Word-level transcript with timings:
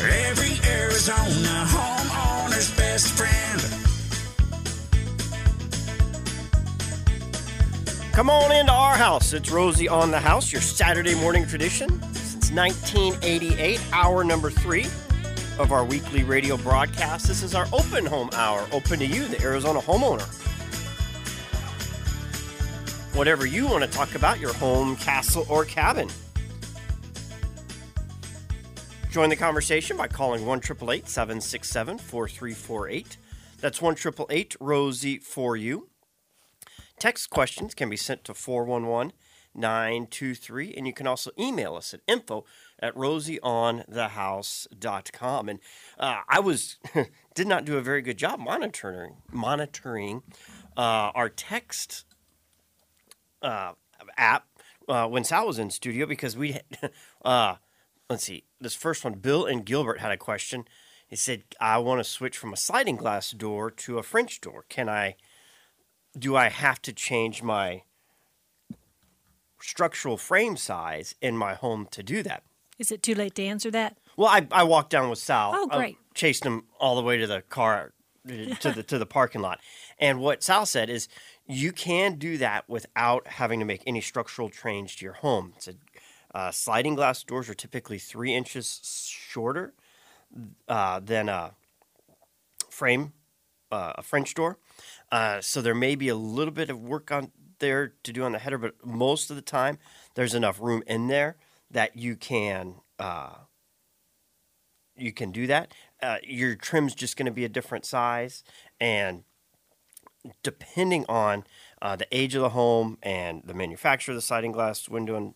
every 0.00 0.58
Arizona 0.70 1.66
homeowner's 1.66 2.70
best 2.76 3.08
friend. 3.14 3.60
Come 8.12 8.30
on 8.30 8.52
into 8.52 8.72
our 8.72 8.96
house. 8.96 9.32
It's 9.32 9.50
Rosie 9.50 9.88
on 9.88 10.10
the 10.10 10.18
House, 10.18 10.52
your 10.52 10.60
Saturday 10.60 11.14
morning 11.14 11.46
tradition. 11.46 11.88
Since 12.14 12.50
1988, 12.52 13.80
hour 13.92 14.24
number 14.24 14.50
three 14.50 14.86
of 15.58 15.72
our 15.72 15.84
weekly 15.84 16.24
radio 16.24 16.56
broadcast. 16.56 17.26
This 17.26 17.42
is 17.42 17.54
our 17.54 17.66
open 17.72 18.06
home 18.06 18.30
hour, 18.32 18.66
open 18.72 18.98
to 19.00 19.06
you, 19.06 19.26
the 19.28 19.40
Arizona 19.42 19.80
homeowner. 19.80 20.26
Whatever 23.14 23.46
you 23.46 23.66
want 23.66 23.84
to 23.84 23.90
talk 23.90 24.14
about, 24.14 24.38
your 24.38 24.52
home, 24.54 24.96
castle, 24.96 25.46
or 25.48 25.64
cabin. 25.64 26.08
Join 29.10 29.30
the 29.30 29.36
conversation 29.36 29.96
by 29.96 30.06
calling 30.06 30.44
1 30.44 30.62
767 30.62 31.98
4348. 31.98 33.16
That's 33.58 33.80
1 33.80 33.96
Rosie 34.60 35.18
for 35.18 35.56
you. 35.56 35.88
Text 36.98 37.30
questions 37.30 37.74
can 37.74 37.88
be 37.88 37.96
sent 37.96 38.22
to 38.24 38.34
411 38.34 39.14
923, 39.54 40.74
and 40.74 40.86
you 40.86 40.92
can 40.92 41.06
also 41.06 41.30
email 41.38 41.74
us 41.74 41.94
at 41.94 42.02
info 42.06 42.44
at 42.78 42.94
rosieonthehouse.com. 42.94 45.48
And 45.48 45.60
uh, 45.98 46.20
I 46.28 46.40
was 46.40 46.76
did 47.34 47.48
not 47.48 47.64
do 47.64 47.78
a 47.78 47.80
very 47.80 48.02
good 48.02 48.18
job 48.18 48.38
monitoring 48.38 49.22
monitoring 49.32 50.20
uh, 50.76 51.12
our 51.14 51.30
text 51.30 52.04
uh, 53.40 53.72
app 54.18 54.48
uh, 54.86 55.06
when 55.06 55.24
Sal 55.24 55.46
was 55.46 55.58
in 55.58 55.70
studio 55.70 56.04
because 56.04 56.36
we 56.36 56.52
had, 56.52 56.64
uh, 57.24 57.54
let's 58.08 58.24
see 58.24 58.44
this 58.60 58.74
first 58.74 59.04
one. 59.04 59.14
Bill 59.14 59.46
and 59.46 59.64
Gilbert 59.64 60.00
had 60.00 60.12
a 60.12 60.16
question. 60.16 60.66
He 61.06 61.16
said, 61.16 61.44
"I 61.60 61.78
want 61.78 62.00
to 62.00 62.04
switch 62.04 62.36
from 62.36 62.52
a 62.52 62.56
sliding 62.56 62.96
glass 62.96 63.30
door 63.30 63.70
to 63.70 63.98
a 63.98 64.02
French 64.02 64.40
door. 64.40 64.64
Can 64.68 64.88
I?" 64.88 65.16
do 66.18 66.36
I 66.36 66.48
have 66.48 66.80
to 66.82 66.92
change 66.92 67.42
my 67.42 67.82
structural 69.60 70.16
frame 70.16 70.56
size 70.56 71.14
in 71.20 71.36
my 71.36 71.54
home 71.54 71.88
to 71.90 72.02
do 72.02 72.22
that? 72.22 72.44
Is 72.78 72.92
it 72.92 73.02
too 73.02 73.14
late 73.14 73.34
to 73.36 73.44
answer 73.44 73.70
that? 73.72 73.98
Well, 74.16 74.28
I, 74.28 74.46
I 74.52 74.64
walked 74.64 74.90
down 74.90 75.10
with 75.10 75.18
Sal. 75.18 75.52
Oh, 75.54 75.68
uh, 75.70 75.78
great. 75.78 75.96
I 75.96 76.14
chased 76.14 76.44
him 76.44 76.64
all 76.78 76.96
the 76.96 77.02
way 77.02 77.16
to 77.18 77.26
the 77.26 77.42
car, 77.42 77.92
to 78.26 78.72
the 78.72 78.82
to 78.84 78.98
the 78.98 79.06
parking 79.06 79.40
lot. 79.40 79.60
And 79.98 80.20
what 80.20 80.42
Sal 80.42 80.66
said 80.66 80.88
is, 80.88 81.08
you 81.46 81.72
can 81.72 82.16
do 82.16 82.36
that 82.38 82.68
without 82.68 83.26
having 83.26 83.58
to 83.60 83.64
make 83.64 83.82
any 83.86 84.00
structural 84.00 84.50
change 84.50 84.96
to 84.96 85.04
your 85.04 85.14
home. 85.14 85.54
It's 85.56 85.68
a, 85.68 85.74
uh, 86.34 86.50
sliding 86.50 86.94
glass 86.94 87.22
doors 87.22 87.48
are 87.48 87.54
typically 87.54 87.98
three 87.98 88.34
inches 88.34 88.80
shorter 89.10 89.74
uh, 90.68 91.00
than 91.00 91.28
a 91.28 91.52
frame, 92.68 93.12
uh, 93.72 93.94
a 93.96 94.02
French 94.02 94.34
door. 94.34 94.58
Uh, 95.10 95.40
so 95.40 95.62
there 95.62 95.74
may 95.74 95.94
be 95.94 96.08
a 96.08 96.14
little 96.14 96.52
bit 96.52 96.70
of 96.70 96.80
work 96.80 97.10
on 97.10 97.32
there 97.60 97.94
to 98.02 98.12
do 98.12 98.22
on 98.24 98.32
the 98.32 98.38
header, 98.38 98.58
but 98.58 98.74
most 98.84 99.30
of 99.30 99.36
the 99.36 99.42
time 99.42 99.78
there's 100.14 100.34
enough 100.34 100.60
room 100.60 100.82
in 100.86 101.08
there 101.08 101.36
that 101.70 101.96
you 101.96 102.14
can 102.14 102.74
uh, 102.98 103.34
you 104.96 105.12
can 105.12 105.30
do 105.30 105.46
that. 105.46 105.72
Uh, 106.02 106.18
your 106.24 106.56
trim's 106.56 106.94
just 106.94 107.16
going 107.16 107.26
to 107.26 107.32
be 107.32 107.44
a 107.44 107.48
different 107.48 107.84
size, 107.84 108.42
and 108.80 109.22
depending 110.42 111.04
on 111.08 111.44
the 111.80 112.06
age 112.12 112.34
of 112.34 112.42
the 112.42 112.50
home 112.50 112.98
and 113.02 113.42
the 113.44 113.54
manufacturer 113.54 114.12
of 114.12 114.16
the 114.16 114.22
sliding 114.22 114.52
glass 114.52 114.88
window, 114.88 115.14
and 115.14 115.34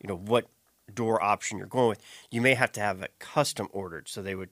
you 0.00 0.08
know 0.08 0.16
what 0.16 0.46
door 0.94 1.22
option 1.22 1.58
you're 1.58 1.66
going 1.66 1.88
with, 1.88 2.02
you 2.30 2.40
may 2.40 2.54
have 2.54 2.72
to 2.72 2.80
have 2.80 3.02
it 3.02 3.12
custom 3.18 3.68
ordered. 3.72 4.08
So 4.08 4.22
they 4.22 4.34
would, 4.34 4.50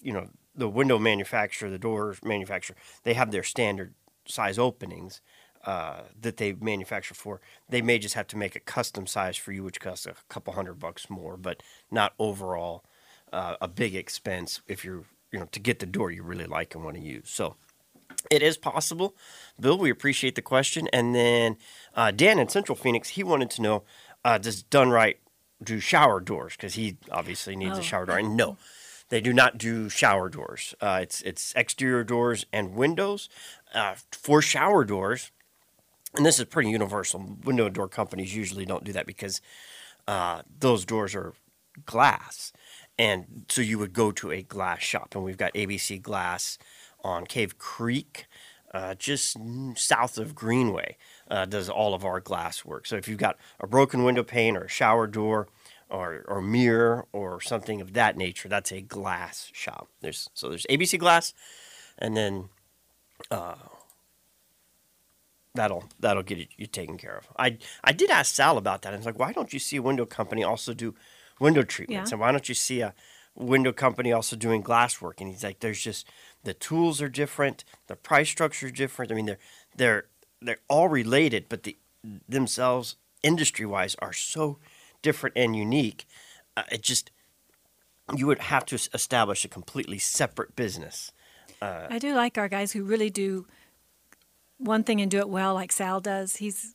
you 0.00 0.12
know, 0.12 0.28
the 0.54 0.68
window 0.68 0.98
manufacturer, 0.98 1.68
the 1.68 1.78
door 1.78 2.16
manufacturer, 2.22 2.76
they 3.02 3.14
have 3.14 3.30
their 3.30 3.42
standard 3.42 3.94
size 4.26 4.58
openings 4.58 5.20
uh, 5.64 6.02
that 6.20 6.36
they 6.36 6.52
manufacture 6.52 7.14
for. 7.14 7.40
They 7.68 7.82
may 7.82 7.98
just 7.98 8.14
have 8.14 8.26
to 8.28 8.36
make 8.36 8.54
a 8.54 8.60
custom 8.60 9.06
size 9.06 9.36
for 9.36 9.52
you, 9.52 9.64
which 9.64 9.80
costs 9.80 10.06
a 10.06 10.14
couple 10.28 10.52
hundred 10.54 10.78
bucks 10.78 11.10
more, 11.10 11.36
but 11.36 11.62
not 11.90 12.14
overall 12.18 12.84
uh, 13.32 13.56
a 13.60 13.68
big 13.68 13.94
expense 13.94 14.60
if 14.68 14.84
you're 14.84 15.04
you 15.32 15.40
know 15.40 15.48
to 15.50 15.58
get 15.58 15.80
the 15.80 15.86
door 15.86 16.10
you 16.10 16.22
really 16.22 16.46
like 16.46 16.74
and 16.74 16.84
want 16.84 16.96
to 16.96 17.02
use. 17.02 17.28
So 17.28 17.56
it 18.30 18.42
is 18.42 18.56
possible. 18.56 19.16
Bill, 19.58 19.76
we 19.76 19.90
appreciate 19.90 20.34
the 20.34 20.42
question. 20.42 20.88
And 20.92 21.14
then 21.14 21.56
uh, 21.94 22.10
Dan 22.10 22.38
in 22.38 22.48
Central 22.48 22.76
Phoenix, 22.76 23.10
he 23.10 23.24
wanted 23.24 23.50
to 23.50 23.62
know 23.62 23.82
uh, 24.24 24.38
does 24.38 24.62
DunRite 24.64 25.16
do 25.62 25.80
shower 25.80 26.20
doors? 26.20 26.54
Because 26.56 26.74
he 26.74 26.96
obviously 27.10 27.56
needs 27.56 27.76
Oh. 27.76 27.80
a 27.80 27.82
shower 27.82 28.06
door. 28.06 28.18
And 28.18 28.36
no, 28.36 28.56
they 29.08 29.20
do 29.20 29.32
not 29.32 29.58
do 29.58 29.88
shower 29.88 30.28
doors. 30.28 30.74
Uh, 30.80 31.00
it's 31.02 31.20
it's 31.22 31.52
exterior 31.56 32.04
doors 32.04 32.46
and 32.52 32.74
windows. 32.74 33.28
Uh, 33.74 33.94
for 34.12 34.40
shower 34.40 34.84
doors, 34.84 35.30
and 36.14 36.24
this 36.24 36.38
is 36.38 36.44
pretty 36.46 36.70
universal. 36.70 37.36
Window 37.44 37.66
and 37.66 37.74
door 37.74 37.88
companies 37.88 38.34
usually 38.34 38.64
don't 38.64 38.84
do 38.84 38.92
that 38.92 39.06
because 39.06 39.40
uh, 40.06 40.42
those 40.60 40.84
doors 40.84 41.14
are 41.14 41.34
glass, 41.86 42.52
and 42.98 43.44
so 43.48 43.60
you 43.60 43.78
would 43.78 43.92
go 43.92 44.12
to 44.12 44.30
a 44.30 44.42
glass 44.42 44.80
shop, 44.80 45.14
and 45.14 45.24
we've 45.24 45.36
got 45.38 45.52
ABC 45.54 46.00
Glass 46.00 46.56
on 47.02 47.26
Cave 47.26 47.58
Creek, 47.58 48.26
uh, 48.72 48.94
just 48.94 49.36
south 49.76 50.16
of 50.18 50.34
Greenway, 50.34 50.96
uh, 51.30 51.44
does 51.46 51.68
all 51.68 51.94
of 51.94 52.04
our 52.04 52.20
glass 52.20 52.64
work. 52.64 52.86
So 52.86 52.96
if 52.96 53.08
you've 53.08 53.18
got 53.18 53.36
a 53.60 53.66
broken 53.66 54.04
window 54.04 54.22
pane 54.22 54.56
or 54.56 54.64
a 54.64 54.68
shower 54.68 55.06
door. 55.06 55.48
Or, 55.90 56.24
or 56.26 56.40
mirror 56.42 57.06
or 57.12 57.40
something 57.40 57.80
of 57.80 57.92
that 57.92 58.16
nature. 58.16 58.48
That's 58.48 58.72
a 58.72 58.80
glass 58.80 59.50
shop. 59.52 59.88
There's 60.00 60.28
so 60.34 60.48
there's 60.48 60.66
ABC 60.68 60.98
Glass, 60.98 61.34
and 61.98 62.16
then 62.16 62.48
that'll 65.54 65.84
that'll 66.00 66.22
get 66.22 66.38
you, 66.38 66.46
you 66.56 66.66
taken 66.66 66.96
care 66.98 67.16
of. 67.16 67.28
I 67.38 67.58
I 67.84 67.92
did 67.92 68.10
ask 68.10 68.34
Sal 68.34 68.58
about 68.58 68.82
that. 68.82 68.92
I 68.92 68.96
was 68.96 69.06
like, 69.06 69.18
why 69.18 69.32
don't 69.32 69.52
you 69.52 69.58
see 69.58 69.76
a 69.76 69.82
window 69.82 70.06
company 70.06 70.42
also 70.42 70.74
do 70.74 70.94
window 71.40 71.62
treatments, 71.62 72.10
Yeah. 72.10 72.14
and 72.14 72.20
why 72.20 72.32
don't 72.32 72.48
you 72.48 72.54
see 72.54 72.80
a 72.80 72.94
window 73.36 73.72
company 73.72 74.12
also 74.12 74.36
doing 74.36 74.62
glass 74.62 75.00
work? 75.00 75.20
And 75.20 75.30
he's 75.30 75.44
like, 75.44 75.60
there's 75.60 75.80
just 75.80 76.08
the 76.42 76.54
tools 76.54 77.00
are 77.00 77.08
different, 77.08 77.64
the 77.86 77.96
price 77.96 78.28
structure 78.30 78.66
is 78.66 78.72
different. 78.72 79.12
I 79.12 79.14
mean, 79.14 79.26
they're 79.26 79.38
they're 79.76 80.06
they're 80.44 80.58
all 80.68 80.88
related, 80.88 81.46
but 81.48 81.62
the 81.62 81.76
themselves 82.28 82.96
industry 83.22 83.64
wise 83.64 83.96
are 84.00 84.12
so 84.12 84.58
different 85.02 85.36
and 85.36 85.56
unique. 85.56 86.06
Uh, 86.56 86.62
it 86.70 86.82
just 86.82 87.10
you 88.14 88.26
would 88.26 88.38
have 88.38 88.66
to 88.66 88.74
establish 88.74 89.44
a 89.44 89.48
completely 89.48 89.98
separate 89.98 90.54
business. 90.54 91.10
I 91.90 91.98
do 91.98 92.14
like 92.14 92.36
our 92.36 92.48
guys 92.48 92.72
who 92.72 92.84
really 92.84 93.08
do 93.08 93.46
one 94.58 94.84
thing 94.84 95.00
and 95.00 95.10
do 95.10 95.18
it 95.18 95.28
well, 95.28 95.54
like 95.54 95.72
Sal 95.72 96.00
does. 96.00 96.36
He's 96.36 96.74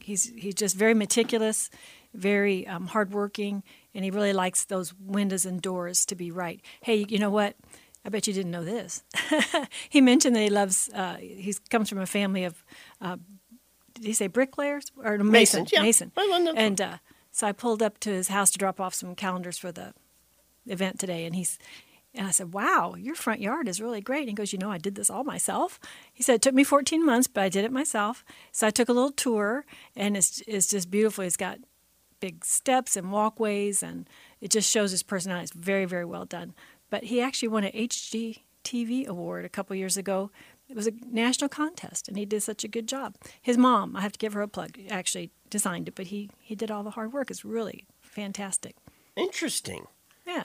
he's 0.00 0.32
he's 0.36 0.54
just 0.54 0.76
very 0.76 0.94
meticulous, 0.94 1.70
very 2.12 2.66
um, 2.66 2.88
hardworking, 2.88 3.62
and 3.94 4.04
he 4.04 4.10
really 4.10 4.32
likes 4.32 4.64
those 4.64 4.92
windows 4.94 5.46
and 5.46 5.62
doors 5.62 6.04
to 6.06 6.14
be 6.14 6.30
right. 6.30 6.60
Hey, 6.82 7.06
you 7.08 7.18
know 7.18 7.30
what? 7.30 7.56
I 8.08 8.10
bet 8.10 8.26
you 8.26 8.32
didn't 8.32 8.52
know 8.52 8.64
this. 8.64 9.02
he 9.90 10.00
mentioned 10.00 10.34
that 10.34 10.40
he 10.40 10.48
loves. 10.48 10.88
Uh, 10.94 11.16
he 11.16 11.54
comes 11.68 11.90
from 11.90 11.98
a 11.98 12.06
family 12.06 12.44
of. 12.44 12.64
Uh, 13.02 13.18
did 13.92 14.06
he 14.06 14.14
say 14.14 14.28
bricklayers 14.28 14.90
or 14.96 15.18
mason? 15.18 15.64
Masons, 15.64 15.70
yeah. 15.70 15.82
Mason. 15.82 16.10
And 16.56 16.80
uh, 16.80 16.96
so 17.32 17.46
I 17.46 17.52
pulled 17.52 17.82
up 17.82 18.00
to 18.00 18.10
his 18.10 18.28
house 18.28 18.50
to 18.52 18.58
drop 18.58 18.80
off 18.80 18.94
some 18.94 19.14
calendars 19.14 19.58
for 19.58 19.72
the 19.72 19.92
event 20.64 20.98
today, 20.98 21.26
and 21.26 21.36
he's. 21.36 21.58
And 22.14 22.26
I 22.26 22.30
said, 22.30 22.54
"Wow, 22.54 22.94
your 22.94 23.14
front 23.14 23.42
yard 23.42 23.68
is 23.68 23.78
really 23.78 24.00
great." 24.00 24.20
And 24.20 24.30
he 24.30 24.34
goes, 24.34 24.54
"You 24.54 24.58
know, 24.58 24.70
I 24.70 24.78
did 24.78 24.94
this 24.94 25.10
all 25.10 25.22
myself." 25.22 25.78
He 26.10 26.22
said, 26.22 26.36
"It 26.36 26.42
took 26.42 26.54
me 26.54 26.64
14 26.64 27.04
months, 27.04 27.26
but 27.28 27.44
I 27.44 27.50
did 27.50 27.66
it 27.66 27.72
myself." 27.72 28.24
So 28.52 28.66
I 28.66 28.70
took 28.70 28.88
a 28.88 28.94
little 28.94 29.12
tour, 29.12 29.66
and 29.94 30.16
it's 30.16 30.42
it's 30.46 30.68
just 30.68 30.90
beautiful. 30.90 31.24
He's 31.24 31.36
got 31.36 31.58
big 32.20 32.42
steps 32.42 32.96
and 32.96 33.12
walkways, 33.12 33.82
and 33.82 34.08
it 34.40 34.50
just 34.50 34.70
shows 34.70 34.92
his 34.92 35.02
personality. 35.02 35.44
It's 35.44 35.52
very, 35.52 35.84
very 35.84 36.06
well 36.06 36.24
done. 36.24 36.54
But 36.90 37.04
he 37.04 37.20
actually 37.20 37.48
won 37.48 37.64
an 37.64 37.72
HGTV 37.72 39.06
award 39.06 39.44
a 39.44 39.48
couple 39.48 39.76
years 39.76 39.96
ago. 39.96 40.30
It 40.68 40.76
was 40.76 40.86
a 40.86 40.92
national 41.10 41.48
contest, 41.48 42.08
and 42.08 42.16
he 42.16 42.26
did 42.26 42.42
such 42.42 42.62
a 42.64 42.68
good 42.68 42.86
job. 42.86 43.16
His 43.40 43.56
mom, 43.56 43.96
I 43.96 44.02
have 44.02 44.12
to 44.12 44.18
give 44.18 44.34
her 44.34 44.42
a 44.42 44.48
plug, 44.48 44.78
actually 44.90 45.30
designed 45.48 45.88
it, 45.88 45.94
but 45.94 46.08
he 46.08 46.30
he 46.40 46.54
did 46.54 46.70
all 46.70 46.82
the 46.82 46.90
hard 46.90 47.12
work. 47.12 47.30
It's 47.30 47.44
really 47.44 47.86
fantastic. 48.00 48.76
Interesting. 49.16 49.86
Yeah. 50.26 50.44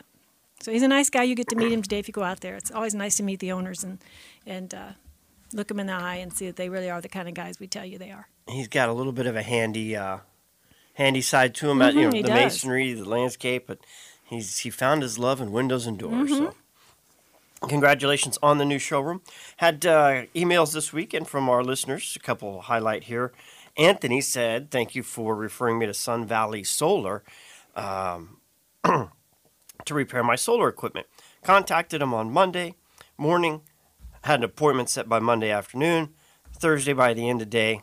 So 0.62 0.72
he's 0.72 0.82
a 0.82 0.88
nice 0.88 1.10
guy. 1.10 1.24
You 1.24 1.36
get 1.36 1.50
to 1.50 1.58
meet 1.58 1.74
him 1.74 1.82
today 1.82 2.00
if 2.00 2.08
you 2.08 2.14
go 2.14 2.24
out 2.24 2.40
there. 2.40 2.56
It's 2.56 2.72
always 2.72 2.96
nice 2.96 3.18
to 3.18 3.24
meet 3.24 3.40
the 3.40 3.52
owners 3.52 3.84
and 3.84 4.00
and 4.46 4.74
uh, 4.74 4.92
look 5.52 5.68
them 5.68 5.80
in 5.80 5.88
the 5.88 5.94
eye 5.94 6.16
and 6.16 6.32
see 6.32 6.46
that 6.46 6.56
they 6.56 6.70
really 6.70 6.90
are 6.90 7.02
the 7.02 7.10
kind 7.10 7.28
of 7.28 7.34
guys 7.34 7.60
we 7.60 7.68
tell 7.68 7.86
you 7.86 7.98
they 7.98 8.12
are. 8.12 8.28
he's 8.48 8.70
got 8.70 8.88
a 8.90 8.94
little 8.94 9.12
bit 9.12 9.26
of 9.26 9.36
a 9.36 9.44
handy 9.44 9.96
uh, 9.96 10.20
handy 10.94 11.22
side 11.22 11.54
to 11.56 11.70
him 11.70 11.82
at 11.82 11.94
you 11.94 12.04
know 12.04 12.12
the 12.12 12.22
does. 12.22 12.30
masonry, 12.30 12.94
the 12.94 13.04
landscape, 13.08 13.68
but 13.68 13.80
he's 14.34 14.60
he 14.60 14.70
found 14.70 15.02
his 15.02 15.18
love 15.20 15.42
in 15.42 15.52
windows 15.52 15.86
and 15.86 15.98
doors. 15.98 16.32
Mm-hmm. 16.32 16.46
So 16.46 17.68
congratulations 17.68 18.38
on 18.44 18.58
the 18.58 18.66
new 18.66 18.80
showroom. 18.80 19.22
Had 19.58 19.86
uh, 19.86 20.24
emails 20.36 20.74
this 20.74 20.92
weekend 20.92 21.28
from 21.28 21.50
our 21.50 21.64
listeners. 21.64 22.16
A 22.16 22.20
couple 22.20 22.62
highlight 22.62 23.06
here. 23.06 23.32
Anthony 23.78 24.22
said, 24.22 24.72
"Thank 24.72 24.96
you 24.96 25.04
for 25.04 25.36
referring 25.36 25.80
me 25.80 25.86
to 25.86 25.94
Sun 25.94 26.26
Valley 26.26 26.64
Solar." 26.64 27.24
Um, 27.76 28.38
to 28.84 29.94
repair 29.94 30.24
my 30.24 30.36
solar 30.36 30.70
equipment. 30.70 31.08
Contacted 31.44 32.02
him 32.02 32.14
on 32.14 32.32
Monday 32.32 32.76
morning, 33.18 33.62
had 34.24 34.40
an 34.40 34.44
appointment 34.44 34.90
set 34.90 35.08
by 35.08 35.20
Monday 35.20 35.52
afternoon. 35.52 36.10
Thursday 36.56 36.94
by 36.94 37.14
the 37.14 37.30
end 37.30 37.42
of 37.42 37.48
the 37.48 37.52
day, 37.52 37.82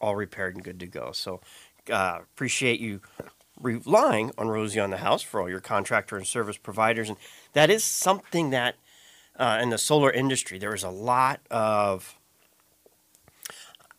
all 0.00 0.16
repaired 0.16 0.54
and 0.54 0.64
good 0.64 0.80
to 0.80 0.86
go. 0.86 1.10
So 1.12 1.40
uh, 1.90 2.18
appreciate 2.22 2.80
you 2.80 3.00
relying 3.60 4.30
on 4.36 4.48
Rosie 4.48 4.80
on 4.80 4.90
the 4.90 4.98
house 4.98 5.22
for 5.22 5.40
all 5.40 5.48
your 5.48 5.60
contractor 5.60 6.16
and 6.16 6.26
service 6.26 6.56
providers, 6.56 7.08
and 7.08 7.18
that 7.52 7.70
is 7.70 7.84
something 7.84 8.50
that 8.50 8.76
uh, 9.36 9.58
in 9.60 9.70
the 9.70 9.78
solar 9.78 10.10
industry 10.10 10.58
there 10.58 10.74
is 10.74 10.82
a 10.82 10.90
lot 10.90 11.40
of 11.50 12.16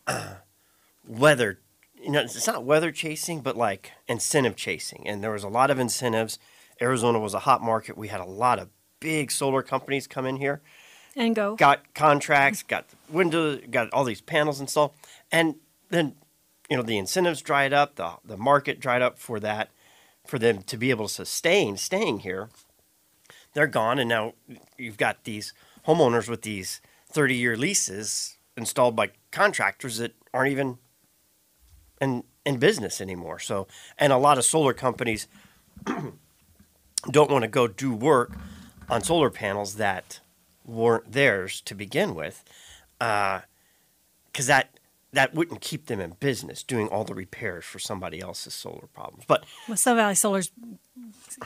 uh, 0.06 0.34
weather. 1.06 1.58
You 2.00 2.12
know, 2.12 2.20
it's 2.20 2.46
not 2.46 2.64
weather 2.64 2.92
chasing, 2.92 3.40
but 3.40 3.56
like 3.56 3.92
incentive 4.06 4.56
chasing, 4.56 5.06
and 5.06 5.22
there 5.22 5.32
was 5.32 5.42
a 5.42 5.48
lot 5.48 5.70
of 5.70 5.78
incentives. 5.78 6.38
Arizona 6.80 7.18
was 7.18 7.34
a 7.34 7.40
hot 7.40 7.62
market. 7.62 7.96
We 7.96 8.08
had 8.08 8.20
a 8.20 8.26
lot 8.26 8.58
of 8.58 8.68
big 9.00 9.30
solar 9.30 9.62
companies 9.62 10.06
come 10.06 10.26
in 10.26 10.36
here 10.36 10.60
And 11.16 11.34
go. 11.34 11.56
got 11.56 11.94
contracts, 11.94 12.62
got 12.62 12.86
windows, 13.08 13.62
got 13.70 13.92
all 13.92 14.04
these 14.04 14.20
panels 14.20 14.60
installed, 14.60 14.92
and 15.32 15.56
then 15.90 16.14
you 16.70 16.76
know 16.76 16.82
the 16.82 16.98
incentives 16.98 17.42
dried 17.42 17.72
up, 17.72 17.96
the 17.96 18.14
the 18.24 18.36
market 18.36 18.80
dried 18.80 19.02
up 19.02 19.18
for 19.18 19.40
that, 19.40 19.70
for 20.26 20.38
them 20.38 20.62
to 20.62 20.76
be 20.76 20.90
able 20.90 21.08
to 21.08 21.14
sustain 21.14 21.76
staying 21.76 22.20
here. 22.20 22.50
They're 23.54 23.66
gone, 23.66 23.98
and 23.98 24.08
now 24.08 24.34
you've 24.76 24.98
got 24.98 25.24
these 25.24 25.52
homeowners 25.86 26.28
with 26.28 26.42
these 26.42 26.80
thirty 27.10 27.34
year 27.34 27.56
leases 27.56 28.36
installed 28.56 28.96
by 28.96 29.10
contractors 29.30 29.98
that 29.98 30.14
aren't 30.34 30.52
even 30.52 30.78
in 32.00 32.24
in 32.44 32.58
business 32.58 33.00
anymore. 33.00 33.38
So, 33.38 33.66
and 33.98 34.12
a 34.12 34.18
lot 34.18 34.38
of 34.38 34.44
solar 34.44 34.72
companies 34.72 35.28
don't 37.10 37.30
want 37.30 37.42
to 37.42 37.48
go 37.48 37.66
do 37.66 37.92
work 37.92 38.36
on 38.88 39.02
solar 39.02 39.30
panels 39.30 39.76
that 39.76 40.20
weren't 40.64 41.12
theirs 41.12 41.60
to 41.62 41.74
begin 41.74 42.14
with, 42.14 42.44
uh, 43.00 43.40
because 44.26 44.46
that 44.46 44.75
that 45.16 45.34
wouldn't 45.34 45.60
keep 45.60 45.86
them 45.86 46.00
in 46.00 46.10
business 46.20 46.62
doing 46.62 46.88
all 46.88 47.04
the 47.04 47.14
repairs 47.14 47.64
for 47.64 47.78
somebody 47.78 48.20
else's 48.20 48.54
solar 48.54 48.86
problems. 48.94 49.24
But 49.26 49.44
Well, 49.68 49.76
Sun 49.76 49.96
Valley 49.96 50.14
Solar's 50.14 50.50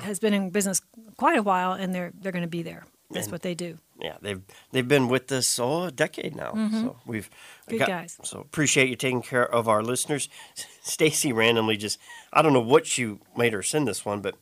has 0.03 0.19
been 0.19 0.35
in 0.35 0.51
business 0.51 0.81
quite 1.17 1.39
a 1.39 1.43
while, 1.43 1.73
and 1.73 1.95
they're 1.95 2.13
they're 2.21 2.33
going 2.33 2.43
to 2.51 2.57
be 2.59 2.63
there. 2.63 2.85
That's 3.13 3.27
And- 3.27 3.33
what 3.33 3.43
they 3.43 3.55
do. 3.55 3.79
yeah, 4.01 4.17
they've 4.23 4.41
they've 4.73 4.87
been 4.87 5.09
with 5.09 5.33
us 5.33 5.59
oh 5.59 5.85
a 5.85 5.91
decade 5.91 6.37
now. 6.37 6.53
So 6.71 6.97
we've 7.07 7.29
Mm-hmm. 7.31 7.79
Good 7.79 7.87
guys. 7.87 8.19
So 8.25 8.41
appreciate 8.41 8.89
you 8.89 8.97
taking 8.97 9.23
care 9.23 9.49
of 9.49 9.69
our 9.69 9.83
listeners. 9.83 10.29
Stacy 10.83 11.33
randomly 11.33 11.77
just 11.77 11.99
I 12.33 12.43
don't 12.43 12.53
know 12.53 12.61
what 12.75 12.99
you 12.99 13.21
made 13.37 13.53
her 13.53 13.63
send 13.63 13.87
this 13.89 14.05
one, 14.05 14.21
but 14.21 14.35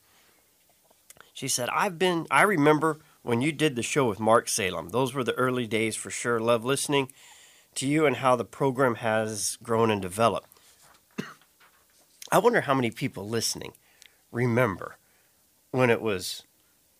she 1.32 1.48
said 1.48 1.69
I've 1.70 1.98
been 1.98 2.26
I 2.30 2.42
remember 2.42 2.98
when 3.22 3.40
you 3.42 3.52
did 3.52 3.76
the 3.76 3.82
show 3.82 4.08
with 4.08 4.20
Mark 4.20 4.48
Salem. 4.48 4.88
Those 4.90 5.12
were 5.14 5.25
the 5.25 5.34
early 5.34 5.66
days 5.66 5.96
for 5.96 6.10
sure. 6.10 6.40
Love 6.40 6.64
listening 6.64 7.10
to 7.78 7.86
you 7.86 8.06
and 8.06 8.16
how 8.16 8.36
the 8.36 8.44
program 8.44 8.96
has 8.96 9.56
grown 9.62 9.90
and 9.90 10.02
developed. 10.02 10.48
I 12.30 12.38
wonder 12.38 12.62
how 12.62 12.75
many 12.75 12.90
people 12.90 13.28
listening 13.28 13.72
remember 14.30 14.98
when 15.70 15.88
it 15.88 16.02
was 16.02 16.42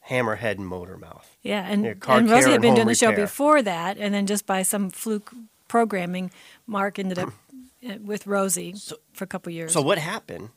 Hammerhead 0.09 0.53
and 0.53 0.71
Motormouth. 0.71 1.25
Yeah, 1.43 1.67
and, 1.69 1.85
and 1.85 2.31
Rosie 2.31 2.53
had 2.53 2.63
been 2.63 2.75
doing 2.75 2.87
the 2.87 2.95
show 2.95 3.11
repair. 3.11 3.27
before 3.27 3.63
that, 3.63 3.99
and 3.99 4.15
then 4.15 4.27
just 4.27 4.47
by 4.47 4.63
some 4.63 4.89
fluke 4.89 5.33
programming, 5.69 6.31
Mark 6.67 6.99
ended 6.99 7.19
up 7.19 7.33
uh, 7.87 7.95
with 8.03 8.27
Rosie 8.27 8.75
for 9.13 9.25
a 9.25 9.27
couple 9.27 9.53
years. 9.53 9.73
So 9.73 9.83
what 9.83 9.99
happened 9.99 10.51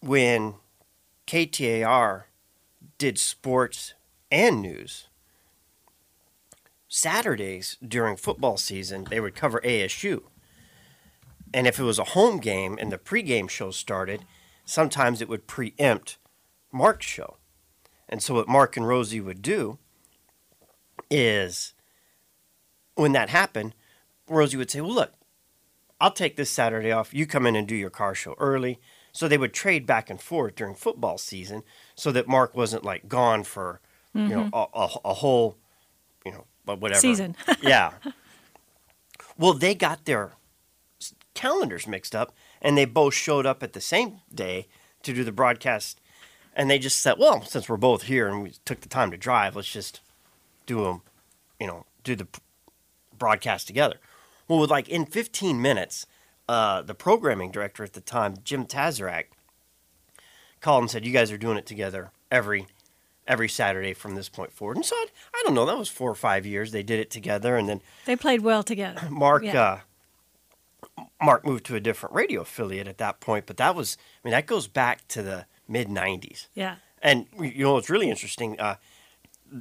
when 0.00 0.54
KTAR 1.26 2.24
did 2.98 3.18
sports 3.18 3.94
and 4.30 4.60
news? 4.60 5.08
Saturdays 6.96 7.76
during 7.86 8.16
football 8.16 8.56
season, 8.56 9.04
they 9.10 9.20
would 9.20 9.34
cover 9.34 9.60
ASU. 9.62 10.22
And 11.52 11.66
if 11.66 11.78
it 11.78 11.82
was 11.82 11.98
a 11.98 12.04
home 12.04 12.38
game 12.38 12.78
and 12.80 12.90
the 12.90 12.96
pregame 12.96 13.50
show 13.50 13.70
started, 13.70 14.24
sometimes 14.64 15.20
it 15.20 15.28
would 15.28 15.46
preempt 15.46 16.16
Mark's 16.72 17.04
show. 17.04 17.36
And 18.08 18.22
so 18.22 18.32
what 18.32 18.48
Mark 18.48 18.78
and 18.78 18.88
Rosie 18.88 19.20
would 19.20 19.42
do 19.42 19.78
is 21.10 21.74
when 22.94 23.12
that 23.12 23.28
happened, 23.28 23.74
Rosie 24.26 24.56
would 24.56 24.70
say, 24.70 24.80
Well, 24.80 24.94
look, 24.94 25.12
I'll 26.00 26.12
take 26.12 26.36
this 26.36 26.50
Saturday 26.50 26.92
off. 26.92 27.12
You 27.12 27.26
come 27.26 27.44
in 27.44 27.56
and 27.56 27.68
do 27.68 27.76
your 27.76 27.90
car 27.90 28.14
show 28.14 28.34
early. 28.38 28.80
So 29.12 29.28
they 29.28 29.36
would 29.36 29.52
trade 29.52 29.84
back 29.84 30.08
and 30.08 30.18
forth 30.18 30.54
during 30.54 30.74
football 30.74 31.18
season 31.18 31.62
so 31.94 32.10
that 32.12 32.26
Mark 32.26 32.56
wasn't 32.56 32.84
like 32.84 33.06
gone 33.06 33.44
for, 33.44 33.82
you 34.14 34.28
know, 34.28 34.44
mm-hmm. 34.44 34.54
a, 34.54 34.80
a, 34.80 35.10
a 35.10 35.14
whole, 35.14 35.58
you 36.24 36.32
know, 36.32 36.46
but 36.66 36.80
whatever. 36.80 37.00
Season. 37.00 37.34
yeah. 37.62 37.92
Well, 39.38 39.54
they 39.54 39.74
got 39.74 40.04
their 40.04 40.32
calendars 41.34 41.86
mixed 41.86 42.14
up 42.14 42.34
and 42.60 42.76
they 42.76 42.84
both 42.84 43.14
showed 43.14 43.46
up 43.46 43.62
at 43.62 43.72
the 43.72 43.80
same 43.80 44.20
day 44.34 44.66
to 45.02 45.14
do 45.14 45.24
the 45.24 45.32
broadcast. 45.32 46.00
And 46.54 46.68
they 46.70 46.78
just 46.78 47.00
said, 47.00 47.16
well, 47.18 47.42
since 47.42 47.68
we're 47.68 47.76
both 47.76 48.04
here 48.04 48.28
and 48.28 48.42
we 48.42 48.52
took 48.64 48.80
the 48.80 48.88
time 48.88 49.10
to 49.10 49.16
drive, 49.16 49.56
let's 49.56 49.70
just 49.70 50.00
do 50.66 50.84
them, 50.84 51.02
you 51.60 51.66
know, 51.66 51.86
do 52.02 52.16
the 52.16 52.26
broadcast 53.16 53.66
together. 53.66 53.96
Well, 54.48 54.58
with 54.58 54.70
like 54.70 54.88
in 54.88 55.06
15 55.06 55.60
minutes, 55.60 56.06
uh, 56.48 56.82
the 56.82 56.94
programming 56.94 57.50
director 57.50 57.84
at 57.84 57.92
the 57.92 58.00
time, 58.00 58.36
Jim 58.44 58.66
Tazarak, 58.66 59.24
called 60.60 60.84
and 60.84 60.90
said, 60.90 61.04
"You 61.04 61.12
guys 61.12 61.30
are 61.32 61.38
doing 61.38 61.58
it 61.58 61.66
together 61.66 62.10
every 62.30 62.66
every 63.28 63.48
Saturday 63.48 63.92
from 63.94 64.14
this 64.14 64.28
point 64.28 64.52
forward." 64.52 64.76
And 64.76 64.84
so 64.86 64.94
I, 64.96 65.06
I 65.34 65.42
don't 65.44 65.54
know, 65.54 65.66
that 65.66 65.78
was 65.78 65.88
four 65.88 66.10
or 66.10 66.14
five 66.14 66.46
years 66.46 66.72
they 66.72 66.82
did 66.82 67.00
it 67.00 67.10
together, 67.10 67.56
and 67.56 67.68
then 67.68 67.80
they 68.04 68.16
played 68.16 68.40
well 68.42 68.62
together. 68.62 69.06
Mark 69.10 69.42
Yeah. 69.44 69.62
uh, 69.62 69.80
Mark 71.22 71.44
moved 71.44 71.64
to 71.66 71.76
a 71.76 71.80
different 71.80 72.14
radio 72.14 72.40
affiliate 72.42 72.88
at 72.88 72.98
that 72.98 73.20
point, 73.20 73.46
but 73.46 73.56
that 73.56 73.74
was 73.74 73.96
I 74.24 74.28
mean 74.28 74.32
that 74.32 74.46
goes 74.46 74.66
back 74.68 75.06
to 75.08 75.22
the 75.22 75.46
mid 75.68 75.88
90s. 75.88 76.46
Yeah. 76.54 76.76
And 77.02 77.26
you 77.38 77.64
know 77.64 77.74
what's 77.74 77.90
really 77.90 78.08
interesting? 78.10 78.58
Uh, 78.58 78.76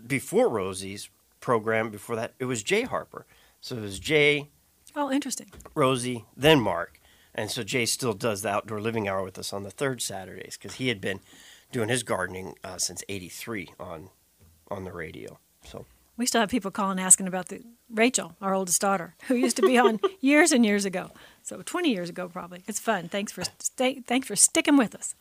before 0.07 0.49
Rosie's 0.49 1.09
program, 1.41 1.89
before 1.91 2.15
that, 2.15 2.33
it 2.39 2.45
was 2.45 2.63
Jay 2.63 2.83
Harper. 2.83 3.25
So 3.61 3.75
it 3.77 3.81
was 3.81 3.99
Jay, 3.99 4.49
Oh, 4.95 5.11
interesting. 5.11 5.51
Rosie, 5.73 6.25
then 6.37 6.59
Mark. 6.61 6.99
And 7.33 7.51
so 7.51 7.63
Jay 7.63 7.85
still 7.85 8.13
does 8.13 8.43
the 8.43 8.49
outdoor 8.49 8.79
living 8.79 9.07
hour 9.09 9.21
with 9.23 9.37
us 9.37 9.51
on 9.51 9.63
the 9.63 9.69
third 9.71 10.01
Saturdays 10.01 10.57
because 10.57 10.75
he 10.75 10.87
had 10.87 11.01
been 11.01 11.19
doing 11.75 11.89
his 11.89 12.03
gardening 12.03 12.55
uh, 12.63 12.77
since 12.77 13.03
'83 13.09 13.73
on 13.79 14.09
on 14.71 14.85
the 14.85 14.93
radio. 14.93 15.37
So 15.65 15.85
We 16.15 16.25
still 16.25 16.39
have 16.39 16.49
people 16.49 16.71
calling 16.71 16.99
asking 16.99 17.27
about 17.27 17.49
the 17.49 17.63
Rachel, 17.89 18.33
our 18.41 18.53
oldest 18.53 18.79
daughter, 18.79 19.15
who 19.27 19.35
used 19.35 19.57
to 19.57 19.61
be 19.61 19.77
on 19.77 19.99
years 20.21 20.53
and 20.53 20.65
years 20.65 20.85
ago. 20.85 21.11
So 21.43 21.61
20 21.61 21.91
years 21.91 22.09
ago, 22.09 22.29
probably. 22.29 22.63
It's 22.65 22.79
fun. 22.79 23.09
Thanks 23.09 23.33
for 23.33 23.43
stay, 23.59 23.99
thanks 24.07 24.25
for 24.27 24.37
sticking 24.37 24.77
with 24.77 24.95
us. 24.95 25.15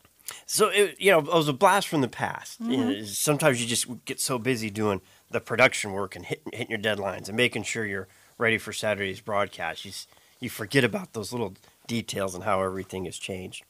So 0.46 0.68
it, 0.68 0.94
you 1.00 1.10
know, 1.10 1.18
it 1.18 1.26
was 1.26 1.48
a 1.48 1.52
blast 1.52 1.88
from 1.88 2.00
the 2.02 2.08
past. 2.08 2.60
You 2.60 2.76
know, 2.76 3.02
sometimes 3.02 3.60
you 3.60 3.66
just 3.66 3.86
get 4.04 4.20
so 4.20 4.38
busy 4.38 4.70
doing 4.70 5.00
the 5.30 5.40
production 5.40 5.90
work 5.92 6.14
and 6.14 6.24
hitting, 6.24 6.52
hitting 6.52 6.70
your 6.70 6.78
deadlines 6.78 7.26
and 7.26 7.36
making 7.36 7.64
sure 7.64 7.84
you're 7.84 8.08
ready 8.38 8.58
for 8.58 8.72
Saturday's 8.72 9.20
broadcast. 9.20 9.84
You 9.84 9.92
you 10.40 10.48
forget 10.48 10.84
about 10.84 11.12
those 11.14 11.32
little 11.32 11.54
details 11.86 12.34
and 12.34 12.44
how 12.44 12.62
everything 12.62 13.04
has 13.06 13.18
changed. 13.18 13.64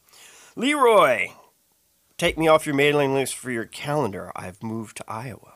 Leroy, 0.55 1.29
take 2.17 2.37
me 2.37 2.47
off 2.47 2.65
your 2.65 2.75
mailing 2.75 3.13
list 3.13 3.35
for 3.35 3.51
your 3.51 3.65
calendar. 3.65 4.31
I've 4.35 4.63
moved 4.63 4.97
to 4.97 5.05
Iowa. 5.07 5.53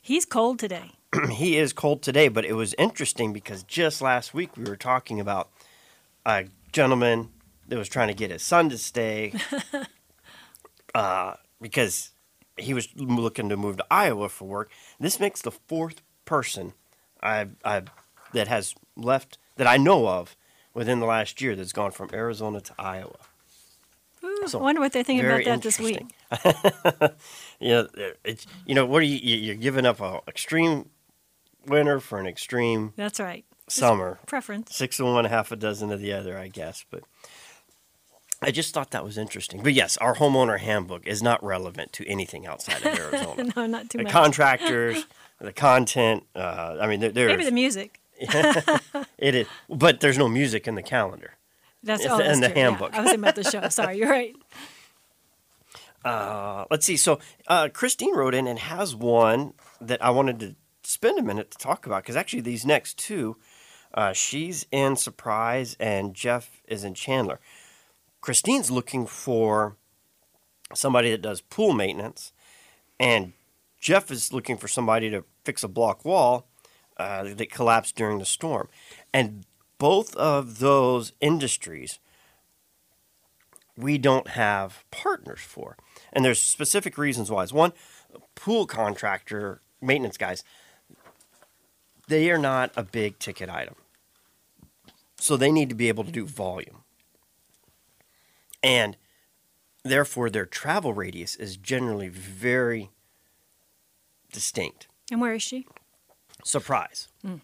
He's 0.00 0.24
cold 0.24 0.58
today. 0.58 0.92
he 1.30 1.56
is 1.56 1.72
cold 1.72 2.02
today, 2.02 2.28
but 2.28 2.44
it 2.44 2.54
was 2.54 2.74
interesting 2.78 3.32
because 3.32 3.62
just 3.62 4.00
last 4.00 4.34
week 4.34 4.56
we 4.56 4.64
were 4.64 4.76
talking 4.76 5.20
about 5.20 5.50
a 6.24 6.46
gentleman 6.72 7.30
that 7.66 7.78
was 7.78 7.88
trying 7.88 8.08
to 8.08 8.14
get 8.14 8.30
his 8.30 8.42
son 8.42 8.68
to 8.70 8.78
stay 8.78 9.34
uh, 10.94 11.34
because 11.60 12.10
he 12.56 12.74
was 12.74 12.88
looking 12.96 13.48
to 13.48 13.56
move 13.56 13.76
to 13.76 13.86
Iowa 13.90 14.28
for 14.28 14.46
work. 14.46 14.70
This 14.98 15.20
makes 15.20 15.42
the 15.42 15.52
fourth 15.52 16.02
person 16.24 16.74
I've, 17.20 17.56
I've 17.64 17.88
that 18.32 18.48
has 18.48 18.74
left 18.96 19.38
that 19.56 19.66
I 19.66 19.76
know 19.76 20.06
of 20.08 20.36
within 20.74 21.00
the 21.00 21.06
last 21.06 21.40
year 21.40 21.56
that's 21.56 21.72
gone 21.72 21.90
from 21.90 22.10
Arizona 22.12 22.60
to 22.60 22.74
Iowa. 22.78 23.18
Ooh, 24.24 24.48
So, 24.48 24.58
I 24.58 24.62
wonder 24.62 24.80
what 24.80 24.92
they're 24.92 25.02
thinking 25.04 25.26
about 25.26 25.44
that 25.44 25.62
this 25.62 25.78
week. 25.78 26.02
you 27.60 27.68
know, 27.68 27.88
it's 28.24 28.46
you 28.66 28.74
know 28.74 28.86
what 28.86 29.00
are 29.02 29.06
you 29.06 29.16
you- 29.22 29.36
you're 29.36 29.54
giving 29.56 29.86
up 29.86 30.00
an 30.00 30.20
extreme 30.28 30.90
winter 31.66 32.00
for 32.00 32.18
an 32.18 32.26
extreme 32.26 32.92
That's 32.96 33.20
right. 33.20 33.44
summer. 33.68 34.18
Preference. 34.26 34.74
Six 34.74 34.98
of 35.00 35.06
one, 35.06 35.24
half 35.26 35.52
a 35.52 35.56
dozen 35.56 35.90
of 35.92 36.00
the 36.00 36.12
other, 36.12 36.38
I 36.38 36.48
guess. 36.48 36.84
But 36.90 37.04
I 38.42 38.50
just 38.50 38.72
thought 38.72 38.90
that 38.92 39.04
was 39.04 39.18
interesting. 39.18 39.62
But 39.62 39.72
yes, 39.74 39.96
our 39.98 40.14
homeowner 40.16 40.58
handbook 40.58 41.06
is 41.06 41.22
not 41.22 41.42
relevant 41.42 41.92
to 41.94 42.06
anything 42.08 42.46
outside 42.46 42.84
of 42.84 42.98
Arizona. 42.98 43.52
No, 43.56 43.66
not 43.66 43.90
too 43.90 43.98
much. 43.98 44.02
the 44.02 44.02
much. 44.04 44.12
contractors, 44.12 45.06
the 45.40 45.52
content. 45.52 46.24
Uh, 46.34 46.78
I 46.80 46.86
mean, 46.86 47.00
there, 47.00 47.10
there's 47.10 47.28
Maybe 47.32 47.44
the 47.44 47.50
music. 47.52 48.00
it 48.20 49.34
is, 49.34 49.46
but 49.68 50.00
there's 50.00 50.18
no 50.18 50.28
music 50.28 50.66
in 50.66 50.74
the 50.74 50.82
calendar. 50.82 51.34
That's 51.82 52.04
It's 52.04 52.12
oh, 52.12 52.18
in 52.18 52.40
the 52.40 52.48
true. 52.48 52.58
Yeah. 52.58 52.88
I 52.92 53.00
was 53.02 53.12
about 53.12 53.34
the 53.34 53.44
show. 53.44 53.68
Sorry, 53.68 53.98
you're 53.98 54.10
right. 54.10 54.34
Uh, 56.04 56.64
let's 56.70 56.86
see. 56.86 56.96
So 56.96 57.18
uh, 57.46 57.68
Christine 57.72 58.16
wrote 58.16 58.34
in 58.34 58.46
and 58.46 58.58
has 58.58 58.94
one 58.94 59.54
that 59.80 60.02
I 60.02 60.10
wanted 60.10 60.40
to 60.40 60.56
spend 60.82 61.18
a 61.18 61.22
minute 61.22 61.50
to 61.50 61.58
talk 61.58 61.86
about 61.86 62.02
because 62.02 62.16
actually 62.16 62.40
these 62.40 62.64
next 62.64 62.98
two, 62.98 63.36
uh, 63.94 64.12
she's 64.12 64.66
in 64.70 64.96
Surprise 64.96 65.76
and 65.78 66.14
Jeff 66.14 66.62
is 66.66 66.84
in 66.84 66.94
Chandler. 66.94 67.40
Christine's 68.20 68.70
looking 68.70 69.06
for 69.06 69.76
somebody 70.74 71.10
that 71.10 71.22
does 71.22 71.40
pool 71.40 71.72
maintenance, 71.72 72.32
and 72.98 73.32
Jeff 73.80 74.10
is 74.10 74.32
looking 74.32 74.56
for 74.56 74.68
somebody 74.68 75.08
to 75.10 75.24
fix 75.44 75.62
a 75.62 75.68
block 75.68 76.04
wall 76.04 76.48
uh, 76.96 77.24
that 77.34 77.50
collapsed 77.50 77.96
during 77.96 78.18
the 78.18 78.26
storm. 78.26 78.68
And 79.12 79.44
both 79.78 80.14
of 80.16 80.58
those 80.58 81.12
industries 81.20 81.98
we 83.76 83.96
don't 83.96 84.28
have 84.28 84.84
partners 84.90 85.40
for. 85.40 85.76
And 86.12 86.24
there's 86.24 86.40
specific 86.40 86.98
reasons 86.98 87.30
why. 87.30 87.44
It's 87.44 87.52
one, 87.52 87.72
pool 88.34 88.66
contractor 88.66 89.60
maintenance 89.80 90.16
guys, 90.16 90.42
they 92.08 92.30
are 92.30 92.38
not 92.38 92.72
a 92.76 92.82
big 92.82 93.18
ticket 93.18 93.48
item. 93.48 93.76
So 95.16 95.36
they 95.36 95.52
need 95.52 95.68
to 95.68 95.74
be 95.74 95.88
able 95.88 96.04
to 96.04 96.12
do 96.12 96.26
volume. 96.26 96.82
And 98.62 98.96
therefore 99.84 100.28
their 100.28 100.46
travel 100.46 100.92
radius 100.92 101.36
is 101.36 101.56
generally 101.56 102.08
very 102.08 102.90
distinct. 104.32 104.88
And 105.10 105.20
where 105.20 105.34
is 105.34 105.42
she? 105.42 105.66
Surprise. 106.44 107.08
Hmm. 107.22 107.36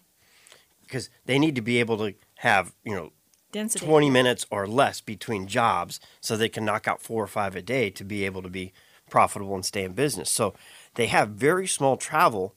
Because 0.83 1.09
they 1.25 1.39
need 1.39 1.55
to 1.55 1.61
be 1.61 1.79
able 1.79 1.97
to 1.97 2.13
have, 2.45 2.73
you 2.83 2.93
know, 2.93 3.11
Density. 3.51 3.85
20 3.85 4.09
minutes 4.09 4.45
or 4.51 4.67
less 4.67 5.01
between 5.01 5.47
jobs 5.47 5.99
so 6.21 6.37
they 6.37 6.49
can 6.49 6.63
knock 6.63 6.87
out 6.87 7.01
four 7.01 7.23
or 7.23 7.27
five 7.27 7.55
a 7.55 7.61
day 7.61 7.89
to 7.89 8.03
be 8.03 8.23
able 8.23 8.41
to 8.43 8.49
be 8.49 8.71
profitable 9.09 9.55
and 9.55 9.65
stay 9.65 9.83
in 9.83 9.93
business. 9.93 10.29
So 10.29 10.53
they 10.93 11.07
have 11.07 11.29
very 11.29 11.65
small 11.65 11.97
travel. 11.97 12.53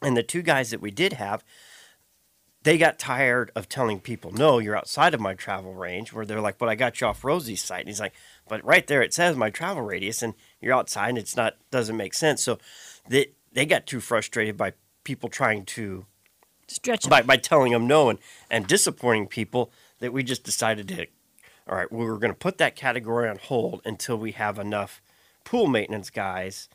And 0.00 0.16
the 0.16 0.22
two 0.22 0.42
guys 0.42 0.70
that 0.70 0.80
we 0.80 0.90
did 0.90 1.14
have, 1.14 1.42
they 2.62 2.78
got 2.78 2.98
tired 2.98 3.50
of 3.56 3.68
telling 3.68 3.98
people, 3.98 4.30
no, 4.30 4.58
you're 4.58 4.76
outside 4.76 5.12
of 5.12 5.20
my 5.20 5.34
travel 5.34 5.74
range, 5.74 6.12
where 6.12 6.24
they're 6.24 6.40
like, 6.40 6.58
but 6.58 6.68
I 6.68 6.74
got 6.76 7.00
you 7.00 7.06
off 7.06 7.24
Rosie's 7.24 7.64
site. 7.64 7.80
And 7.80 7.88
he's 7.88 8.00
like, 8.00 8.14
but 8.46 8.64
right 8.64 8.86
there 8.86 9.02
it 9.02 9.12
says 9.12 9.36
my 9.36 9.50
travel 9.50 9.82
radius 9.82 10.22
and 10.22 10.34
you're 10.60 10.74
outside 10.74 11.08
and 11.08 11.18
it's 11.18 11.36
not, 11.36 11.56
doesn't 11.70 11.96
make 11.96 12.14
sense. 12.14 12.44
So 12.44 12.58
they, 13.08 13.32
they 13.52 13.66
got 13.66 13.86
too 13.86 14.00
frustrated 14.00 14.56
by 14.56 14.74
people 15.02 15.28
trying 15.28 15.64
to 15.64 16.06
Stretch 16.74 17.08
by, 17.08 17.22
by 17.22 17.36
telling 17.36 17.72
them 17.72 17.86
no 17.86 18.10
and, 18.10 18.18
and 18.50 18.66
disappointing 18.66 19.28
people 19.28 19.70
that 20.00 20.12
we 20.12 20.22
just 20.22 20.42
decided 20.44 20.88
to 20.88 21.06
all 21.68 21.76
right 21.76 21.92
we 21.92 22.04
were 22.04 22.18
going 22.18 22.32
to 22.32 22.38
put 22.38 22.58
that 22.58 22.76
category 22.76 23.28
on 23.28 23.36
hold 23.36 23.80
until 23.84 24.16
we 24.16 24.32
have 24.32 24.58
enough 24.58 25.00
pool 25.44 25.66
maintenance 25.66 26.10
guys 26.10 26.68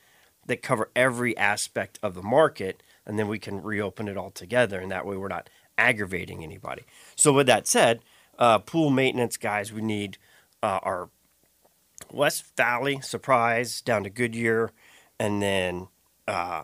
that 0.46 0.62
cover 0.62 0.90
every 0.96 1.38
aspect 1.38 2.00
of 2.02 2.16
the 2.16 2.24
market 2.24 2.82
and 3.06 3.20
then 3.20 3.28
we 3.28 3.40
can 3.40 3.62
reopen 3.62 4.08
it 4.08 4.18
all 4.18 4.32
together 4.32 4.80
and 4.80 4.92
that 4.92 5.06
way 5.06 5.18
we're 5.18 5.28
not 5.28 5.50
aggravating 5.78 6.44
anybody. 6.44 6.84
So 7.16 7.34
with 7.34 7.48
that 7.48 7.68
said 7.68 8.02
uh, 8.38 8.60
pool 8.60 8.90
maintenance 8.90 9.38
guys 9.38 9.72
we 9.74 9.82
need 9.82 10.18
uh, 10.64 10.80
our 10.84 11.10
west 12.12 12.56
valley 12.56 13.00
surprise 13.02 13.82
down 13.82 14.04
to 14.04 14.10
goodyear 14.10 14.72
and 15.20 15.42
then 15.42 15.88
uh, 16.28 16.64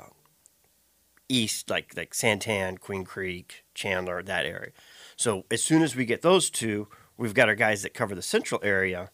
east, 1.29 1.70
like 1.70 1.94
like 1.96 2.13
Santan, 2.13 2.79
Queen 2.79 3.03
Creek, 3.03 3.63
Chandler, 3.74 4.22
that 4.24 4.46
area. 4.46 4.72
So 5.15 5.46
as 5.51 5.63
soon 5.63 5.82
as 5.82 5.96
we 5.96 6.05
get 6.05 6.22
those 6.22 6.50
two, 6.50 6.88
we've 7.17 7.34
got 7.34 7.50
our 7.50 7.55
guys 7.55 7.82
that 7.84 7.94
cover 7.94 8.15
the 8.15 8.22
central 8.22 8.62
area. 8.63 9.10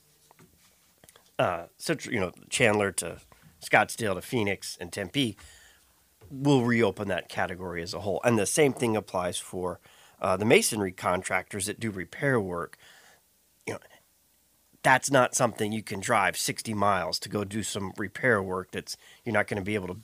Uh, 1.40 1.66
central, 1.78 2.14
you 2.14 2.20
know, 2.20 2.32
Chandler 2.50 2.92
to 2.92 3.18
Scottsdale 3.64 4.16
to 4.16 4.22
Phoenix 4.22 4.78
and 4.80 4.92
Tempe. 4.92 5.38
We'll 6.30 6.64
reopen 6.64 7.08
that 7.10 7.30
category 7.30 7.82
as 7.82 7.94
a 7.94 8.02
whole, 8.02 8.22
and 8.24 8.38
the 8.38 8.46
same 8.46 8.74
thing 8.74 8.96
applies 8.96 9.38
for 9.38 9.80
uh, 10.22 10.38
the 10.38 10.46
masonry 10.46 10.92
contractors 10.92 11.66
that 11.66 11.80
do 11.80 11.92
repair 11.92 12.40
work. 12.40 12.78
You 13.66 13.74
know, 13.74 13.80
that's 14.84 15.12
not 15.12 15.36
something 15.36 15.72
you 15.72 15.84
can 15.84 16.00
drive 16.00 16.38
60 16.38 16.74
miles 16.74 17.20
to 17.20 17.30
go 17.30 17.44
do 17.44 17.64
some 17.64 17.92
repair 17.98 18.42
work. 18.42 18.72
That's 18.72 18.98
you're 19.26 19.34
not 19.34 19.48
going 19.48 19.60
to 19.60 19.66
be 19.66 19.76
able 19.76 19.88
to 19.88 19.98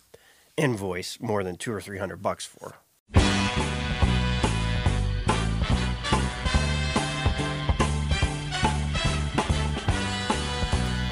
invoice 0.58 1.20
more 1.22 1.44
than 1.44 1.56
two 1.56 1.72
or 1.72 1.80
three 1.80 2.00
hundred 2.00 2.22
bucks 2.22 2.46
for. 2.46 2.76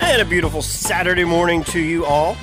And 0.02 0.22
a 0.22 0.26
beautiful 0.26 0.62
Saturday 0.62 1.26
morning 1.26 1.64
to 1.66 1.80
you 1.80 2.06
all. 2.06 2.38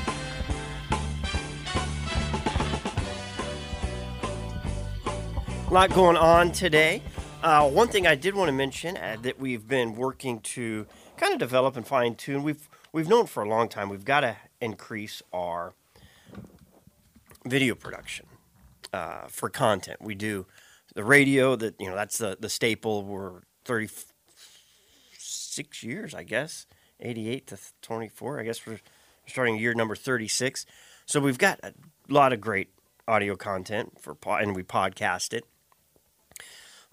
A 5.68 5.72
lot 5.72 5.90
going 5.94 6.16
on 6.18 6.52
today. 6.52 7.02
Uh, 7.42 7.68
one 7.68 7.88
thing 7.88 8.06
I 8.06 8.14
did 8.14 8.34
want 8.34 8.48
to 8.48 8.52
mention 8.52 8.96
uh, 8.98 9.16
that 9.22 9.40
we've 9.40 9.66
been 9.66 9.96
working 9.96 10.40
to 10.40 10.86
kind 11.16 11.32
of 11.32 11.38
develop 11.38 11.76
and 11.76 11.86
fine 11.86 12.14
tune. 12.14 12.42
We've 12.42 12.68
we've 12.92 13.08
known 13.08 13.26
for 13.26 13.42
a 13.42 13.48
long 13.48 13.68
time 13.68 13.88
we've 13.88 14.04
got 14.04 14.20
to 14.20 14.36
increase 14.60 15.22
our 15.32 15.72
video 17.46 17.74
production 17.74 18.26
uh, 18.92 19.26
for 19.28 19.48
content. 19.48 19.98
We 20.00 20.14
do 20.14 20.46
the 20.94 21.04
radio 21.04 21.56
that 21.56 21.74
you 21.78 21.88
know 21.88 21.94
that's 21.94 22.18
the 22.18 22.36
the 22.38 22.48
staple. 22.48 23.04
We're 23.04 23.42
thirty 23.64 23.88
six 25.18 25.82
years, 25.82 26.14
I 26.14 26.22
guess, 26.22 26.66
eighty 27.00 27.28
eight 27.28 27.46
to 27.48 27.58
twenty 27.80 28.08
four. 28.08 28.40
I 28.40 28.44
guess 28.44 28.66
we're 28.66 28.80
starting 29.26 29.56
year 29.56 29.74
number 29.74 29.96
thirty 29.96 30.28
six. 30.28 30.66
So 31.06 31.20
we've 31.20 31.38
got 31.38 31.60
a 31.62 31.72
lot 32.08 32.32
of 32.32 32.40
great 32.40 32.70
audio 33.08 33.36
content 33.36 34.00
for 34.00 34.16
and 34.40 34.54
we 34.54 34.62
podcast 34.62 35.34
it. 35.34 35.44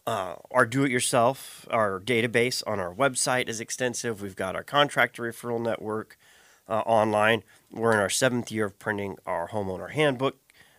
Uh, 0.08 0.36
our 0.50 0.66
do-it-yourself, 0.66 1.68
our 1.70 2.00
database 2.00 2.64
on 2.66 2.80
our 2.80 2.94
website 2.96 3.48
is 3.48 3.60
extensive. 3.62 4.22
We've 4.22 4.36
got 4.36 4.56
our 4.56 4.64
contractor 4.64 5.22
referral 5.22 5.62
network 5.62 6.18
uh, 6.70 6.84
online. 6.86 7.44
We're 7.72 7.94
in 7.94 8.00
our 8.00 8.10
seventh 8.10 8.52
year 8.52 8.66
of 8.66 8.80
printing 8.80 9.18
our 9.26 9.50
homeowner 9.50 9.92
handbook, 9.92 10.38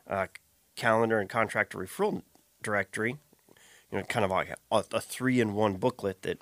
uh, 0.08 0.28
calendar, 0.76 1.18
and 1.18 1.28
contractor 1.28 1.78
referral 1.78 2.22
directory. 2.62 3.18
You 3.90 3.98
know, 3.98 4.04
kind 4.04 4.24
of 4.24 4.30
like 4.30 4.50
a, 4.70 4.84
a 4.92 5.00
three-in-one 5.00 5.74
booklet 5.74 6.22
that 6.22 6.38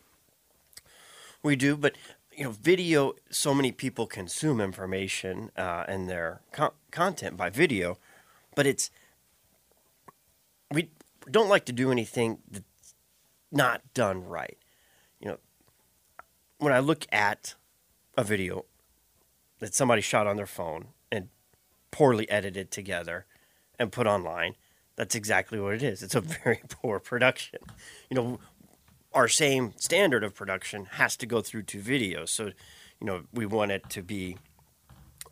we 1.42 1.56
do. 1.56 1.76
But 1.76 1.96
you 2.36 2.44
know, 2.44 2.50
video. 2.50 3.14
So 3.30 3.54
many 3.54 3.72
people 3.72 4.06
consume 4.06 4.60
information 4.60 5.50
uh, 5.56 5.84
and 5.88 6.08
their 6.08 6.42
co- 6.52 6.74
content 6.90 7.36
by 7.36 7.48
video, 7.48 7.98
but 8.54 8.66
it's 8.66 8.90
we 10.70 10.90
don't 11.30 11.48
like 11.48 11.64
to 11.64 11.72
do 11.72 11.90
anything 11.90 12.38
that's 12.50 12.94
not 13.50 13.82
done 13.94 14.24
right. 14.24 14.58
You 15.20 15.28
know, 15.28 15.38
when 16.58 16.72
I 16.72 16.80
look 16.80 17.06
at 17.10 17.54
a 18.16 18.22
video 18.22 18.66
that 19.58 19.74
somebody 19.74 20.02
shot 20.02 20.26
on 20.26 20.36
their 20.36 20.46
phone 20.46 20.88
and 21.10 21.28
poorly 21.90 22.28
edited 22.30 22.70
together 22.70 23.26
and 23.78 23.92
put 23.92 24.06
online, 24.06 24.54
that's 24.96 25.14
exactly 25.14 25.60
what 25.60 25.74
it 25.74 25.82
is. 25.82 26.02
It's 26.02 26.14
a 26.14 26.20
very 26.44 26.60
poor 26.68 26.98
production. 26.98 27.60
You 28.10 28.14
know, 28.16 28.40
our 29.12 29.28
same 29.28 29.72
standard 29.76 30.24
of 30.24 30.34
production 30.34 30.86
has 30.92 31.16
to 31.16 31.26
go 31.26 31.40
through 31.40 31.62
to 31.64 31.80
video. 31.80 32.24
So, 32.24 32.46
you 33.00 33.06
know, 33.06 33.22
we 33.32 33.46
want 33.46 33.70
it 33.70 33.88
to 33.90 34.02
be 34.02 34.36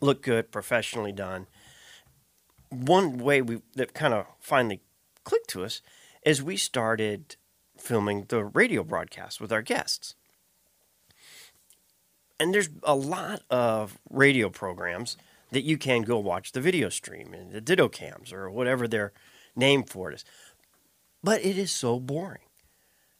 look 0.01 0.21
good, 0.23 0.51
professionally 0.51 1.11
done. 1.11 1.47
One 2.69 3.17
way 3.17 3.41
we 3.41 3.61
that 3.75 3.93
kind 3.93 4.13
of 4.13 4.25
finally 4.39 4.81
clicked 5.23 5.49
to 5.51 5.63
us 5.63 5.81
is 6.23 6.43
we 6.43 6.57
started 6.57 7.35
filming 7.77 8.25
the 8.27 8.43
radio 8.43 8.83
broadcast 8.83 9.39
with 9.39 9.51
our 9.51 9.61
guests. 9.61 10.15
And 12.39 12.53
there's 12.53 12.69
a 12.83 12.95
lot 12.95 13.41
of 13.49 13.97
radio 14.09 14.49
programs 14.49 15.17
that 15.51 15.63
you 15.63 15.77
can 15.77 16.01
go 16.01 16.17
watch 16.19 16.51
the 16.51 16.61
video 16.61 16.89
stream 16.89 17.33
and 17.33 17.51
the 17.51 17.61
ditto 17.61 17.89
cams 17.89 18.31
or 18.31 18.49
whatever 18.49 18.87
their 18.87 19.13
name 19.55 19.83
for 19.83 20.11
it 20.11 20.15
is. 20.15 20.25
But 21.23 21.43
it 21.43 21.57
is 21.57 21.71
so 21.71 21.99
boring 21.99 22.41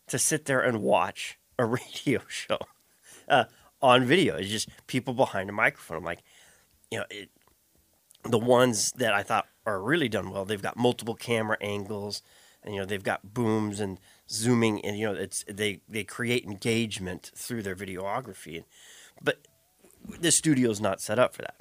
to 0.08 0.20
sit 0.20 0.46
there 0.46 0.62
and 0.62 0.82
watch 0.82 1.38
a 1.58 1.66
radio 2.00 2.22
show 2.28 2.60
uh, 3.28 3.46
on 3.82 4.06
video. 4.06 4.36
It's 4.36 4.50
just 4.50 4.70
people 4.88 5.14
behind 5.14 5.50
a 5.50 5.54
microphone. 5.54 5.98
I'm 5.98 6.04
like, 6.04 6.24
you 6.92 7.00
know, 7.00 7.06
it, 7.10 7.30
the 8.24 8.40
ones 8.40 8.92
that 8.94 9.14
I 9.14 9.24
thought 9.24 9.48
are 9.66 9.82
really 9.82 10.10
done 10.10 10.32
well, 10.32 10.46
they've 10.46 10.62
got 10.62 10.78
multiple 10.78 11.16
camera 11.16 11.58
angles, 11.62 12.22
and 12.64 12.74
you 12.74 12.82
know 12.82 12.86
they've 12.86 13.04
got 13.04 13.34
booms 13.34 13.80
and 13.80 14.00
zooming, 14.30 14.84
and 14.86 14.98
you 14.98 15.06
know 15.06 15.14
it's 15.14 15.44
they 15.48 15.82
they 15.88 16.04
create 16.04 16.46
engagement 16.46 17.32
through 17.36 17.64
their 17.64 17.76
videography, 17.76 18.64
but 19.22 19.40
the 20.20 20.32
studio's 20.32 20.80
not 20.80 21.02
set 21.02 21.20
up 21.20 21.34
for 21.34 21.42
that. 21.42 21.56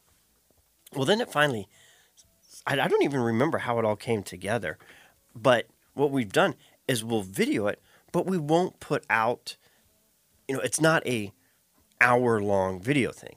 Well, 0.95 1.05
then 1.05 1.21
it 1.21 1.31
finally, 1.31 1.69
I, 2.67 2.81
I 2.81 2.89
don't 2.89 3.03
even 3.03 3.21
remember 3.21 3.59
how 3.59 3.79
it 3.79 3.85
all 3.85 3.97
came 3.97 4.23
together, 4.23 4.79
but 5.35 5.67
what 5.95 6.11
we've 6.11 6.33
done 6.33 6.55
is 6.87 7.05
we'll 7.05 7.23
video 7.23 7.67
it, 7.67 7.83
but 8.13 8.27
we 8.27 8.39
won't 8.39 8.81
put 8.81 9.05
out, 9.11 9.57
you 10.49 10.55
know, 10.55 10.61
it's 10.61 10.81
not 10.81 11.07
a 11.07 11.33
hour 12.01 12.41
long 12.41 12.81
video 12.81 13.11
thing. 13.11 13.37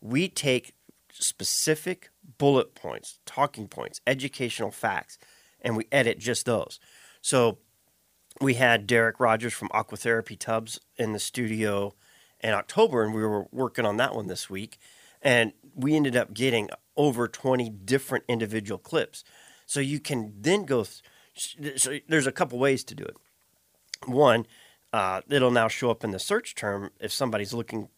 we 0.00 0.28
take 0.28 0.74
specific 1.12 2.10
bullet 2.38 2.74
points, 2.74 3.18
talking 3.26 3.68
points, 3.68 4.00
educational 4.06 4.70
facts, 4.70 5.18
and 5.60 5.76
we 5.76 5.86
edit 5.90 6.18
just 6.18 6.46
those. 6.46 6.78
So 7.20 7.58
we 8.40 8.54
had 8.54 8.86
Derek 8.86 9.18
Rogers 9.18 9.52
from 9.52 9.68
Aquatherapy 9.70 10.38
Tubs 10.38 10.80
in 10.96 11.12
the 11.12 11.18
studio 11.18 11.94
in 12.40 12.50
October, 12.50 13.02
and 13.04 13.14
we 13.14 13.22
were 13.22 13.46
working 13.50 13.84
on 13.84 13.96
that 13.96 14.14
one 14.14 14.26
this 14.26 14.48
week. 14.48 14.78
And 15.20 15.52
we 15.74 15.96
ended 15.96 16.16
up 16.16 16.32
getting 16.32 16.70
over 16.96 17.26
20 17.26 17.70
different 17.70 18.24
individual 18.28 18.78
clips. 18.78 19.24
So 19.66 19.80
you 19.80 20.00
can 20.00 20.34
then 20.38 20.64
go. 20.64 20.86
Th- 21.34 21.80
so 21.80 21.98
there's 22.08 22.26
a 22.26 22.32
couple 22.32 22.58
ways 22.58 22.84
to 22.84 22.94
do 22.94 23.04
it. 23.04 23.16
One, 24.06 24.46
uh, 24.92 25.22
it'll 25.28 25.50
now 25.50 25.68
show 25.68 25.90
up 25.90 26.04
in 26.04 26.12
the 26.12 26.18
search 26.18 26.54
term 26.54 26.90
if 27.00 27.12
somebody's 27.12 27.52
looking 27.52 27.88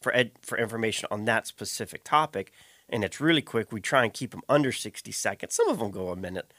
for 0.00 0.14
ed- 0.14 0.32
for 0.42 0.58
information 0.58 1.08
on 1.10 1.24
that 1.24 1.46
specific 1.46 2.02
topic, 2.04 2.52
and 2.88 3.04
it's 3.04 3.20
really 3.20 3.42
quick. 3.42 3.72
We 3.72 3.80
try 3.80 4.04
and 4.04 4.12
keep 4.12 4.32
them 4.32 4.42
under 4.48 4.72
60 4.72 5.12
seconds. 5.12 5.54
Some 5.54 5.68
of 5.68 5.78
them 5.78 5.90
go 5.90 6.08
a 6.10 6.16
minute 6.16 6.52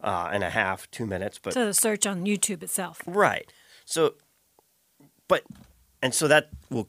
uh, 0.00 0.30
and 0.32 0.44
a 0.44 0.50
half, 0.50 0.90
two 0.90 1.06
minutes, 1.06 1.38
but 1.38 1.54
So 1.54 1.66
the 1.66 1.74
search 1.74 2.06
on 2.06 2.24
YouTube 2.24 2.62
itself. 2.62 3.02
Right. 3.06 3.52
So, 3.84 4.14
but, 5.28 5.42
and 6.06 6.14
so 6.14 6.28
that 6.28 6.50
will 6.70 6.86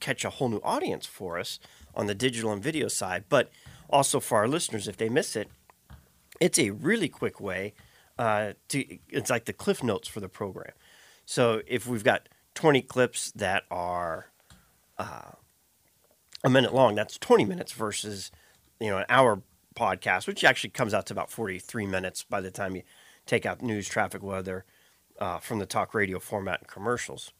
catch 0.00 0.24
a 0.24 0.30
whole 0.30 0.48
new 0.48 0.62
audience 0.64 1.04
for 1.04 1.38
us 1.38 1.58
on 1.94 2.06
the 2.06 2.14
digital 2.14 2.50
and 2.50 2.62
video 2.62 2.88
side. 2.88 3.24
But 3.28 3.50
also 3.90 4.20
for 4.20 4.38
our 4.38 4.48
listeners, 4.48 4.88
if 4.88 4.96
they 4.96 5.10
miss 5.10 5.36
it, 5.36 5.50
it's 6.40 6.58
a 6.58 6.70
really 6.70 7.10
quick 7.10 7.42
way 7.42 7.74
uh, 8.18 8.54
to, 8.68 8.98
it's 9.10 9.28
like 9.28 9.44
the 9.44 9.52
cliff 9.52 9.82
notes 9.82 10.08
for 10.08 10.20
the 10.20 10.30
program. 10.30 10.72
So 11.26 11.60
if 11.66 11.86
we've 11.86 12.02
got 12.02 12.30
20 12.54 12.80
clips 12.80 13.32
that 13.32 13.64
are 13.70 14.30
uh, 14.96 15.32
a 16.42 16.48
minute 16.48 16.72
long, 16.72 16.94
that's 16.94 17.18
20 17.18 17.44
minutes 17.44 17.72
versus, 17.72 18.30
you 18.80 18.88
know, 18.88 18.96
an 18.96 19.04
hour 19.10 19.42
podcast, 19.74 20.26
which 20.26 20.42
actually 20.42 20.70
comes 20.70 20.94
out 20.94 21.04
to 21.04 21.12
about 21.12 21.30
43 21.30 21.84
minutes 21.84 22.22
by 22.22 22.40
the 22.40 22.50
time 22.50 22.76
you 22.76 22.82
take 23.26 23.44
out 23.44 23.60
news, 23.60 23.86
traffic, 23.90 24.22
weather 24.22 24.64
uh, 25.20 25.36
from 25.36 25.58
the 25.58 25.66
talk 25.66 25.92
radio 25.92 26.18
format 26.18 26.60
and 26.60 26.68
commercials. 26.68 27.30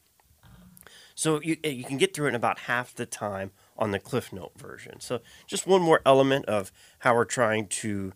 So 1.15 1.41
you, 1.41 1.57
you 1.63 1.83
can 1.83 1.97
get 1.97 2.13
through 2.13 2.27
it 2.27 2.29
in 2.29 2.35
about 2.35 2.59
half 2.59 2.93
the 2.93 3.05
time 3.05 3.51
on 3.77 3.91
the 3.91 3.99
Cliff 3.99 4.33
Note 4.33 4.53
version. 4.57 4.99
So 4.99 5.21
just 5.47 5.67
one 5.67 5.81
more 5.81 6.01
element 6.05 6.45
of 6.45 6.71
how 6.99 7.15
we're 7.15 7.25
trying 7.25 7.67
to, 7.67 8.13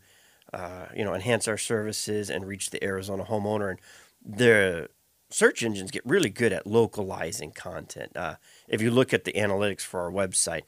uh, 0.53 0.87
you 0.95 1.03
know, 1.03 1.13
enhance 1.13 1.47
our 1.47 1.57
services 1.57 2.29
and 2.29 2.47
reach 2.47 2.69
the 2.69 2.83
Arizona 2.83 3.25
homeowner. 3.25 3.69
And 3.69 3.79
the 4.25 4.89
search 5.29 5.63
engines 5.63 5.91
get 5.91 6.05
really 6.05 6.29
good 6.29 6.53
at 6.53 6.65
localizing 6.65 7.51
content. 7.51 8.15
Uh, 8.15 8.35
if 8.67 8.81
you 8.81 8.91
look 8.91 9.13
at 9.13 9.25
the 9.25 9.33
analytics 9.33 9.81
for 9.81 10.01
our 10.01 10.11
website, 10.11 10.63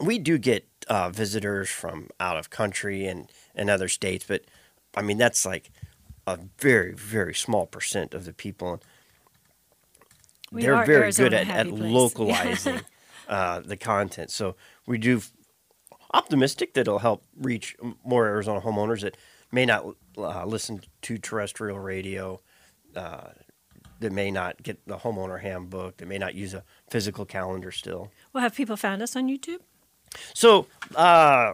we 0.00 0.18
do 0.18 0.38
get 0.38 0.66
uh, 0.88 1.10
visitors 1.10 1.68
from 1.68 2.08
out 2.20 2.36
of 2.36 2.50
country 2.50 3.06
and, 3.06 3.30
and 3.54 3.68
other 3.68 3.88
states, 3.88 4.24
but 4.26 4.42
I 4.94 5.02
mean 5.02 5.18
that's 5.18 5.44
like 5.44 5.70
a 6.26 6.38
very 6.58 6.92
very 6.94 7.34
small 7.34 7.66
percent 7.66 8.14
of 8.14 8.24
the 8.24 8.32
people. 8.32 8.80
We 10.50 10.62
They're 10.62 10.84
very 10.84 11.02
Arizona 11.04 11.30
good 11.30 11.34
at, 11.34 11.48
at 11.48 11.66
localizing 11.72 12.80
uh, 13.28 13.60
the 13.60 13.76
content. 13.76 14.30
So 14.30 14.56
we 14.86 14.98
do 14.98 15.20
optimistic 16.14 16.74
that 16.74 16.82
it'll 16.82 17.00
help 17.00 17.24
reach 17.36 17.76
more 18.04 18.26
Arizona 18.26 18.60
homeowners 18.60 19.02
that 19.02 19.16
may 19.52 19.66
not 19.66 19.84
uh, 20.16 20.44
listen 20.44 20.80
to 21.02 21.18
terrestrial 21.18 21.78
radio, 21.78 22.40
uh, 22.96 23.28
that 24.00 24.12
may 24.12 24.30
not 24.30 24.62
get 24.62 24.86
the 24.86 24.98
homeowner 24.98 25.40
handbook, 25.40 25.98
that 25.98 26.06
may 26.06 26.18
not 26.18 26.34
use 26.34 26.54
a 26.54 26.64
physical 26.88 27.24
calendar 27.24 27.70
still. 27.70 28.10
Well, 28.32 28.42
have 28.42 28.54
people 28.54 28.76
found 28.76 29.02
us 29.02 29.16
on 29.16 29.28
YouTube? 29.28 29.58
So, 30.34 30.66
uh, 30.94 31.52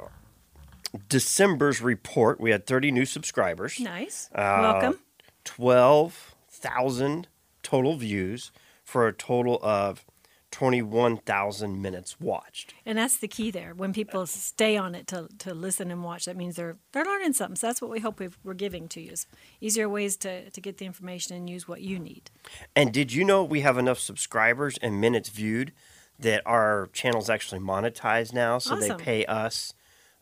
December's 1.09 1.81
report, 1.81 2.41
we 2.41 2.51
had 2.51 2.67
30 2.67 2.93
new 2.93 3.05
subscribers, 3.05 3.81
Nice. 3.81 4.31
Uh, 4.33 4.59
Welcome. 4.61 5.01
12,000 5.45 7.27
total 7.63 7.97
views 7.97 8.53
for 8.95 9.09
a 9.09 9.13
total 9.13 9.59
of 9.61 10.05
21,000 10.53 11.83
minutes 11.83 12.21
watched. 12.21 12.75
And 12.87 12.97
that's 12.97 13.17
the 13.17 13.27
key 13.27 13.51
there. 13.51 13.75
When 13.75 13.93
people 13.93 14.25
stay 14.25 14.77
on 14.77 14.95
it 14.95 15.09
to, 15.09 15.27
to 15.39 15.53
listen 15.53 15.91
and 15.91 16.05
watch, 16.05 16.27
that 16.27 16.37
means 16.37 16.55
they're 16.55 16.77
they're 16.93 17.05
learning 17.05 17.33
something. 17.33 17.57
So 17.57 17.67
that's 17.67 17.83
what 17.83 17.91
we 17.91 17.99
hope 17.99 18.21
we've, 18.21 18.39
we're 18.45 18.55
giving 18.55 18.87
to 18.91 19.01
you. 19.01 19.11
Is 19.11 19.27
easier 19.61 19.89
ways 19.89 20.17
to, 20.19 20.49
to 20.49 20.61
get 20.61 20.79
the 20.79 20.87
information 20.87 21.35
and 21.35 21.51
use 21.51 21.67
what 21.67 21.81
you 21.81 21.99
need. 21.99 22.31
And 22.77 22.93
did 22.93 23.13
you 23.13 23.25
know 23.25 23.43
we 23.43 23.63
have 23.63 23.79
enough 23.79 23.99
subscribers 23.99 24.79
and 24.81 25.01
minutes 25.01 25.29
viewed 25.29 25.73
that 26.21 26.41
our 26.47 26.89
channel's 26.93 27.29
actually 27.29 27.59
monetized 27.59 28.33
now? 28.33 28.59
So 28.59 28.77
Awesome. 28.77 28.97
they 28.97 29.03
pay 29.03 29.25
us 29.25 29.75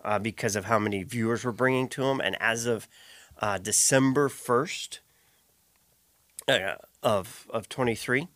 uh, 0.02 0.18
because 0.18 0.56
of 0.56 0.64
how 0.64 0.78
many 0.78 1.02
viewers 1.02 1.44
we're 1.44 1.52
bringing 1.52 1.88
to 1.88 2.04
them. 2.04 2.22
And 2.22 2.40
as 2.40 2.64
of 2.64 2.88
uh, 3.38 3.58
December 3.58 4.30
1st 4.30 5.00
uh, 6.48 6.76
of, 7.02 7.46
of 7.50 7.68
23, 7.68 8.28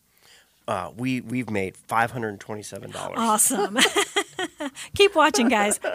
uh, 0.67 0.91
we, 0.95 1.21
we've 1.21 1.49
made 1.49 1.75
$527. 1.89 2.93
Awesome. 2.95 3.77
Keep 4.95 5.15
watching, 5.15 5.49
guys. 5.49 5.79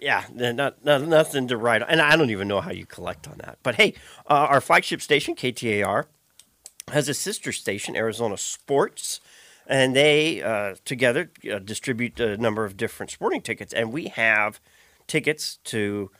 Yeah, 0.00 0.24
not, 0.32 0.84
not 0.84 1.02
nothing 1.02 1.48
to 1.48 1.56
write, 1.56 1.82
and 1.88 2.00
I 2.00 2.16
don't 2.16 2.30
even 2.30 2.46
know 2.46 2.60
how 2.60 2.70
you 2.70 2.86
collect 2.86 3.26
on 3.26 3.38
that. 3.38 3.58
But 3.62 3.74
hey, 3.74 3.94
uh, 4.30 4.46
our 4.48 4.60
flagship 4.60 5.02
station 5.02 5.34
KTAR 5.34 6.04
has 6.92 7.08
a 7.08 7.14
sister 7.14 7.50
station, 7.50 7.96
Arizona 7.96 8.36
Sports, 8.36 9.20
and 9.66 9.96
they 9.96 10.40
uh, 10.42 10.76
together 10.84 11.30
uh, 11.52 11.58
distribute 11.58 12.20
a 12.20 12.36
number 12.36 12.64
of 12.64 12.76
different 12.76 13.10
sporting 13.10 13.40
tickets, 13.40 13.72
and 13.72 13.92
we 13.92 14.06
have 14.08 14.60
tickets 15.08 15.58
to 15.64 16.10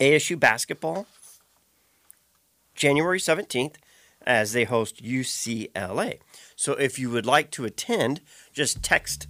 ASU 0.00 0.38
basketball 0.38 1.06
January 2.74 3.20
seventeenth 3.20 3.76
as 4.26 4.52
they 4.52 4.64
host 4.64 5.02
UCLA. 5.02 6.18
So 6.56 6.72
if 6.72 6.98
you 6.98 7.10
would 7.10 7.26
like 7.26 7.50
to 7.52 7.64
attend, 7.64 8.20
just 8.52 8.82
text 8.82 9.28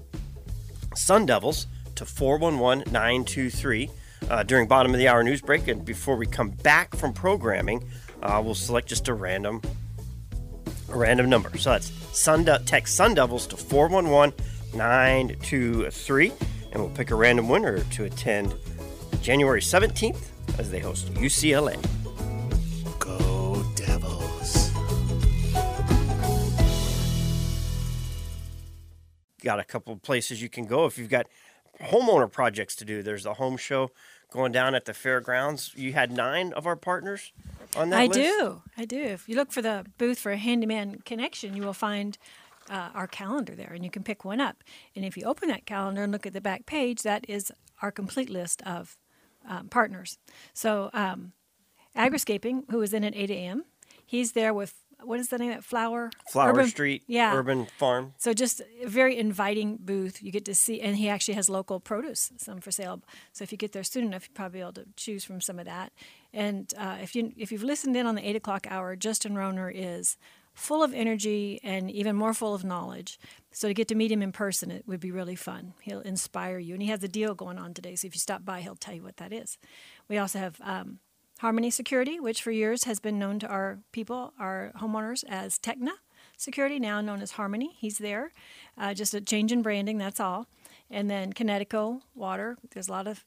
Sun 0.95 1.27
Devils 1.27 1.67
to 1.97 2.05
411 2.05 2.93
923 2.93 3.91
uh, 4.31 4.43
during 4.43 4.67
bottom 4.67 4.93
of 4.93 4.99
the 4.99 5.09
hour 5.09 5.23
news 5.23 5.41
break. 5.41 5.69
And 5.69 5.85
before 5.85 6.17
we 6.17 6.27
come 6.27 6.51
back 6.51 6.95
from 6.97 7.13
programming, 7.13 7.89
uh, 8.23 8.41
we'll 8.45 8.55
select 8.55 8.89
just 8.89 9.09
a 9.09 9.15
random 9.15 9.61
a 10.89 10.97
random 10.97 11.29
number. 11.29 11.57
So 11.59 11.71
that's 11.71 11.91
Sun 12.19 12.45
De- 12.45 12.61
text 12.65 12.95
Sun 12.95 13.15
Devils 13.15 13.47
to 13.49 13.57
411 13.57 14.35
923, 14.75 16.33
and 16.73 16.83
we'll 16.83 16.91
pick 16.91 17.11
a 17.11 17.15
random 17.15 17.49
winner 17.49 17.81
to 17.83 18.05
attend 18.05 18.55
January 19.21 19.61
17th 19.61 20.29
as 20.59 20.71
they 20.71 20.79
host 20.79 21.13
UCLA. 21.15 21.77
Got 29.47 29.61
a 29.61 29.65
couple 29.65 29.93
of 29.95 30.03
places 30.03 30.43
you 30.43 30.49
can 30.49 30.67
go 30.67 30.87
if 30.87 30.99
you've 30.99 31.09
got 31.09 31.27
homeowner 31.81 32.31
projects 32.31 32.75
to 32.77 32.85
do. 32.85 33.01
There's 33.01 33.23
the 33.23 33.35
home 33.35 33.57
show 33.57 33.93
going 34.33 34.51
down 34.51 34.75
at 34.75 34.87
the 34.87 34.93
fairgrounds. 34.93 35.73
You 35.77 35.93
had 35.93 36.11
nine 36.11 36.53
of 36.53 36.67
our 36.67 36.75
partners 36.75 37.33
on 37.77 37.91
that 37.91 38.01
I 38.01 38.07
list? 38.07 38.19
do. 38.19 38.63
I 38.77 38.85
do. 38.85 39.01
If 39.01 39.29
you 39.29 39.37
look 39.37 39.53
for 39.53 39.63
the 39.63 39.87
booth 39.99 40.19
for 40.19 40.33
a 40.33 40.37
Handyman 40.37 41.03
Connection, 41.05 41.55
you 41.55 41.63
will 41.63 41.73
find 41.73 42.19
uh, 42.69 42.91
our 42.93 43.07
calendar 43.07 43.55
there, 43.55 43.71
and 43.73 43.85
you 43.85 43.91
can 43.91 44.03
pick 44.03 44.25
one 44.25 44.41
up. 44.41 44.65
And 44.97 45.05
if 45.05 45.17
you 45.17 45.23
open 45.23 45.49
that 45.49 45.65
calendar 45.65 46.03
and 46.03 46.11
look 46.11 46.27
at 46.27 46.33
the 46.33 46.41
back 46.41 46.67
page, 46.67 47.03
that 47.03 47.25
is 47.29 47.53
our 47.81 47.93
complete 47.93 48.29
list 48.29 48.63
of 48.63 48.97
um, 49.49 49.69
partners. 49.69 50.19
So, 50.55 50.91
um, 50.93 51.33
Agriscaping, 51.97 52.65
who 52.71 52.83
is 52.83 52.93
in 52.93 53.05
at 53.05 53.15
8 53.15 53.31
a.m., 53.31 53.65
he's 54.05 54.33
there 54.33 54.53
with 54.53 54.75
what 55.03 55.21
is 55.21 55.29
the 55.29 55.39
name 55.39 55.51
of 55.51 55.57
that 55.57 55.65
flower? 55.65 56.11
Flower 56.33 56.51
Urban- 56.53 56.69
Street, 56.69 57.03
Yeah. 57.07 57.35
Urban 57.35 57.67
Farm. 57.79 58.15
So 58.19 58.33
just 58.33 58.61
a 58.83 58.87
very 58.89 59.17
inviting 59.17 59.77
booth. 59.81 60.23
You 60.23 60.33
get 60.33 60.45
to 60.47 60.55
see, 60.55 60.81
and 60.81 60.97
he 60.97 61.09
actually 61.09 61.35
has 61.35 61.49
local 61.49 61.81
produce, 61.81 62.33
some 62.39 62.61
for 62.61 62.71
sale. 62.71 63.03
So 63.33 63.43
if 63.43 63.53
you 63.53 63.59
get 63.59 63.73
there 63.73 63.85
soon 63.85 64.05
enough, 64.05 64.27
you'll 64.29 64.35
probably 64.35 64.59
be 64.59 64.63
able 64.63 64.73
to 64.75 64.87
choose 64.97 65.25
from 65.25 65.41
some 65.41 65.59
of 65.59 65.67
that. 65.67 65.93
And 66.33 66.73
uh, 66.79 66.99
if 67.03 67.15
you 67.15 67.33
if 67.37 67.53
you've 67.53 67.63
listened 67.63 67.97
in 67.97 68.07
on 68.07 68.15
the 68.15 68.29
eight 68.29 68.37
o'clock 68.37 68.67
hour, 68.71 68.97
Justin 68.97 69.35
Roner 69.37 69.71
is 69.71 70.17
full 70.55 70.83
of 70.83 70.95
energy 70.95 71.61
and 71.63 71.91
even 71.91 72.17
more 72.17 72.33
full 72.33 72.55
of 72.55 72.65
knowledge. 72.65 73.19
So 73.53 73.69
to 73.69 73.75
get 73.75 73.89
to 73.89 73.95
meet 73.95 74.11
him 74.11 74.23
in 74.23 74.33
person, 74.33 74.71
it 74.71 74.85
would 74.87 75.01
be 75.01 75.11
really 75.11 75.37
fun. 75.37 75.75
He'll 75.83 76.01
inspire 76.01 76.59
you, 76.59 76.73
and 76.75 76.83
he 76.83 76.89
has 76.89 77.03
a 77.03 77.09
deal 77.09 77.35
going 77.35 77.59
on 77.59 77.75
today. 77.75 77.95
So 77.97 78.07
if 78.07 78.15
you 78.15 78.21
stop 78.21 78.45
by, 78.45 78.63
he'll 78.63 78.75
tell 78.77 78.95
you 78.95 79.03
what 79.03 79.19
that 79.19 79.33
is. 79.33 79.59
We 80.09 80.17
also 80.19 80.39
have. 80.39 80.59
Um, 80.63 80.99
Harmony 81.41 81.71
Security, 81.71 82.19
which 82.19 82.43
for 82.43 82.51
years 82.51 82.85
has 82.85 82.99
been 82.99 83.19
known 83.19 83.39
to 83.41 83.47
our 83.47 83.79
people, 83.93 84.33
our 84.39 84.73
homeowners, 84.81 85.23
as 85.29 85.59
Techna 85.59 85.93
Security, 86.37 86.79
now 86.79 87.01
known 87.01 87.21
as 87.21 87.33
Harmony. 87.33 87.75
He's 87.79 87.99
there. 87.99 88.33
Uh, 88.79 88.95
just 88.95 89.15
a 89.15 89.21
change 89.21 89.53
in 89.53 89.63
branding, 89.63 89.99
that's 89.99 90.21
all. 90.21 90.47
And 90.91 91.11
then 91.11 91.33
Kinetico 91.33 92.03
Water. 92.15 92.57
There's 92.73 92.89
a 92.89 92.93
lot 92.93 93.07
of 93.07 93.25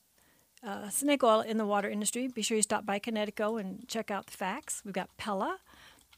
uh, 0.65 0.89
snake 0.89 1.23
oil 1.23 1.41
in 1.41 1.57
the 1.57 1.65
water 1.65 1.89
industry. 1.89 2.27
Be 2.27 2.41
sure 2.41 2.57
you 2.57 2.63
stop 2.63 2.85
by 2.85 2.99
Kinetico 2.99 3.59
and 3.59 3.87
check 3.87 4.11
out 4.11 4.27
the 4.27 4.37
facts. 4.37 4.81
We've 4.83 4.93
got 4.93 5.15
Pella, 5.17 5.59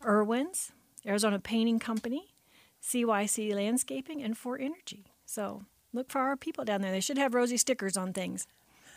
Irwin's, 0.05 0.71
Arizona 1.05 1.39
Painting 1.39 1.79
Company, 1.79 2.33
CYC 2.81 3.53
Landscaping, 3.53 4.21
and 4.23 4.37
For 4.37 4.57
Energy. 4.57 5.05
So 5.25 5.63
look 5.93 6.09
for 6.09 6.19
our 6.19 6.37
people 6.37 6.63
down 6.63 6.81
there. 6.81 6.91
They 6.91 6.99
should 6.99 7.17
have 7.17 7.33
rosy 7.33 7.57
stickers 7.57 7.97
on 7.97 8.13
things. 8.13 8.47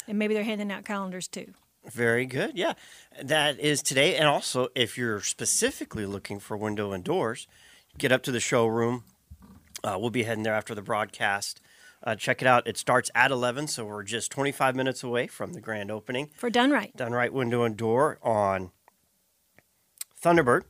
And 0.07 0.19
maybe 0.19 0.35
they're 0.35 0.45
handing 0.45 0.71
out 0.71 0.85
calendars 0.85 1.29
too. 1.29 1.55
Very 1.93 2.27
good. 2.27 2.57
Yeah. 2.57 2.75
That 3.23 3.61
is 3.61 3.83
today. 3.83 4.17
And 4.17 4.27
also, 4.27 4.69
if 4.75 4.97
you're 4.97 5.21
specifically 5.21 6.07
looking 6.07 6.39
for 6.41 6.57
window 6.57 6.93
and 6.93 7.05
doors, 7.05 7.47
get 7.99 8.11
up 8.13 8.23
to 8.25 8.33
the 8.33 8.41
showroom. 8.41 9.05
Uh, 9.83 9.97
we'll 10.01 10.11
be 10.11 10.23
heading 10.23 10.45
there 10.45 10.55
after 10.55 10.75
the 10.75 10.83
broadcast. 10.83 11.61
Uh, 12.03 12.15
check 12.15 12.43
it 12.43 12.49
out. 12.49 12.67
It 12.67 12.77
starts 12.77 13.11
at 13.15 13.31
11, 13.31 13.69
so 13.69 13.85
we're 13.85 14.03
just 14.03 14.31
25 14.31 14.75
minutes 14.77 15.03
away 15.03 15.27
from 15.27 15.53
the 15.53 15.61
grand 15.61 15.91
opening. 15.91 16.31
For 16.37 16.51
DunRite. 16.51 16.97
Done 16.97 17.13
Right 17.13 17.33
Window 17.33 17.65
and 17.65 17.77
Door 17.77 18.19
on 18.23 18.71
Thunderbird, 20.23 20.63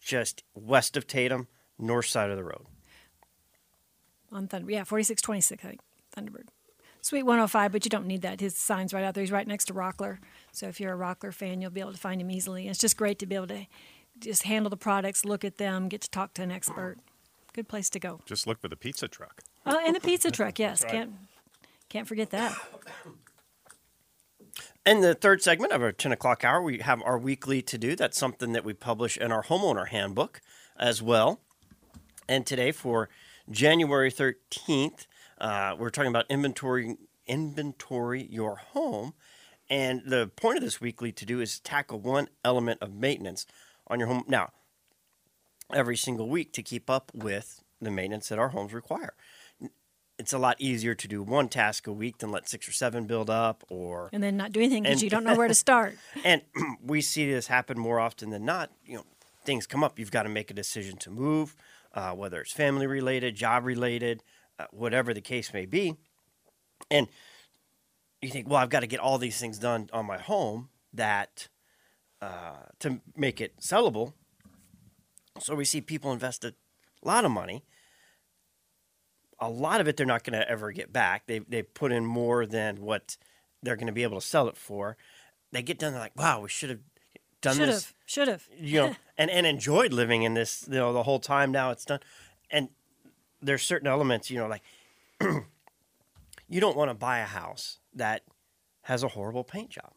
just 0.00 0.42
west 0.54 0.96
of 0.96 1.06
Tatum, 1.06 1.48
north 1.78 2.06
side 2.06 2.30
of 2.30 2.36
the 2.36 2.44
road. 2.44 2.64
on 4.30 4.48
Thunder. 4.48 4.70
Yeah, 4.70 4.84
4626, 4.84 5.64
I 5.64 5.68
think, 5.68 5.80
Thunderbird. 6.16 6.48
Suite 7.02 7.26
105, 7.26 7.72
but 7.72 7.84
you 7.84 7.88
don't 7.90 8.06
need 8.06 8.22
that. 8.22 8.40
His 8.40 8.56
sign's 8.56 8.94
right 8.94 9.02
out 9.02 9.14
there. 9.14 9.22
He's 9.22 9.32
right 9.32 9.46
next 9.46 9.66
to 9.66 9.74
Rockler. 9.74 10.18
So 10.52 10.68
if 10.68 10.80
you're 10.80 10.94
a 10.94 10.96
Rockler 10.96 11.34
fan, 11.34 11.60
you'll 11.60 11.72
be 11.72 11.80
able 11.80 11.92
to 11.92 11.98
find 11.98 12.20
him 12.20 12.30
easily. 12.30 12.62
And 12.62 12.70
it's 12.70 12.78
just 12.78 12.96
great 12.96 13.18
to 13.18 13.26
be 13.26 13.34
able 13.34 13.48
to 13.48 13.66
just 14.20 14.44
handle 14.44 14.70
the 14.70 14.76
products, 14.76 15.24
look 15.24 15.44
at 15.44 15.58
them, 15.58 15.88
get 15.88 16.00
to 16.02 16.10
talk 16.10 16.32
to 16.34 16.42
an 16.42 16.52
expert. 16.52 16.98
Good 17.54 17.68
place 17.68 17.90
to 17.90 17.98
go. 17.98 18.20
Just 18.24 18.46
look 18.46 18.60
for 18.60 18.68
the 18.68 18.76
pizza 18.76 19.08
truck. 19.08 19.42
Oh, 19.66 19.82
and 19.84 19.96
the 19.96 20.00
pizza 20.00 20.30
truck, 20.30 20.58
yes. 20.58 20.82
right. 20.84 20.92
Can't 20.92 21.12
can't 21.88 22.08
forget 22.08 22.30
that. 22.30 22.56
In 24.86 25.00
the 25.00 25.14
third 25.14 25.42
segment 25.42 25.72
of 25.72 25.82
our 25.82 25.92
10 25.92 26.12
o'clock 26.12 26.44
hour, 26.44 26.62
we 26.62 26.78
have 26.78 27.02
our 27.02 27.18
weekly 27.18 27.62
to 27.62 27.76
do. 27.76 27.94
That's 27.94 28.16
something 28.16 28.52
that 28.52 28.64
we 28.64 28.72
publish 28.72 29.18
in 29.18 29.30
our 29.30 29.42
homeowner 29.42 29.88
handbook 29.88 30.40
as 30.78 31.02
well. 31.02 31.40
And 32.28 32.46
today, 32.46 32.72
for 32.72 33.08
January 33.50 34.10
13th, 34.10 35.06
uh, 35.42 35.76
we're 35.78 35.90
talking 35.90 36.08
about 36.08 36.24
inventory 36.30 36.96
inventory 37.26 38.22
your 38.30 38.56
home. 38.56 39.12
And 39.68 40.02
the 40.06 40.30
point 40.34 40.56
of 40.58 40.62
this 40.62 40.80
weekly 40.80 41.12
to 41.12 41.26
do 41.26 41.40
is 41.40 41.58
tackle 41.60 42.00
one 42.00 42.28
element 42.44 42.80
of 42.82 42.94
maintenance 42.94 43.46
on 43.86 43.98
your 43.98 44.08
home. 44.08 44.24
Now, 44.26 44.50
every 45.72 45.96
single 45.96 46.28
week 46.28 46.52
to 46.54 46.62
keep 46.62 46.88
up 46.90 47.10
with 47.14 47.62
the 47.80 47.90
maintenance 47.90 48.28
that 48.28 48.38
our 48.38 48.50
homes 48.50 48.72
require. 48.72 49.14
It's 50.18 50.32
a 50.32 50.38
lot 50.38 50.56
easier 50.60 50.94
to 50.94 51.08
do 51.08 51.22
one 51.22 51.48
task 51.48 51.86
a 51.86 51.92
week 51.92 52.18
than 52.18 52.30
let 52.30 52.48
six 52.48 52.68
or 52.68 52.72
seven 52.72 53.06
build 53.06 53.30
up 53.30 53.64
or 53.68 54.10
And 54.12 54.22
then 54.22 54.36
not 54.36 54.52
do 54.52 54.60
anything 54.60 54.82
because 54.84 55.02
you 55.02 55.10
don't 55.10 55.24
know 55.28 55.34
where 55.36 55.48
to 55.48 55.54
start. 55.54 55.96
and 56.24 56.42
we 56.84 57.00
see 57.00 57.30
this 57.30 57.46
happen 57.46 57.78
more 57.78 57.98
often 57.98 58.30
than 58.30 58.44
not. 58.44 58.70
You 58.84 58.96
know, 58.96 59.04
things 59.44 59.66
come 59.66 59.82
up. 59.82 59.98
You've 59.98 60.10
got 60.10 60.24
to 60.24 60.28
make 60.28 60.50
a 60.50 60.54
decision 60.54 60.96
to 60.98 61.10
move, 61.10 61.56
uh, 61.94 62.12
whether 62.12 62.40
it's 62.40 62.52
family 62.52 62.86
related, 62.86 63.34
job 63.34 63.64
related, 63.64 64.22
whatever 64.70 65.12
the 65.14 65.20
case 65.20 65.52
may 65.52 65.66
be. 65.66 65.96
And 66.90 67.08
you 68.20 68.28
think, 68.28 68.48
well, 68.48 68.58
I've 68.58 68.70
got 68.70 68.80
to 68.80 68.86
get 68.86 69.00
all 69.00 69.18
these 69.18 69.38
things 69.38 69.58
done 69.58 69.90
on 69.92 70.06
my 70.06 70.18
home 70.18 70.68
that 70.92 71.48
uh, 72.20 72.66
to 72.80 73.00
make 73.16 73.40
it 73.40 73.58
sellable. 73.60 74.12
So 75.40 75.54
we 75.54 75.64
see 75.64 75.80
people 75.80 76.12
invest 76.12 76.44
a 76.44 76.54
lot 77.02 77.24
of 77.24 77.30
money. 77.30 77.64
A 79.40 79.50
lot 79.50 79.80
of 79.80 79.88
it 79.88 79.96
they're 79.96 80.06
not 80.06 80.22
going 80.22 80.38
to 80.38 80.48
ever 80.48 80.70
get 80.70 80.92
back. 80.92 81.26
They 81.26 81.40
they 81.40 81.62
put 81.62 81.90
in 81.90 82.06
more 82.06 82.46
than 82.46 82.76
what 82.76 83.16
they're 83.62 83.74
going 83.74 83.88
to 83.88 83.92
be 83.92 84.04
able 84.04 84.20
to 84.20 84.26
sell 84.26 84.48
it 84.48 84.56
for. 84.56 84.96
They 85.50 85.62
get 85.62 85.78
done, 85.78 85.92
they're 85.92 86.00
like, 86.00 86.16
wow, 86.16 86.40
we 86.40 86.48
should 86.48 86.70
have 86.70 86.78
done 87.40 87.56
Should 87.56 87.68
this. 87.68 87.92
Should 88.06 88.28
have. 88.28 88.48
you 88.56 88.80
know, 88.80 88.96
and, 89.18 89.30
and 89.30 89.46
enjoyed 89.46 89.92
living 89.92 90.22
in 90.22 90.34
this, 90.34 90.64
you 90.68 90.76
know, 90.76 90.92
the 90.92 91.02
whole 91.02 91.18
time. 91.18 91.50
Now 91.50 91.70
it's 91.72 91.84
done, 91.84 92.00
and 92.50 92.68
there's 93.42 93.62
certain 93.62 93.88
elements, 93.88 94.30
you 94.30 94.38
know, 94.38 94.46
like 94.46 94.62
you 96.48 96.60
don't 96.60 96.76
want 96.76 96.90
to 96.90 96.94
buy 96.94 97.18
a 97.18 97.26
house 97.26 97.78
that 97.94 98.22
has 98.82 99.02
a 99.02 99.08
horrible 99.08 99.44
paint 99.44 99.70
job. 99.70 99.92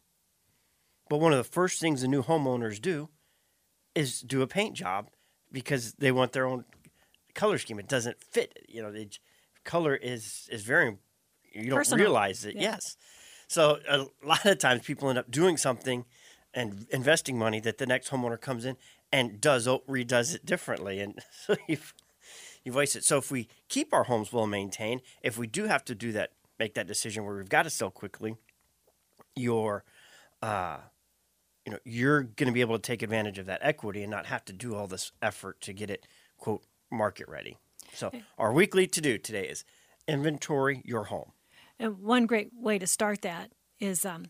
But 1.10 1.19
one 1.19 1.31
of 1.31 1.38
the 1.38 1.43
first 1.43 1.79
things 1.79 2.01
the 2.01 2.08
new 2.08 2.23
homeowners 2.23 2.81
do 2.81 3.10
is 3.93 4.21
do 4.21 4.41
a 4.41 4.47
paint 4.47 4.75
job 4.75 5.10
because 5.51 5.93
they 5.93 6.12
want 6.12 6.34
their 6.34 6.45
own 6.45 6.65
color 7.34 7.58
scheme. 7.58 7.79
It 7.79 7.88
doesn't 7.88 8.23
fit, 8.23 8.65
you 8.67 8.81
know. 8.81 8.91
The 8.91 9.10
color 9.63 9.95
is 9.95 10.49
is 10.51 10.63
very 10.63 10.97
you 11.53 11.69
don't 11.69 11.77
Personal. 11.77 12.03
realize 12.03 12.45
it. 12.45 12.55
Yeah. 12.55 12.62
Yes. 12.62 12.97
So 13.47 13.79
a 13.88 14.08
lot 14.25 14.45
of 14.45 14.58
times 14.58 14.81
people 14.81 15.10
end 15.10 15.19
up 15.19 15.29
doing 15.29 15.58
something 15.58 16.05
and 16.53 16.88
investing 16.89 17.38
money 17.38 17.60
that 17.60 17.77
the 17.77 17.86
next 17.86 18.10
homeowner 18.10 18.39
comes 18.39 18.65
in 18.65 18.77
and 19.12 19.39
does 19.39 19.67
redoes 19.67 20.34
it 20.34 20.45
differently, 20.45 20.99
and 20.99 21.19
so 21.45 21.55
you've 21.67 21.93
you've 22.65 22.75
it. 22.75 23.06
So 23.06 23.17
if 23.17 23.32
we 23.32 23.47
keep 23.69 23.93
our 23.93 24.04
homes 24.04 24.34
well 24.34 24.47
maintained, 24.47 25.01
if 25.21 25.38
we 25.38 25.47
do 25.47 25.65
have 25.65 25.86
to 25.86 25.95
do 25.95 26.12
that, 26.12 26.32
make 26.60 26.73
that 26.73 26.88
decision 26.88 27.23
where 27.23 27.36
we've 27.36 27.47
got 27.47 27.63
to 27.63 27.69
sell 27.69 27.91
quickly, 27.91 28.36
you're, 29.36 29.84
uh, 30.41 30.78
you 31.65 31.71
know, 31.71 31.80
you're 31.86 32.23
going 32.23 32.47
to 32.47 32.54
be 32.54 32.62
able 32.62 32.75
to 32.78 32.82
take 32.82 33.01
advantage 33.01 33.38
of 33.38 33.45
that 33.45 33.60
equity 33.62 34.01
and 34.01 34.12
not 34.12 34.25
have 34.25 34.43
to 34.45 34.54
do 34.54 34.75
all 34.75 34.88
this 34.88 35.12
effort 35.21 35.62
to 35.62 35.73
get 35.73 35.89
it 35.89 36.06
quote 36.38 36.63
market 36.91 37.28
ready. 37.30 37.58
So 37.93 38.12
our 38.38 38.51
weekly 38.51 38.88
to 38.88 39.01
do 39.01 39.17
today 39.17 39.47
is 39.47 39.63
inventory 40.08 40.82
your 40.84 41.06
home. 41.06 41.32
And 41.80 41.99
one 41.99 42.25
great 42.25 42.49
way 42.54 42.80
to 42.80 42.88
start 42.88 43.21
that 43.21 43.51
is 43.80 44.06
um, 44.06 44.25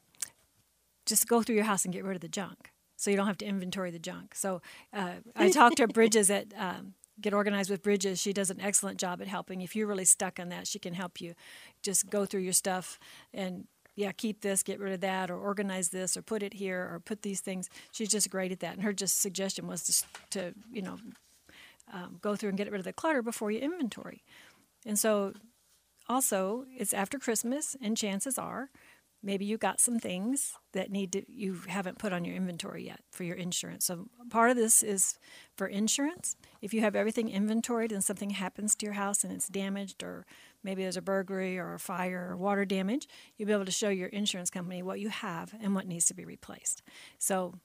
just 1.06 1.28
go 1.28 1.42
through 1.42 1.56
your 1.56 1.66
house 1.66 1.86
and 1.86 1.94
get 1.94 2.04
rid 2.04 2.16
of 2.16 2.22
the 2.22 2.28
junk, 2.28 2.72
so 2.96 3.12
you 3.12 3.18
don't 3.18 3.28
have 3.28 3.38
to 3.38 3.46
inventory 3.46 3.92
the 3.92 4.00
junk. 4.00 4.34
So 4.34 4.62
uh, 4.92 5.16
I 5.36 5.52
talked 5.52 5.78
to 5.78 5.88
Bridges 5.88 6.32
at 6.32 6.48
um, 6.58 6.96
Get 7.22 7.34
Organized 7.34 7.70
with 7.70 7.82
Bridges. 7.82 8.20
She 8.20 8.34
does 8.34 8.50
an 8.50 8.60
excellent 8.60 9.00
job 9.00 9.22
at 9.22 9.28
helping. 9.28 9.62
If 9.62 9.76
you're 9.76 9.88
really 9.88 10.06
stuck 10.06 10.40
on 10.40 10.50
that, 10.50 10.68
she 10.68 10.80
can 10.80 10.94
help 10.94 11.22
you. 11.22 11.34
Just 11.82 12.10
go 12.10 12.26
through 12.26 12.42
your 12.42 12.54
stuff 12.54 13.00
and 13.34 13.68
yeah, 13.96 14.12
keep 14.12 14.42
this, 14.42 14.62
get 14.62 14.80
rid 14.80 14.92
of 14.92 15.00
that, 15.02 15.32
or 15.32 15.38
organize 15.38 15.90
this, 15.90 16.18
or 16.18 16.22
put 16.22 16.44
it 16.44 16.54
here, 16.54 16.82
or 16.92 17.00
put 17.00 17.22
these 17.22 17.40
things. 17.40 17.70
She's 17.94 18.10
just 18.10 18.30
great 18.30 18.52
at 18.52 18.60
that. 18.60 18.74
And 18.74 18.84
her 18.84 18.92
just 18.92 19.22
suggestion 19.22 19.68
was 19.68 19.84
to, 19.84 20.30
to 20.32 20.54
you 20.72 20.82
know 20.82 20.98
um, 21.94 22.18
go 22.22 22.36
through 22.36 22.50
and 22.50 22.58
get 22.58 22.70
rid 22.72 22.80
of 22.80 22.86
the 22.86 22.94
clutter 22.94 23.22
before 23.22 23.52
you 23.52 23.60
inventory. 23.60 24.24
And 24.86 25.00
so 25.00 25.34
also 26.08 26.66
it's 26.78 26.94
after 26.94 27.18
christmas 27.18 27.76
and 27.82 27.98
chances 27.98 28.38
are 28.38 28.70
maybe 29.26 29.44
you 29.44 29.58
got 29.58 29.82
some 29.82 30.00
things 30.00 30.54
that 30.74 30.92
need 30.92 31.12
to 31.12 31.24
you 31.28 31.60
haven't 31.68 31.98
put 31.98 32.14
on 32.14 32.24
your 32.24 32.36
inventory 32.36 32.86
yet 32.86 33.02
for 33.12 33.24
your 33.24 33.36
insurance. 33.36 33.86
So 33.86 34.08
part 34.30 34.52
of 34.52 34.56
this 34.56 34.84
is 34.84 35.18
for 35.58 35.68
insurance. 35.68 36.36
If 36.62 36.74
you 36.74 36.82
have 36.82 36.96
everything 36.96 37.30
inventoried 37.30 37.92
and 37.92 38.04
something 38.04 38.30
happens 38.30 38.76
to 38.76 38.86
your 38.86 38.94
house 38.94 39.24
and 39.24 39.34
it's 39.34 39.48
damaged 39.48 40.04
or 40.04 40.28
maybe 40.64 40.84
there's 40.84 40.96
a 40.96 41.02
burglary 41.02 41.58
or 41.58 41.74
a 41.74 41.80
fire 41.80 42.30
or 42.30 42.38
water 42.38 42.66
damage 42.66 43.08
you'll 43.36 43.48
be 43.48 43.54
able 43.54 43.66
to 43.66 43.72
show 43.72 43.90
your 43.90 44.10
insurance 44.10 44.50
company 44.50 44.84
what 44.84 45.00
you 45.00 45.10
have 45.10 45.54
and 45.62 45.74
what 45.74 45.88
needs 45.88 46.06
to 46.06 46.14
be 46.14 46.24
replaced. 46.24 46.84
So 47.18 47.56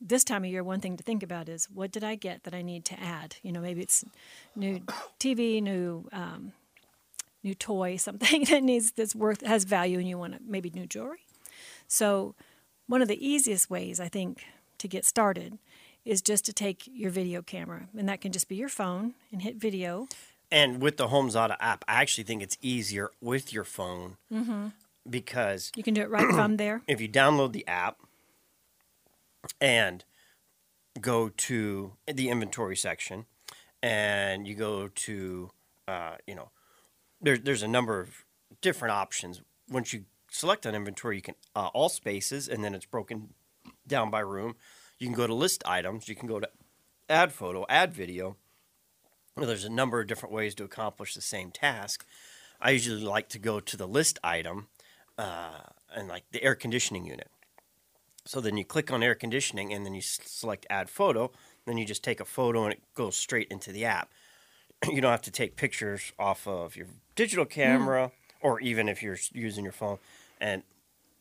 this 0.00 0.24
time 0.24 0.44
of 0.44 0.50
year, 0.50 0.62
one 0.64 0.80
thing 0.80 0.96
to 0.96 1.02
think 1.02 1.22
about 1.22 1.48
is 1.48 1.68
what 1.70 1.92
did 1.92 2.04
I 2.04 2.14
get 2.14 2.44
that 2.44 2.54
I 2.54 2.62
need 2.62 2.84
to 2.86 3.00
add? 3.00 3.36
You 3.42 3.52
know, 3.52 3.60
maybe 3.60 3.82
it's 3.82 4.04
new 4.54 4.80
TV, 5.20 5.62
new 5.62 6.08
um, 6.12 6.52
new 7.46 7.54
toy, 7.54 7.96
something 8.08 8.44
that 8.50 8.62
needs 8.62 8.92
that's 8.92 9.14
worth 9.14 9.40
has 9.46 9.64
value, 9.64 9.98
and 9.98 10.08
you 10.08 10.18
want 10.18 10.34
to, 10.34 10.40
maybe 10.46 10.70
new 10.74 10.86
jewelry. 10.86 11.20
So, 11.88 12.34
one 12.86 13.00
of 13.02 13.08
the 13.08 13.26
easiest 13.26 13.70
ways 13.70 13.98
I 14.00 14.08
think 14.08 14.44
to 14.78 14.88
get 14.88 15.04
started 15.04 15.58
is 16.04 16.20
just 16.22 16.44
to 16.46 16.52
take 16.52 16.88
your 16.92 17.10
video 17.10 17.42
camera, 17.42 17.88
and 17.98 18.08
that 18.08 18.20
can 18.20 18.32
just 18.32 18.48
be 18.48 18.56
your 18.56 18.68
phone 18.68 19.14
and 19.32 19.42
hit 19.42 19.56
video. 19.56 20.06
And 20.52 20.80
with 20.80 20.96
the 20.96 21.08
HomeZada 21.08 21.56
app, 21.58 21.84
I 21.88 22.00
actually 22.02 22.22
think 22.24 22.40
it's 22.42 22.56
easier 22.62 23.10
with 23.20 23.52
your 23.52 23.64
phone 23.64 24.16
because 25.08 25.72
You 25.74 25.82
can 25.82 25.94
do 25.94 26.02
it 26.02 26.10
right 26.10 26.32
from 26.32 26.56
there. 26.62 26.82
if 26.86 27.00
you 27.00 27.08
download 27.08 27.52
the 27.52 27.66
app 27.66 27.98
and 29.60 30.04
go 31.00 31.28
to 31.30 31.92
the 32.06 32.28
inventory 32.28 32.76
section 32.76 33.26
and 33.82 34.46
you 34.46 34.54
go 34.54 34.88
to 34.88 35.50
uh, 35.88 36.16
you 36.26 36.34
know 36.34 36.50
there, 37.26 37.36
there's 37.36 37.64
a 37.64 37.68
number 37.68 37.98
of 37.98 38.24
different 38.60 38.92
options. 38.92 39.42
Once 39.68 39.92
you 39.92 40.04
select 40.30 40.64
on 40.64 40.76
inventory 40.76 41.16
you 41.16 41.22
can 41.22 41.34
uh, 41.56 41.68
all 41.74 41.88
spaces 41.88 42.46
and 42.46 42.62
then 42.62 42.72
it's 42.72 42.86
broken 42.86 43.30
down 43.84 44.10
by 44.10 44.20
room. 44.20 44.54
You 45.00 45.08
can 45.08 45.16
go 45.16 45.26
to 45.26 45.34
list 45.34 45.64
items. 45.66 46.08
You 46.08 46.14
can 46.14 46.28
go 46.28 46.38
to 46.38 46.48
add 47.08 47.32
photo 47.32 47.66
add 47.68 47.92
video. 47.92 48.36
Well, 49.36 49.48
there's 49.48 49.64
a 49.64 49.70
number 49.70 50.00
of 50.00 50.06
different 50.06 50.32
ways 50.32 50.54
to 50.54 50.64
accomplish 50.64 51.14
the 51.14 51.20
same 51.20 51.50
task. 51.50 52.06
I 52.60 52.70
usually 52.70 53.02
like 53.02 53.28
to 53.30 53.40
go 53.40 53.58
to 53.58 53.76
the 53.76 53.88
list 53.88 54.20
item 54.22 54.68
uh, 55.18 55.62
and 55.92 56.06
like 56.06 56.26
the 56.30 56.44
air 56.44 56.54
conditioning 56.54 57.06
unit. 57.06 57.28
So 58.24 58.40
then 58.40 58.56
you 58.56 58.64
click 58.64 58.92
on 58.92 59.02
air 59.02 59.16
conditioning 59.16 59.72
and 59.72 59.84
then 59.84 59.94
you 59.94 60.00
select 60.00 60.64
add 60.70 60.88
photo. 60.88 61.32
Then 61.66 61.76
you 61.76 61.84
just 61.84 62.04
take 62.04 62.20
a 62.20 62.24
photo 62.24 62.62
and 62.64 62.72
it 62.72 62.82
goes 62.94 63.16
straight 63.16 63.48
into 63.50 63.72
the 63.72 63.84
app. 63.84 64.10
You 64.90 65.00
don't 65.00 65.10
have 65.10 65.22
to 65.22 65.30
take 65.30 65.56
pictures 65.56 66.12
off 66.18 66.46
of 66.46 66.76
your 66.76 66.86
digital 67.14 67.44
camera 67.44 68.12
or 68.40 68.60
even 68.60 68.88
if 68.88 69.02
you're 69.02 69.18
using 69.32 69.64
your 69.64 69.72
phone 69.72 69.98
and 70.40 70.62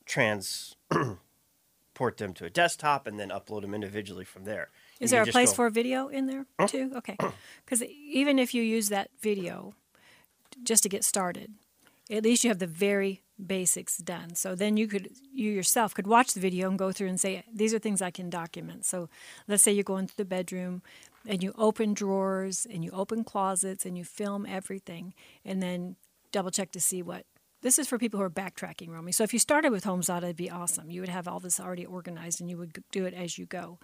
transport 0.05 0.77
them 2.17 2.33
to 2.33 2.45
a 2.45 2.49
desktop 2.49 3.07
and 3.07 3.19
then 3.19 3.29
upload 3.29 3.61
them 3.61 3.73
individually 3.73 4.25
from 4.25 4.43
there. 4.43 4.69
Is 4.99 5.11
You 5.11 5.15
there 5.17 5.23
a 5.23 5.27
place 5.27 5.49
go- 5.51 5.55
for 5.55 5.69
video 5.69 6.07
in 6.07 6.27
there 6.27 6.45
too? 6.67 6.91
Okay. 6.95 7.17
Because 7.65 7.81
even 7.83 8.37
if 8.39 8.53
you 8.53 8.61
use 8.61 8.89
that 8.89 9.09
video 9.19 9.73
just 10.63 10.83
to 10.83 10.89
get 10.89 11.03
started, 11.03 11.53
at 12.11 12.23
least 12.23 12.43
you 12.43 12.49
have 12.49 12.59
the 12.59 12.67
very 12.67 13.23
basics 13.43 13.97
done. 13.97 14.35
So 14.35 14.53
then 14.55 14.77
you 14.77 14.87
could, 14.87 15.09
you 15.33 15.51
yourself 15.51 15.93
could 15.95 16.07
watch 16.07 16.33
the 16.33 16.39
video 16.39 16.69
and 16.69 16.77
go 16.77 16.91
through 16.91 17.07
and 17.09 17.19
say, 17.19 17.43
these 17.51 17.73
are 17.73 17.79
things 17.79 18.01
I 18.01 18.11
can 18.11 18.29
document. 18.29 18.85
So 18.85 19.09
let's 19.47 19.63
say 19.63 19.71
you're 19.71 19.83
going 19.83 20.07
through 20.07 20.23
the 20.23 20.29
bedroom 20.29 20.83
and 21.27 21.43
you 21.43 21.53
open 21.57 21.93
drawers 21.93 22.65
and 22.69 22.83
you 22.83 22.91
open 22.91 23.23
closets 23.23 23.85
and 23.85 23.97
you 23.97 24.03
film 24.03 24.45
everything 24.45 25.13
and 25.43 25.61
then 25.61 25.95
double 26.31 26.51
check 26.51 26.71
to 26.71 26.79
see 26.79 27.01
what. 27.01 27.25
This 27.61 27.79
is 27.79 27.87
for 27.87 27.97
people 27.97 28.19
who 28.19 28.25
are 28.25 28.29
backtracking, 28.29 28.89
Romy. 28.89 29.11
So 29.11 29.23
if 29.23 29.33
you 29.33 29.39
started 29.39 29.71
with 29.71 29.85
HomeZada, 29.85 30.23
it'd 30.23 30.35
be 30.35 30.51
awesome. 30.51 30.91
You 30.91 31.01
would 31.01 31.09
have 31.09 31.27
all 31.27 31.39
this 31.39 31.59
already 31.59 31.85
organized 31.85 32.39
and 32.39 32.49
you 32.49 32.57
would 32.57 32.83
do 32.91 33.05
it 33.05 33.13
as 33.15 33.39
you 33.39 33.45
go. 33.47 33.79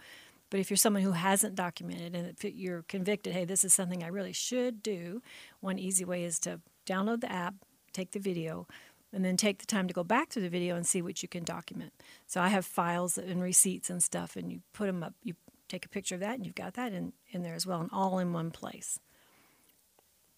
But 0.52 0.60
if 0.60 0.70
you're 0.70 0.78
someone 0.78 1.02
who 1.02 1.14
hasn't 1.14 1.56
documented 1.56 2.14
and 2.14 2.54
you're 2.54 2.84
convicted, 2.84 3.34
hey, 3.34 3.46
this 3.46 3.64
is 3.64 3.74
something 3.74 4.04
I 4.04 4.08
really 4.08 4.34
should 4.34 4.84
do, 4.84 5.24
one 5.62 5.80
easy 5.80 6.06
way 6.06 6.24
is 6.24 6.40
to 6.40 6.60
download 6.86 7.22
the 7.22 7.32
app, 7.32 7.56
take 7.94 8.12
the 8.12 8.20
video, 8.20 8.68
and 9.14 9.26
then 9.26 9.38
take 9.38 9.60
the 9.60 9.66
time 9.66 9.88
to 9.88 9.94
go 9.94 10.04
back 10.04 10.30
to 10.30 10.40
the 10.40 10.50
video 10.50 10.76
and 10.76 10.86
see 10.86 11.02
what 11.02 11.24
you 11.24 11.30
can 11.30 11.44
document. 11.44 11.94
So 12.28 12.42
I 12.42 12.50
have 12.50 12.66
files 12.66 13.18
and 13.18 13.42
receipts 13.42 13.90
and 13.90 14.04
stuff, 14.04 14.36
and 14.36 14.52
you 14.52 14.62
put 14.74 14.86
them 14.88 15.04
up. 15.04 15.14
You 15.24 15.36
take 15.72 15.86
a 15.86 15.90
picture 15.90 16.16
of 16.16 16.22
that, 16.22 16.36
and 16.36 16.46
you've 16.46 16.56
got 16.56 16.74
that 16.74 16.94
in, 16.94 17.14
in 17.32 17.44
there 17.44 17.56
as 17.56 17.66
well, 17.66 17.82
and 17.82 17.90
all 17.92 18.20
in 18.20 18.34
one 18.34 18.52
place. 18.52 19.00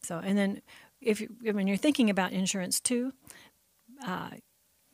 So, 0.03 0.19
and 0.19 0.37
then 0.37 0.61
if 1.01 1.21
you, 1.21 1.29
when 1.51 1.67
you're 1.67 1.77
thinking 1.77 2.09
about 2.09 2.31
insurance 2.31 2.79
too, 2.79 3.13
uh, 4.05 4.31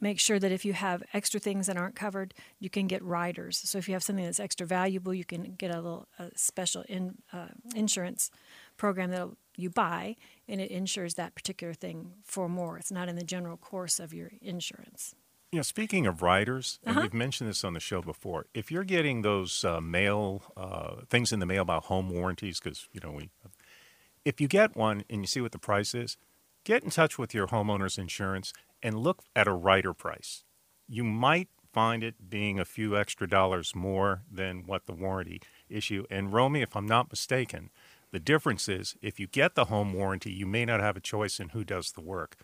make 0.02 0.19
sure 0.19 0.39
that 0.39 0.52
if 0.52 0.63
you 0.63 0.73
have 0.73 1.04
extra 1.13 1.39
things 1.39 1.67
that 1.67 1.78
aren't 1.78 1.95
covered, 1.95 2.34
you 2.60 2.69
can 2.69 2.88
get 2.88 3.04
riders. 3.04 3.58
So 3.58 3.78
if 3.78 3.88
you 3.88 3.93
have 3.93 4.04
something 4.04 4.23
that's 4.23 4.39
extra 4.39 4.65
valuable, 4.65 5.13
you 5.13 5.25
can 5.25 5.56
get 5.58 5.71
a 5.71 5.82
little 5.82 6.08
a 6.19 6.30
special 6.36 6.84
in, 6.88 7.15
uh, 7.34 7.47
insurance 7.75 8.32
program 8.78 9.12
that 9.12 9.28
you 9.58 9.69
buy, 9.69 10.15
and 10.47 10.62
it 10.62 10.71
insures 10.71 11.15
that 11.15 11.36
particular 11.36 11.73
thing 11.73 12.13
for 12.23 12.47
more. 12.47 12.78
It's 12.78 12.91
not 12.91 13.10
in 13.10 13.15
the 13.15 13.23
general 13.23 13.58
course 13.58 13.99
of 13.99 14.13
your 14.13 14.32
insurance. 14.41 15.15
You 15.51 15.57
know, 15.57 15.63
speaking 15.63 16.05
of 16.05 16.21
writers, 16.21 16.79
and 16.83 16.91
Uh-huh. 16.91 17.01
we've 17.01 17.13
mentioned 17.13 17.49
this 17.49 17.63
on 17.63 17.73
the 17.73 17.79
show 17.79 18.01
before, 18.03 18.45
if 18.53 18.71
you're 18.71 18.83
getting 18.83 19.23
those 19.23 19.63
uh, 19.65 19.81
mail 19.81 20.43
uh, 20.55 21.01
things 21.09 21.31
in 21.31 21.39
the 21.39 21.45
mail 21.47 21.63
about 21.63 21.85
home 21.85 22.09
warranties, 22.12 22.59
because 22.59 22.88
you 22.91 22.99
know 23.01 23.12
we, 23.12 23.31
if 24.23 24.39
you 24.39 24.47
get 24.47 24.75
one 24.75 25.03
and 25.09 25.21
you 25.21 25.27
see 25.27 25.41
what 25.41 25.51
the 25.51 25.57
price 25.59 25.95
is, 25.95 26.17
get 26.65 26.83
in 26.83 26.91
touch 26.91 27.17
with 27.17 27.33
your 27.33 27.47
homeowner's 27.47 27.97
insurance 27.97 28.53
and 28.83 28.99
look 28.99 29.23
at 29.35 29.47
a 29.47 29.51
writer 29.51 29.93
price. 29.93 30.43
You 30.88 31.03
might 31.03 31.49
find 31.73 32.03
it 32.03 32.29
being 32.29 32.59
a 32.59 32.65
few 32.65 32.95
extra 32.95 33.27
dollars 33.27 33.75
more 33.75 34.21
than 34.31 34.67
what 34.67 34.85
the 34.85 34.93
warranty 34.93 35.41
issue. 35.67 36.05
And 36.12 36.31
Romy, 36.31 36.62
if 36.62 36.75
I'm 36.75 36.88
not 36.88 37.12
mistaken, 37.12 37.71
the 38.12 38.19
difference 38.19 38.69
is 38.69 38.95
if 39.01 39.19
you 39.19 39.25
get 39.25 39.55
the 39.55 39.65
home 39.65 39.93
warranty, 39.93 40.31
you 40.31 40.45
may 40.45 40.65
not 40.65 40.79
have 40.79 40.97
a 40.97 41.01
choice 41.01 41.39
in 41.39 41.49
who 41.49 41.63
does 41.63 41.91
the 41.93 42.01
work 42.01 42.38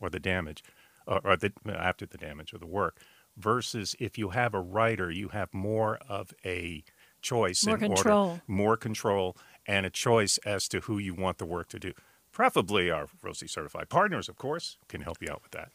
or 0.00 0.10
the 0.10 0.20
damage, 0.20 0.62
or, 1.06 1.20
or 1.24 1.36
the 1.36 1.52
after 1.68 2.06
the 2.06 2.18
damage 2.18 2.52
or 2.54 2.58
the 2.58 2.66
work. 2.66 2.98
Versus 3.36 3.96
if 3.98 4.18
you 4.18 4.30
have 4.30 4.52
a 4.52 4.60
writer, 4.60 5.10
you 5.10 5.28
have 5.28 5.54
more 5.54 5.98
of 6.08 6.34
a 6.44 6.84
choice 7.22 7.64
More 7.64 7.76
in 7.76 7.84
order, 7.84 7.94
control. 7.94 8.40
more 8.46 8.76
control, 8.76 9.36
and 9.66 9.86
a 9.86 9.90
choice 9.90 10.38
as 10.44 10.68
to 10.68 10.80
who 10.80 10.98
you 10.98 11.14
want 11.14 11.38
the 11.38 11.46
work 11.46 11.68
to 11.70 11.78
do. 11.78 11.92
Preferably, 12.30 12.90
our 12.90 13.06
Rosie 13.22 13.46
certified 13.46 13.88
partners, 13.88 14.28
of 14.28 14.36
course, 14.36 14.76
can 14.88 15.00
help 15.02 15.18
you 15.22 15.30
out 15.30 15.42
with 15.42 15.52
that. 15.52 15.70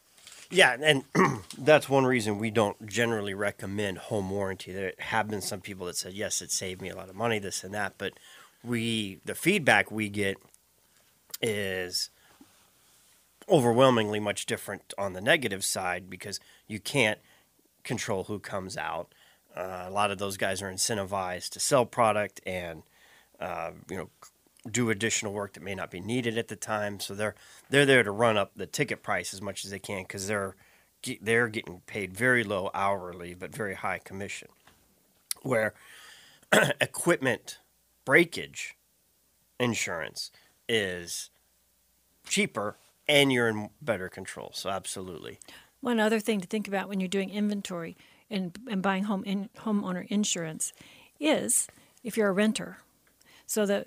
Yeah, 0.50 0.76
and 0.80 1.04
that's 1.58 1.88
one 1.88 2.04
reason 2.06 2.38
we 2.38 2.50
don't 2.50 2.86
generally 2.86 3.34
recommend 3.34 3.98
home 3.98 4.30
warranty. 4.30 4.72
There 4.72 4.92
have 4.98 5.28
been 5.28 5.40
some 5.42 5.60
people 5.60 5.86
that 5.86 5.96
said, 5.96 6.14
yes, 6.14 6.40
it 6.40 6.50
saved 6.50 6.80
me 6.80 6.88
a 6.90 6.96
lot 6.96 7.08
of 7.08 7.16
money, 7.16 7.38
this 7.38 7.64
and 7.64 7.74
that, 7.74 7.94
but 7.98 8.12
we 8.64 9.20
the 9.24 9.34
feedback 9.34 9.90
we 9.90 10.08
get 10.08 10.36
is 11.40 12.10
overwhelmingly 13.50 14.20
much 14.20 14.46
different 14.46 14.92
on 14.98 15.12
the 15.12 15.20
negative 15.20 15.64
side 15.64 16.10
because 16.10 16.40
you 16.66 16.78
can't 16.78 17.18
control 17.84 18.24
who 18.24 18.38
comes 18.38 18.76
out. 18.76 19.14
Uh, 19.56 19.84
a 19.86 19.90
lot 19.90 20.10
of 20.10 20.18
those 20.18 20.36
guys 20.36 20.62
are 20.62 20.72
incentivized 20.72 21.50
to 21.50 21.60
sell 21.60 21.86
product 21.86 22.40
and 22.46 22.82
uh, 23.40 23.70
you 23.88 23.96
know 23.96 24.10
do 24.70 24.90
additional 24.90 25.32
work 25.32 25.54
that 25.54 25.62
may 25.62 25.74
not 25.74 25.90
be 25.90 26.00
needed 26.00 26.36
at 26.36 26.48
the 26.48 26.56
time. 26.56 27.00
So 27.00 27.14
they're 27.14 27.34
they're 27.70 27.86
there 27.86 28.02
to 28.02 28.10
run 28.10 28.36
up 28.36 28.52
the 28.56 28.66
ticket 28.66 29.02
price 29.02 29.32
as 29.32 29.40
much 29.40 29.64
as 29.64 29.70
they 29.70 29.78
can 29.78 30.02
because 30.02 30.26
they're 30.26 30.56
they're 31.20 31.48
getting 31.48 31.80
paid 31.86 32.12
very 32.12 32.44
low 32.44 32.70
hourly 32.74 33.34
but 33.34 33.54
very 33.54 33.74
high 33.74 33.98
commission. 33.98 34.48
Where 35.42 35.74
equipment 36.80 37.58
breakage 38.04 38.76
insurance 39.58 40.30
is 40.68 41.30
cheaper 42.26 42.76
and 43.08 43.32
you're 43.32 43.48
in 43.48 43.70
better 43.80 44.08
control. 44.08 44.50
So 44.54 44.70
absolutely. 44.70 45.38
One 45.80 46.00
other 46.00 46.20
thing 46.20 46.40
to 46.40 46.46
think 46.46 46.68
about 46.68 46.88
when 46.88 47.00
you're 47.00 47.08
doing 47.08 47.30
inventory 47.30 47.96
and, 48.30 48.56
and 48.68 48.82
buying 48.82 49.04
home 49.04 49.24
in, 49.24 49.48
homeowner 49.58 50.06
insurance 50.08 50.72
is 51.20 51.68
if 52.02 52.16
you're 52.16 52.28
a 52.28 52.32
renter. 52.32 52.78
So 53.46 53.64
the 53.64 53.86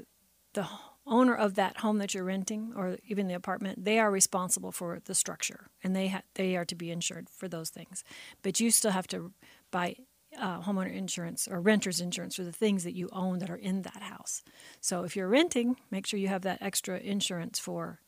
the 0.53 0.67
owner 1.07 1.35
of 1.35 1.55
that 1.55 1.77
home 1.77 1.97
that 1.97 2.13
you're 2.13 2.23
renting 2.23 2.73
or 2.75 2.97
even 3.07 3.27
the 3.27 3.33
apartment, 3.33 3.83
they 3.85 3.99
are 3.99 4.11
responsible 4.11 4.71
for 4.71 4.99
the 5.05 5.15
structure 5.15 5.67
and 5.83 5.95
they 5.95 6.09
ha- 6.09 6.23
they 6.35 6.55
are 6.55 6.65
to 6.65 6.75
be 6.75 6.91
insured 6.91 7.29
for 7.29 7.47
those 7.47 7.69
things. 7.69 8.03
But 8.41 8.59
you 8.59 8.69
still 8.71 8.91
have 8.91 9.07
to 9.07 9.31
buy 9.71 9.95
uh, 10.39 10.61
homeowner 10.61 10.93
insurance 10.93 11.47
or 11.49 11.59
renter's 11.59 11.99
insurance 11.99 12.35
for 12.35 12.43
the 12.43 12.51
things 12.51 12.83
that 12.83 12.95
you 12.95 13.09
own 13.11 13.39
that 13.39 13.49
are 13.49 13.55
in 13.55 13.81
that 13.81 14.01
house. 14.01 14.43
So 14.79 15.03
if 15.03 15.15
you're 15.15 15.27
renting, 15.27 15.77
make 15.89 16.05
sure 16.05 16.19
you 16.19 16.29
have 16.29 16.43
that 16.43 16.61
extra 16.61 16.97
insurance 16.99 17.59
for 17.59 17.99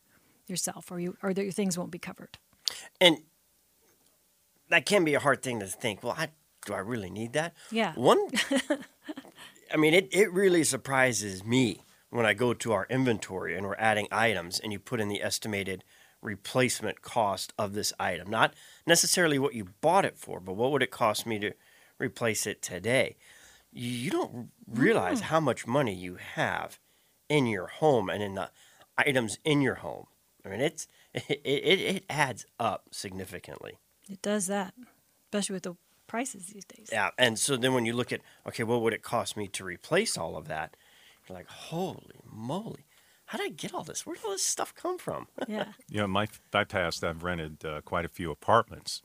yourself 0.48 0.92
or 0.92 1.00
you 1.00 1.18
or 1.24 1.34
that 1.34 1.44
your 1.44 1.52
things 1.52 1.78
won't 1.78 1.92
be 1.92 2.00
covered. 2.00 2.38
And 3.00 3.18
that 4.70 4.86
can 4.86 5.04
be 5.04 5.14
a 5.14 5.20
hard 5.20 5.42
thing 5.42 5.60
to 5.60 5.68
think. 5.68 6.04
Well, 6.04 6.16
I, 6.18 6.30
do 6.66 6.74
I 6.74 6.80
really 6.80 7.10
need 7.10 7.34
that? 7.34 7.54
Yeah. 7.72 7.94
One, 7.96 8.20
I 9.74 9.78
mean, 9.78 9.94
it, 9.94 10.10
it 10.12 10.32
really 10.32 10.64
surprises 10.64 11.44
me 11.44 11.82
when 12.10 12.26
I 12.26 12.34
go 12.34 12.54
to 12.54 12.72
our 12.72 12.86
inventory 12.90 13.56
and 13.56 13.66
we're 13.66 13.76
adding 13.76 14.08
items 14.12 14.60
and 14.60 14.72
you 14.72 14.80
put 14.80 15.00
in 15.00 15.10
the 15.10 15.22
estimated 15.22 15.84
replacement 16.22 17.02
cost 17.02 17.54
of 17.58 17.74
this 17.74 17.92
item. 18.00 18.30
Not 18.30 18.54
necessarily 18.88 19.38
what 19.38 19.54
you 19.54 19.70
bought 19.82 20.06
it 20.06 20.18
for, 20.18 20.40
but 20.40 20.54
what 20.54 20.72
would 20.72 20.84
it 20.84 20.92
cost 20.92 21.26
me 21.26 21.40
to 21.40 21.54
replace 22.00 22.48
it 22.48 22.62
today? 22.62 23.18
You 23.72 24.12
don't 24.12 24.50
realize 24.68 25.20
hmm. 25.20 25.26
how 25.26 25.40
much 25.40 25.68
money 25.68 25.94
you 25.94 26.16
have 26.36 26.80
in 27.30 27.46
your 27.48 27.68
home 27.68 28.10
and 28.10 28.22
in 28.22 28.36
the 28.36 28.50
items 28.98 29.40
in 29.44 29.62
your 29.62 29.76
home. 29.76 30.06
I 30.46 30.50
mean, 30.50 30.62
it's 30.62 30.88
it, 31.14 31.42
it, 31.44 31.80
it 31.80 32.06
adds 32.10 32.46
up 32.60 32.86
significantly. 32.92 33.78
It 34.10 34.22
does 34.22 34.48
that, 34.48 34.74
especially 35.28 35.54
with 35.54 35.64
the 35.64 35.76
prices 36.08 36.48
these 36.48 36.66
days. 36.66 36.90
Yeah, 36.92 37.10
and 37.18 37.40
so 37.40 37.56
then 37.58 37.74
when 37.74 37.86
you 37.86 37.94
look 37.94 38.12
at 38.12 38.22
okay, 38.48 38.64
what 38.64 38.82
would 38.82 38.94
it 38.94 39.04
cost 39.04 39.38
me 39.38 39.48
to 39.50 39.64
replace 39.64 40.18
all 40.18 40.36
of 40.36 40.48
that? 40.48 40.76
You're 41.28 41.38
like, 41.38 41.48
holy 41.48 42.20
moly, 42.30 42.86
how 43.28 43.38
did 43.38 43.46
I 43.46 43.50
get 43.50 43.74
all 43.74 43.84
this? 43.84 44.06
Where 44.06 44.16
did 44.16 44.26
all 44.26 44.32
this 44.32 44.46
stuff 44.46 44.76
come 44.76 44.98
from? 44.98 45.28
Yeah. 45.48 45.74
You 45.90 46.02
know, 46.02 46.08
my 46.08 46.28
my 46.54 46.64
past, 46.64 47.04
I've 47.04 47.24
rented 47.24 47.66
uh, 47.66 47.82
quite 47.82 48.06
a 48.06 48.10
few 48.10 48.32
apartments, 48.32 49.02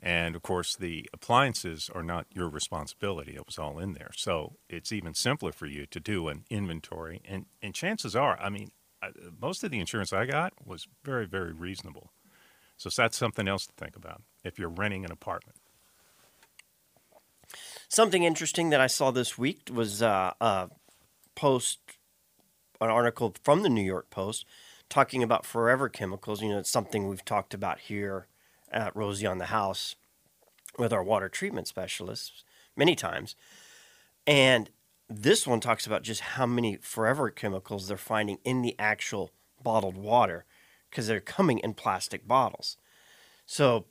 and 0.00 0.36
of 0.36 0.42
course, 0.42 0.76
the 0.76 1.08
appliances 1.12 1.90
are 1.94 2.02
not 2.02 2.26
your 2.32 2.48
responsibility. 2.48 3.34
It 3.34 3.46
was 3.46 3.58
all 3.58 3.78
in 3.78 3.94
there, 3.94 4.10
so 4.16 4.56
it's 4.68 4.92
even 4.92 5.14
simpler 5.14 5.52
for 5.52 5.66
you 5.66 5.86
to 5.86 6.00
do 6.00 6.28
an 6.28 6.44
inventory. 6.48 7.20
And 7.24 7.46
and 7.60 7.74
chances 7.74 8.14
are, 8.14 8.38
I 8.40 8.48
mean, 8.48 8.70
I, 8.70 8.85
most 9.40 9.64
of 9.64 9.70
the 9.70 9.80
insurance 9.80 10.12
I 10.12 10.26
got 10.26 10.52
was 10.64 10.86
very 11.04 11.26
very 11.26 11.52
reasonable. 11.52 12.12
So 12.76 12.90
that's 12.94 13.16
something 13.16 13.48
else 13.48 13.66
to 13.66 13.72
think 13.72 13.96
about 13.96 14.22
if 14.44 14.58
you're 14.58 14.68
renting 14.68 15.04
an 15.04 15.12
apartment. 15.12 15.58
Something 17.88 18.24
interesting 18.24 18.70
that 18.70 18.80
I 18.80 18.86
saw 18.86 19.10
this 19.10 19.38
week 19.38 19.70
was 19.72 20.02
uh, 20.02 20.32
a 20.40 20.68
post, 21.34 21.78
an 22.80 22.90
article 22.90 23.34
from 23.42 23.62
the 23.62 23.68
New 23.68 23.82
York 23.82 24.10
Post 24.10 24.44
talking 24.88 25.22
about 25.22 25.46
forever 25.46 25.88
chemicals. 25.88 26.42
You 26.42 26.50
know, 26.50 26.58
it's 26.58 26.70
something 26.70 27.08
we've 27.08 27.24
talked 27.24 27.54
about 27.54 27.80
here 27.80 28.26
at 28.70 28.94
Rosie 28.94 29.26
on 29.26 29.38
the 29.38 29.46
House 29.46 29.94
with 30.78 30.92
our 30.92 31.02
water 31.02 31.28
treatment 31.28 31.68
specialists 31.68 32.44
many 32.76 32.94
times. 32.94 33.36
And 34.26 34.70
this 35.08 35.46
one 35.46 35.60
talks 35.60 35.86
about 35.86 36.02
just 36.02 36.20
how 36.20 36.46
many 36.46 36.76
forever 36.76 37.30
chemicals 37.30 37.88
they're 37.88 37.96
finding 37.96 38.38
in 38.44 38.62
the 38.62 38.74
actual 38.78 39.30
bottled 39.62 39.96
water 39.96 40.44
because 40.90 41.06
they're 41.06 41.20
coming 41.20 41.58
in 41.58 41.74
plastic 41.74 42.26
bottles. 42.26 42.76
So, 43.44 43.86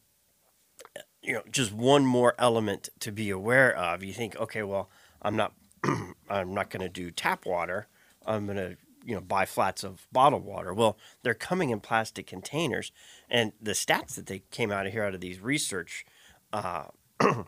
you 1.21 1.33
know, 1.33 1.43
just 1.49 1.71
one 1.71 2.05
more 2.05 2.35
element 2.37 2.89
to 2.99 3.11
be 3.11 3.29
aware 3.29 3.75
of. 3.75 4.03
You 4.03 4.13
think, 4.13 4.35
okay, 4.35 4.63
well, 4.63 4.89
I'm 5.21 5.35
not, 5.35 5.53
I'm 6.29 6.53
not 6.53 6.69
going 6.69 6.81
to 6.81 6.89
do 6.89 7.11
tap 7.11 7.45
water. 7.45 7.87
I'm 8.25 8.45
going 8.45 8.57
to, 8.57 8.77
you 9.05 9.15
know, 9.15 9.21
buy 9.21 9.45
flats 9.45 9.83
of 9.83 10.07
bottled 10.11 10.43
water. 10.43 10.73
Well, 10.73 10.97
they're 11.23 11.33
coming 11.33 11.69
in 11.69 11.79
plastic 11.79 12.27
containers, 12.27 12.91
and 13.29 13.53
the 13.61 13.71
stats 13.71 14.15
that 14.15 14.25
they 14.25 14.39
came 14.51 14.71
out 14.71 14.87
of 14.87 14.93
here 14.93 15.03
out 15.03 15.13
of 15.13 15.21
these 15.21 15.39
research 15.39 16.05
uh, 16.51 16.85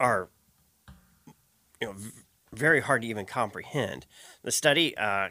are, 0.00 0.28
you 1.80 1.88
know, 1.88 1.92
v- 1.92 2.10
very 2.52 2.80
hard 2.80 3.02
to 3.02 3.08
even 3.08 3.26
comprehend. 3.26 4.06
The 4.42 4.50
study, 4.50 4.96
uh, 4.96 5.28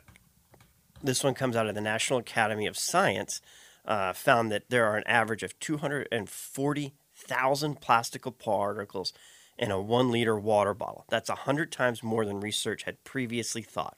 this 1.03 1.21
one 1.23 1.33
comes 1.33 1.55
out 1.55 1.67
of 1.67 1.73
the 1.75 1.81
National 1.81 2.19
Academy 2.19 2.67
of 2.67 2.77
Science, 2.77 3.41
uh, 3.85 4.13
found 4.13 4.51
that 4.51 4.69
there 4.69 4.85
are 4.85 4.97
an 4.97 5.07
average 5.07 5.43
of 5.43 5.57
240,000 5.59 7.81
plastic 7.81 8.23
particles 8.37 9.13
in 9.57 9.71
a 9.71 9.81
one 9.81 10.11
liter 10.11 10.39
water 10.39 10.73
bottle. 10.73 11.05
That's 11.09 11.29
100 11.29 11.71
times 11.71 12.03
more 12.03 12.25
than 12.25 12.39
research 12.39 12.83
had 12.83 13.03
previously 13.03 13.61
thought. 13.61 13.97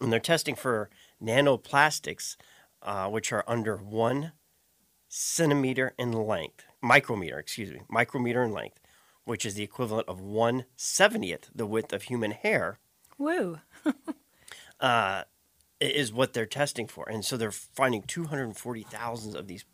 And 0.00 0.12
they're 0.12 0.20
testing 0.20 0.54
for 0.54 0.90
nanoplastics, 1.22 2.36
uh, 2.82 3.08
which 3.08 3.32
are 3.32 3.44
under 3.46 3.76
one 3.76 4.32
centimeter 5.08 5.94
in 5.98 6.12
length, 6.12 6.64
micrometer, 6.80 7.38
excuse 7.38 7.70
me, 7.70 7.80
micrometer 7.88 8.42
in 8.42 8.52
length, 8.52 8.80
which 9.24 9.44
is 9.46 9.54
the 9.54 9.62
equivalent 9.62 10.08
of 10.08 10.20
one 10.20 10.64
seventieth 10.76 11.50
the 11.54 11.66
width 11.66 11.92
of 11.92 12.04
human 12.04 12.30
hair, 12.32 12.78
Woo. 13.18 13.58
i- 14.80 15.24
is 15.80 16.12
what 16.12 16.32
they're 16.32 16.46
testing 16.46 16.86
for. 16.86 17.08
And 17.08 17.24
so 17.24 17.36
they're 17.36 17.50
finding 17.50 18.02
240,000 18.02 19.36
of 19.36 19.46
these 19.46 19.64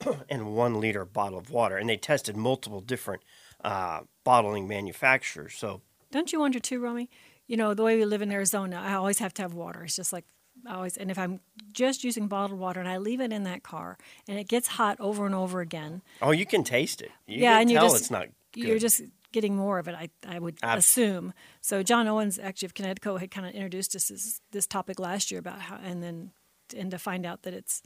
in 0.28 0.54
one 0.54 0.80
liter 0.80 1.04
bottle 1.04 1.38
of 1.38 1.50
water. 1.50 1.76
And 1.76 1.88
they 1.88 1.96
tested 1.96 2.36
multiple 2.36 2.80
different 2.80 3.22
uh, 3.62 4.00
bottling 4.24 4.66
manufacturers. 4.66 5.54
So 5.54 5.82
Don't 6.10 6.32
you 6.32 6.40
wonder 6.40 6.58
too, 6.58 6.80
Romy? 6.80 7.08
You 7.46 7.56
know, 7.56 7.74
the 7.74 7.82
way 7.82 7.96
we 7.96 8.04
live 8.04 8.22
in 8.22 8.32
Arizona, 8.32 8.80
I 8.84 8.94
always 8.94 9.18
have 9.18 9.34
to 9.34 9.42
have 9.42 9.54
water. 9.54 9.84
It's 9.84 9.96
just 9.96 10.12
like 10.12 10.24
I 10.66 10.74
always, 10.74 10.96
and 10.96 11.10
if 11.10 11.18
I'm 11.18 11.40
just 11.72 12.04
using 12.04 12.28
bottled 12.28 12.58
water 12.60 12.78
and 12.80 12.88
I 12.88 12.98
leave 12.98 13.20
it 13.20 13.32
in 13.32 13.42
that 13.44 13.62
car 13.62 13.96
and 14.28 14.38
it 14.38 14.48
gets 14.48 14.68
hot 14.68 14.96
over 15.00 15.26
and 15.26 15.34
over 15.34 15.60
again, 15.60 16.02
Oh, 16.20 16.30
you 16.30 16.46
can 16.46 16.62
taste 16.64 17.00
it. 17.02 17.10
You 17.26 17.42
yeah, 17.42 17.52
can 17.54 17.60
and 17.62 17.70
you 17.70 17.78
just 17.78 17.96
it's 17.96 18.10
not. 18.10 18.26
You're 18.54 18.78
just 18.78 19.02
getting 19.32 19.56
more 19.56 19.78
of 19.78 19.88
it. 19.88 19.94
I 19.94 20.10
I 20.26 20.38
would 20.38 20.58
Ab- 20.62 20.78
assume. 20.78 21.32
So 21.60 21.82
John 21.82 22.06
Owens 22.06 22.38
actually 22.38 22.66
of 22.66 22.74
Connecticut 22.74 23.20
had 23.20 23.30
kind 23.30 23.46
of 23.46 23.54
introduced 23.54 23.96
us 23.96 24.08
this 24.08 24.40
this 24.50 24.66
topic 24.66 24.98
last 24.98 25.30
year 25.30 25.40
about 25.40 25.60
how, 25.60 25.76
and 25.82 26.02
then 26.02 26.32
and 26.76 26.90
to 26.90 26.98
find 26.98 27.26
out 27.26 27.42
that 27.42 27.54
it's 27.54 27.82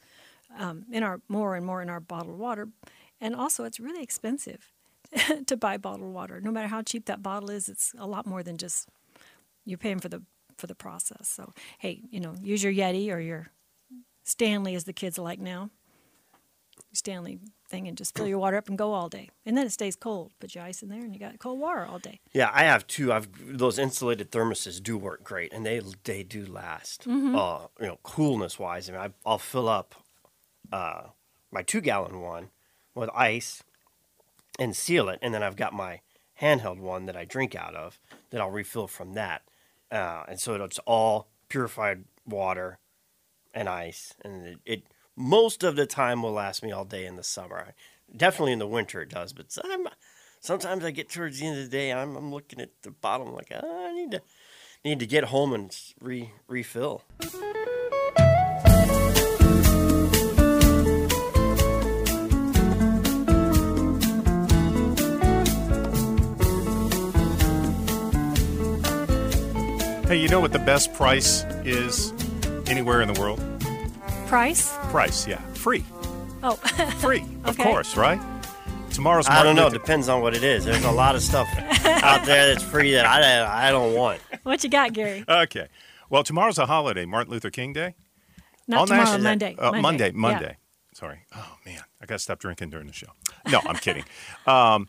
um, 0.59 0.85
in 0.92 1.02
our 1.02 1.20
more 1.29 1.57
and 1.57 1.64
more 1.66 1.83
in 1.83 1.88
our 1.90 2.00
bottled 2.00 2.38
water, 2.38 2.68
and 3.20 3.35
also 3.35 3.64
it's 3.64 3.81
really 3.81 4.02
expensive 4.02 4.72
to 5.46 5.57
buy 5.57 5.76
bottled 5.76 6.12
water. 6.12 6.40
No 6.40 6.50
matter 6.50 6.68
how 6.68 6.83
cheap 6.83 7.07
that 7.07 7.22
bottle 7.22 7.50
is, 7.50 7.68
it's 7.68 7.92
a 7.98 8.07
lot 8.07 8.26
more 8.26 8.42
than 8.42 8.59
just 8.59 8.88
you're 9.64 9.79
paying 9.79 10.00
for 10.00 10.09
the 10.09 10.22
for 10.57 10.66
the 10.66 10.74
process. 10.74 11.29
So 11.29 11.52
hey, 11.79 12.02
you 12.11 12.20
know, 12.20 12.35
use 12.42 12.62
your 12.62 12.72
Yeti 12.72 13.12
or 13.12 13.20
your 13.20 13.50
Stanley, 14.24 14.74
as 14.74 14.85
the 14.85 14.92
kids 14.92 15.18
like 15.18 15.38
now. 15.38 15.70
Stanley 16.92 17.38
thing 17.68 17.88
and 17.88 17.96
just 17.96 18.16
fill 18.16 18.26
your 18.26 18.38
water 18.38 18.57
up 18.57 18.68
and 18.68 18.79
go 18.79 18.92
all 18.92 19.09
day, 19.09 19.31
and 19.44 19.57
then 19.57 19.66
it 19.66 19.72
stays 19.72 19.96
cold. 19.96 20.33
Put 20.40 20.55
your 20.55 20.64
ice 20.64 20.83
in 20.83 20.88
there, 20.88 21.00
and 21.00 21.12
you 21.12 21.20
got 21.20 21.38
cold 21.38 21.61
water 21.61 21.85
all 21.85 21.98
day. 21.98 22.20
Yeah, 22.33 22.50
I 22.52 22.64
have 22.64 22.87
two. 22.87 23.12
I've 23.12 23.29
those 23.59 23.79
insulated 23.79 24.31
thermoses 24.31 24.83
do 24.83 24.96
work 24.96 25.24
great, 25.24 25.52
and 25.52 25.64
they 25.64 25.81
they 26.05 26.22
do 26.22 26.46
last. 26.46 27.02
Mm-hmm. 27.02 27.37
Uh, 27.37 27.66
you 27.81 27.87
know, 27.87 27.98
coolness 28.02 28.59
wise, 28.59 28.88
I 28.88 28.92
mean, 28.92 29.00
I, 29.00 29.11
I'll 29.29 29.38
fill 29.38 29.68
up 29.68 29.94
uh, 30.72 31.09
my 31.50 31.62
two 31.62 31.81
gallon 31.81 32.20
one 32.20 32.50
with 32.94 33.11
ice 33.14 33.62
and 34.59 34.74
seal 34.76 35.09
it, 35.09 35.18
and 35.22 35.35
then 35.35 35.42
I've 35.42 35.57
got 35.57 35.72
my 35.72 36.00
handheld 36.40 36.81
one 36.81 37.07
that 37.07 37.16
I 37.16 37.24
drink 37.24 37.55
out 37.55 37.74
of 37.74 37.98
that 38.31 38.40
I'll 38.40 38.50
refill 38.50 38.87
from 38.87 39.14
that, 39.14 39.42
uh, 39.90 40.24
and 40.29 40.40
so 40.40 40.55
it's 40.55 40.81
all 40.87 41.29
purified 41.48 42.05
water 42.26 42.79
and 43.55 43.68
ice, 43.68 44.14
and 44.22 44.46
it, 44.46 44.59
it 44.64 44.83
most 45.16 45.64
of 45.64 45.76
the 45.76 45.87
time 45.87 46.22
will 46.22 46.33
last 46.33 46.62
me 46.62 46.70
all 46.70 46.85
day 46.85 47.07
in 47.07 47.16
the 47.16 47.22
summer. 47.24 47.74
Definitely 48.14 48.52
in 48.52 48.59
the 48.59 48.66
winter 48.66 49.00
it 49.00 49.09
does, 49.09 49.33
but 49.33 49.50
some, 49.50 49.88
sometimes 50.40 50.85
I 50.85 50.90
get 50.90 51.09
towards 51.11 51.40
the 51.40 51.46
end 51.46 51.59
of 51.59 51.64
the 51.64 51.70
day, 51.70 51.92
I'm, 51.92 52.14
I'm 52.16 52.31
looking 52.33 52.61
at 52.61 52.70
the 52.83 52.90
bottom 52.90 53.35
like 53.35 53.50
"Ah, 53.52 53.87
I 53.88 53.92
need 53.92 54.11
to 54.12 54.22
need 54.85 55.00
to 55.00 55.07
get 55.07 55.24
home 55.24 55.52
and 55.52 55.76
re, 56.00 56.31
refill. 56.46 57.02
Hey, 70.07 70.18
you 70.18 70.29
know 70.29 70.38
what 70.38 70.52
the 70.52 70.62
best 70.64 70.94
price 70.94 71.42
is 71.64 72.12
anywhere 72.68 73.02
in 73.02 73.12
the 73.12 73.20
world? 73.20 73.40
Price? 74.27 74.73
Price, 74.91 75.27
yeah. 75.27 75.41
Free. 75.55 75.85
Oh, 76.43 76.55
Free, 77.01 77.21
of 77.45 77.51
Okay. 77.59 77.62
course, 77.62 77.97
right? 77.97 78.21
Tomorrow's 78.91 79.29
I 79.29 79.43
don't 79.43 79.57
know. 79.57 79.65
Luther- 79.65 79.79
Depends 79.79 80.09
on 80.09 80.21
what 80.23 80.35
it 80.35 80.43
is. 80.43 80.65
There's 80.65 80.85
a 80.85 80.91
lot 80.91 81.15
of 81.15 81.23
stuff 81.23 81.49
out 81.85 82.25
there 82.25 82.47
that's 82.49 82.62
free 82.62 82.93
that 82.93 83.05
I, 83.07 83.69
I 83.69 83.71
don't 83.71 83.95
want. 83.95 84.21
what 84.43 84.65
you 84.65 84.71
got, 84.71 84.93
Gary? 84.93 85.25
Okay. 85.29 85.69
Well, 86.09 86.23
tomorrow's 86.23 86.59
a 86.59 86.67
holiday, 86.67 87.05
Martin 87.05 87.33
Luther 87.33 87.51
King 87.51 87.73
Day. 87.73 87.95
Not 88.69 88.81
All 88.81 88.87
tomorrow, 88.87 89.05
national- 89.05 89.23
Monday. 89.25 89.57
Uh, 89.59 89.73
Monday. 89.81 90.07
Yeah. 90.07 90.12
Monday. 90.15 90.57
Sorry. 90.95 91.21
Oh 91.35 91.57
man, 91.67 91.81
I 92.01 92.07
got 92.07 92.15
to 92.15 92.19
stop 92.21 92.39
drinking 92.39 92.71
during 92.71 92.87
the 92.87 92.93
show. 92.93 93.09
No, 93.51 93.61
I'm 93.67 93.77
kidding. 93.77 94.05
Um, 94.47 94.89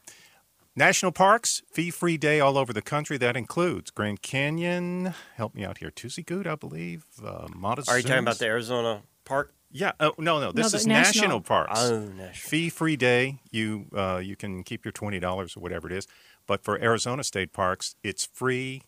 national 0.75 1.11
parks, 1.11 1.63
fee-free 1.71 2.17
day 2.17 2.39
all 2.39 2.57
over 2.57 2.71
the 2.71 2.81
country. 2.81 3.17
That 3.17 3.35
includes 3.35 3.89
Grand 3.91 4.21
Canyon. 4.21 5.13
Help 5.35 5.53
me 5.55 5.65
out 5.65 5.79
here. 5.79 5.89
Tuesday 5.91 6.21
Good, 6.23 6.47
I 6.47 6.55
believe. 6.55 7.03
Uh, 7.23 7.47
Montezuma. 7.53 7.93
Are 7.95 7.97
you 7.97 8.03
talking 8.03 8.19
about 8.19 8.37
the 8.39 8.45
Arizona 8.45 9.01
park? 9.27 9.53
Yeah. 9.71 9.91
Oh 9.99 10.13
no, 10.17 10.39
no. 10.39 10.51
This 10.51 10.71
the 10.71 10.77
is 10.77 10.87
national- 10.87 11.21
national, 11.23 11.41
parks. 11.41 11.79
Oh, 11.81 11.99
national. 12.05 12.33
Fee-free 12.33 12.95
day. 12.95 13.39
You 13.51 13.85
uh, 13.95 14.17
you 14.23 14.35
can 14.35 14.63
keep 14.63 14.85
your 14.85 14.91
twenty 14.93 15.19
dollars 15.19 15.55
or 15.57 15.59
whatever 15.59 15.87
it 15.87 15.93
is. 15.93 16.07
But 16.47 16.63
for 16.63 16.79
Arizona 16.81 17.23
state 17.23 17.51
parks, 17.51 17.95
it's 18.03 18.25
free, 18.25 18.83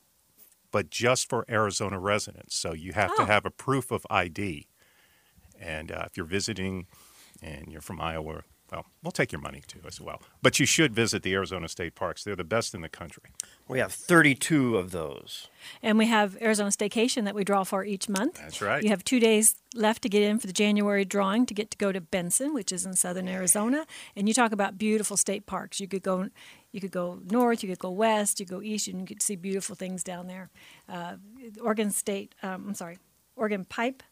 but 0.71 0.89
just 0.89 1.27
for 1.29 1.45
Arizona 1.49 1.99
residents. 1.99 2.55
So 2.55 2.73
you 2.73 2.93
have 2.93 3.13
to 3.17 3.23
Oh. 3.23 3.25
have 3.25 3.45
a 3.45 3.51
proof 3.51 3.91
of 3.91 4.07
ID. 4.09 4.67
And 5.59 5.91
uh, 5.91 6.03
if 6.05 6.15
you're 6.15 6.25
visiting 6.25 6.87
and 7.43 7.69
you're 7.69 7.81
from 7.81 7.99
Iowa, 7.99 8.43
well, 8.71 8.85
we'll 9.03 9.11
take 9.11 9.31
your 9.31 9.41
money 9.41 9.61
too 9.67 9.79
as 9.87 9.99
well. 9.99 10.21
But 10.41 10.59
you 10.59 10.65
should 10.65 10.93
visit 10.93 11.23
the 11.23 11.33
Arizona 11.33 11.67
state 11.67 11.95
parks. 11.95 12.23
They're 12.23 12.35
the 12.35 12.43
best 12.43 12.73
in 12.73 12.81
the 12.81 12.89
country. 12.89 13.23
We 13.67 13.79
have 13.79 13.91
32 13.91 14.77
of 14.77 14.91
those. 14.91 15.47
And 15.81 15.97
we 15.97 16.05
have 16.07 16.37
Arizona 16.41 16.69
Staycation 16.69 17.25
that 17.25 17.35
we 17.35 17.43
draw 17.43 17.63
for 17.63 17.83
each 17.83 18.07
month. 18.07 18.35
That's 18.35 18.61
right. 18.61 18.83
You 18.83 18.89
have 18.89 19.03
two 19.03 19.19
days 19.19 19.55
left 19.75 20.01
to 20.03 20.09
get 20.09 20.23
in 20.23 20.39
for 20.39 20.47
the 20.47 20.53
January 20.53 21.05
drawing 21.05 21.45
to 21.47 21.53
get 21.53 21.71
to 21.71 21.77
go 21.77 21.91
to 21.91 22.01
Benson, 22.01 22.53
which 22.53 22.71
is 22.71 22.85
in 22.85 22.93
southern 22.93 23.27
Arizona. 23.27 23.85
And 24.15 24.27
you 24.27 24.33
talk 24.33 24.51
about 24.51 24.77
beautiful 24.77 25.17
state 25.17 25.45
parks. 25.45 25.79
You 25.79 25.87
could 25.87 26.03
go, 26.03 26.29
you 26.71 26.81
could 26.81 26.91
go 26.91 27.19
north, 27.29 27.63
you 27.63 27.69
could 27.69 27.79
go 27.79 27.91
west, 27.91 28.39
you 28.39 28.45
could 28.45 28.55
go 28.55 28.61
east, 28.61 28.87
and 28.87 29.01
you 29.01 29.07
could 29.07 29.21
see 29.21 29.35
beautiful 29.35 29.75
things 29.75 30.03
down 30.03 30.27
there. 30.27 30.49
Uh, 30.87 31.15
Oregon 31.61 31.91
State, 31.91 32.35
um, 32.43 32.65
I'm 32.67 32.73
sorry, 32.75 32.97
Organ 33.35 33.65
Pipe 33.65 34.03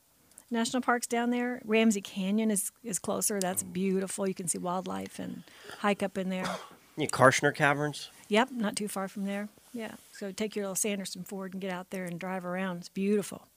National 0.49 0.81
Park's 0.81 1.07
down 1.07 1.29
there. 1.29 1.61
Ramsey 1.65 2.01
Canyon 2.01 2.51
is 2.51 2.71
is 2.83 2.99
closer. 2.99 3.39
That's 3.39 3.63
beautiful. 3.63 4.27
You 4.27 4.33
can 4.33 4.47
see 4.47 4.57
wildlife 4.57 5.19
and 5.19 5.43
hike 5.79 6.01
up 6.03 6.17
in 6.17 6.29
there. 6.29 6.45
You 6.95 7.07
Kartchner 7.07 7.53
Caverns. 7.53 8.09
Yep, 8.29 8.49
not 8.51 8.75
too 8.75 8.87
far 8.87 9.07
from 9.07 9.25
there. 9.25 9.49
Yeah. 9.73 9.91
So 10.11 10.31
take 10.31 10.55
your 10.55 10.65
little 10.65 10.75
Sanderson 10.75 11.23
Ford 11.23 11.53
and 11.53 11.61
get 11.61 11.71
out 11.71 11.91
there 11.91 12.05
and 12.05 12.19
drive 12.19 12.45
around. 12.45 12.77
It's 12.77 12.89
beautiful. 12.89 13.47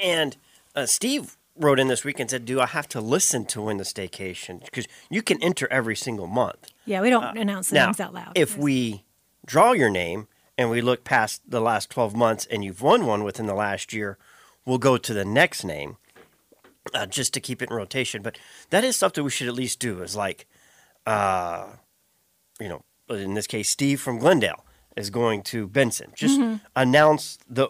And 0.00 0.36
uh, 0.74 0.86
Steve 0.86 1.36
wrote 1.56 1.78
in 1.78 1.88
this 1.88 2.04
week 2.04 2.18
and 2.18 2.30
said, 2.30 2.44
"Do 2.44 2.60
I 2.60 2.66
have 2.66 2.88
to 2.88 3.00
listen 3.00 3.44
to 3.46 3.62
win 3.62 3.76
the 3.76 3.84
staycation? 3.84 4.64
Because 4.64 4.88
you 5.10 5.22
can 5.22 5.42
enter 5.42 5.68
every 5.70 5.96
single 5.96 6.26
month. 6.26 6.70
Yeah, 6.86 7.00
we 7.02 7.10
don't 7.10 7.36
announce 7.38 7.68
the 7.68 7.76
now, 7.76 7.86
names 7.86 8.00
out 8.00 8.14
loud. 8.14 8.32
if 8.34 8.56
we 8.56 9.04
draw 9.46 9.72
your 9.72 9.90
name 9.90 10.28
and 10.56 10.70
we 10.70 10.80
look 10.80 11.04
past 11.04 11.42
the 11.48 11.60
last 11.60 11.90
12 11.90 12.14
months 12.14 12.46
and 12.50 12.64
you've 12.64 12.82
won 12.82 13.06
one 13.06 13.24
within 13.24 13.46
the 13.46 13.54
last 13.54 13.92
year, 13.92 14.18
we'll 14.66 14.78
go 14.78 14.96
to 14.96 15.14
the 15.14 15.24
next 15.24 15.64
name 15.64 15.96
uh, 16.94 17.06
just 17.06 17.34
to 17.34 17.40
keep 17.40 17.62
it 17.62 17.70
in 17.70 17.76
rotation. 17.76 18.22
But 18.22 18.38
that 18.70 18.84
is 18.84 18.96
something 18.96 19.22
we 19.24 19.30
should 19.30 19.48
at 19.48 19.54
least 19.54 19.78
do. 19.80 20.02
Is 20.02 20.16
like, 20.16 20.46
uh, 21.06 21.66
you 22.58 22.68
know, 22.68 22.82
in 23.08 23.34
this 23.34 23.46
case, 23.46 23.68
Steve 23.68 24.00
from 24.00 24.18
Glendale 24.18 24.64
is 24.96 25.10
going 25.10 25.42
to 25.44 25.66
Benson. 25.66 26.12
Just 26.14 26.38
Mm-hmm. 26.40 26.56
announce 26.76 27.38
the, 27.48 27.68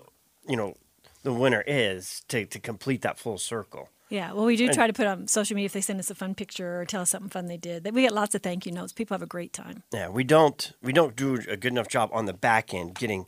you 0.49 0.57
know, 0.57 0.74
the 1.22 1.32
winner 1.32 1.62
is 1.66 2.22
to, 2.28 2.47
to 2.47 2.59
complete 2.59 3.03
that 3.03 3.18
full 3.18 3.38
circle. 3.38 3.88
Yeah, 4.09 4.32
well, 4.32 4.45
we 4.47 4.57
do 4.57 4.68
try 4.70 4.88
to 4.88 4.93
put 4.93 5.07
on 5.07 5.28
social 5.28 5.55
media 5.55 5.66
if 5.66 5.72
they 5.72 5.80
send 5.80 6.01
us 6.01 6.11
a 6.11 6.16
fun 6.16 6.34
picture 6.34 6.80
or 6.80 6.84
tell 6.84 7.03
us 7.03 7.11
something 7.11 7.30
fun 7.30 7.47
they 7.47 7.57
did. 7.57 7.88
We 7.95 8.03
get 8.03 8.12
lots 8.12 8.34
of 8.34 8.43
thank 8.43 8.66
you 8.66 8.72
notes. 8.72 8.93
People 8.93 9.14
have 9.14 9.22
a 9.22 9.26
great 9.26 9.53
time. 9.53 9.84
Yeah, 9.93 10.09
we 10.09 10.24
don't 10.24 10.72
we 10.82 10.93
don't 10.93 11.14
do 11.14 11.34
a 11.49 11.57
good 11.57 11.72
enough 11.72 11.86
job 11.86 12.11
on 12.12 12.24
the 12.24 12.32
back 12.32 12.74
end 12.74 12.97
getting 12.97 13.26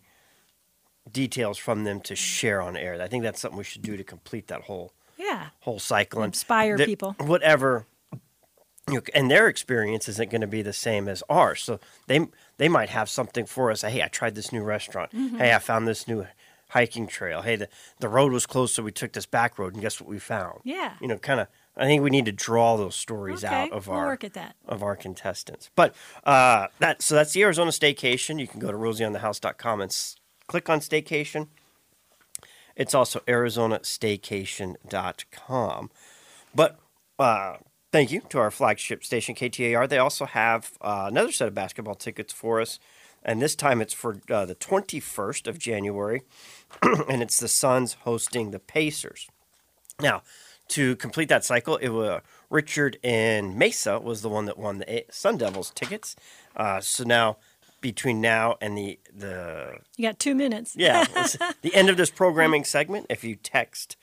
details 1.10 1.58
from 1.58 1.84
them 1.84 2.00
to 2.02 2.14
share 2.16 2.60
on 2.62 2.76
air. 2.76 3.00
I 3.00 3.08
think 3.08 3.22
that's 3.22 3.40
something 3.40 3.58
we 3.58 3.64
should 3.64 3.82
do 3.82 3.96
to 3.96 4.04
complete 4.04 4.46
that 4.48 4.62
whole 4.62 4.92
Yeah, 5.18 5.48
whole 5.60 5.78
cycle 5.78 6.22
and 6.22 6.30
Inspire 6.30 6.76
people. 6.78 7.14
Whatever, 7.18 7.86
you 8.88 8.94
know, 8.94 9.00
and 9.14 9.30
their 9.30 9.48
experience 9.48 10.08
isn't 10.08 10.30
going 10.30 10.40
to 10.40 10.46
be 10.46 10.62
the 10.62 10.72
same 10.72 11.08
as 11.08 11.22
ours. 11.28 11.62
So 11.62 11.80
they 12.06 12.26
they 12.58 12.68
might 12.68 12.88
have 12.90 13.08
something 13.08 13.46
for 13.46 13.70
us. 13.70 13.82
Hey, 13.82 14.02
I 14.02 14.08
tried 14.08 14.34
this 14.34 14.52
new 14.52 14.62
restaurant. 14.62 15.10
Mm-hmm. 15.12 15.38
Hey, 15.38 15.54
I 15.54 15.58
found 15.58 15.86
this 15.88 16.06
new 16.08 16.26
hiking 16.70 17.06
trail. 17.06 17.42
Hey, 17.42 17.56
the 17.56 17.68
the 18.00 18.08
road 18.08 18.32
was 18.32 18.46
closed, 18.46 18.74
so 18.74 18.82
we 18.82 18.92
took 18.92 19.12
this 19.12 19.26
back 19.26 19.58
road, 19.58 19.72
and 19.74 19.82
guess 19.82 20.00
what 20.00 20.08
we 20.08 20.18
found? 20.18 20.60
Yeah. 20.64 20.94
you 21.00 21.08
know, 21.08 21.18
kind 21.18 21.40
of 21.40 21.48
I 21.76 21.84
think 21.84 22.02
we 22.02 22.10
need 22.10 22.26
to 22.26 22.32
draw 22.32 22.76
those 22.76 22.94
stories 22.96 23.44
Okay, 23.44 23.54
out 23.64 23.72
of 23.72 23.86
we'll 23.88 23.96
our 23.98 24.06
work 24.08 24.24
at 24.24 24.34
that. 24.34 24.56
of 24.66 24.82
our 24.82 24.94
contestants. 24.96 25.70
But 25.76 25.94
uh, 26.24 26.66
that 26.80 27.02
so 27.02 27.14
that's 27.14 27.32
the 27.32 27.42
Arizona 27.42 27.70
Staycation. 27.70 28.38
You 28.40 28.46
can 28.48 28.60
go 28.60 28.70
to 28.72 28.76
rosieonthehouse.com 28.78 29.80
and 29.80 30.14
click 30.46 30.68
on 30.68 30.80
Staycation. 30.80 31.48
It's 32.76 32.94
also 32.94 33.20
ArizonaStaycation.com. 33.20 35.90
But 36.54 36.78
uh, 37.18 37.56
thank 37.90 38.12
you 38.12 38.20
to 38.30 38.38
our 38.38 38.50
flagship 38.50 39.04
station, 39.04 39.34
KTAR. 39.34 39.88
They 39.88 39.98
also 39.98 40.26
have 40.26 40.72
uh, 40.80 41.06
another 41.08 41.32
set 41.32 41.48
of 41.48 41.54
basketball 41.54 41.94
tickets 41.94 42.32
for 42.32 42.60
us. 42.60 42.78
And 43.24 43.40
this 43.40 43.54
time 43.54 43.80
it's 43.80 43.94
for 43.94 44.20
uh, 44.30 44.46
the 44.46 44.54
21st 44.54 45.46
of 45.46 45.58
January. 45.58 46.22
and 47.08 47.22
it's 47.22 47.38
the 47.38 47.48
Suns 47.48 47.94
hosting 48.00 48.50
the 48.50 48.58
Pacers. 48.58 49.28
Now, 50.00 50.22
to 50.68 50.96
complete 50.96 51.28
that 51.28 51.44
cycle, 51.44 51.76
it 51.76 51.90
was 51.90 52.22
Richard 52.48 52.98
in 53.02 53.58
Mesa 53.58 54.00
was 54.00 54.22
the 54.22 54.28
one 54.28 54.46
that 54.46 54.58
won 54.58 54.78
the 54.78 55.04
Sun 55.10 55.36
Devils 55.36 55.70
tickets. 55.74 56.16
Uh, 56.56 56.80
so 56.80 57.04
now, 57.04 57.36
between 57.82 58.22
now 58.22 58.56
and 58.62 58.78
the 58.78 58.98
the 59.14 59.76
You 59.98 60.08
got 60.08 60.18
two 60.18 60.34
minutes. 60.34 60.74
yeah 60.74 61.04
the 61.62 61.74
end 61.74 61.90
of 61.90 61.98
this 61.98 62.10
programming 62.10 62.64
segment, 62.64 63.04
if 63.10 63.22
you 63.22 63.36
text 63.36 63.96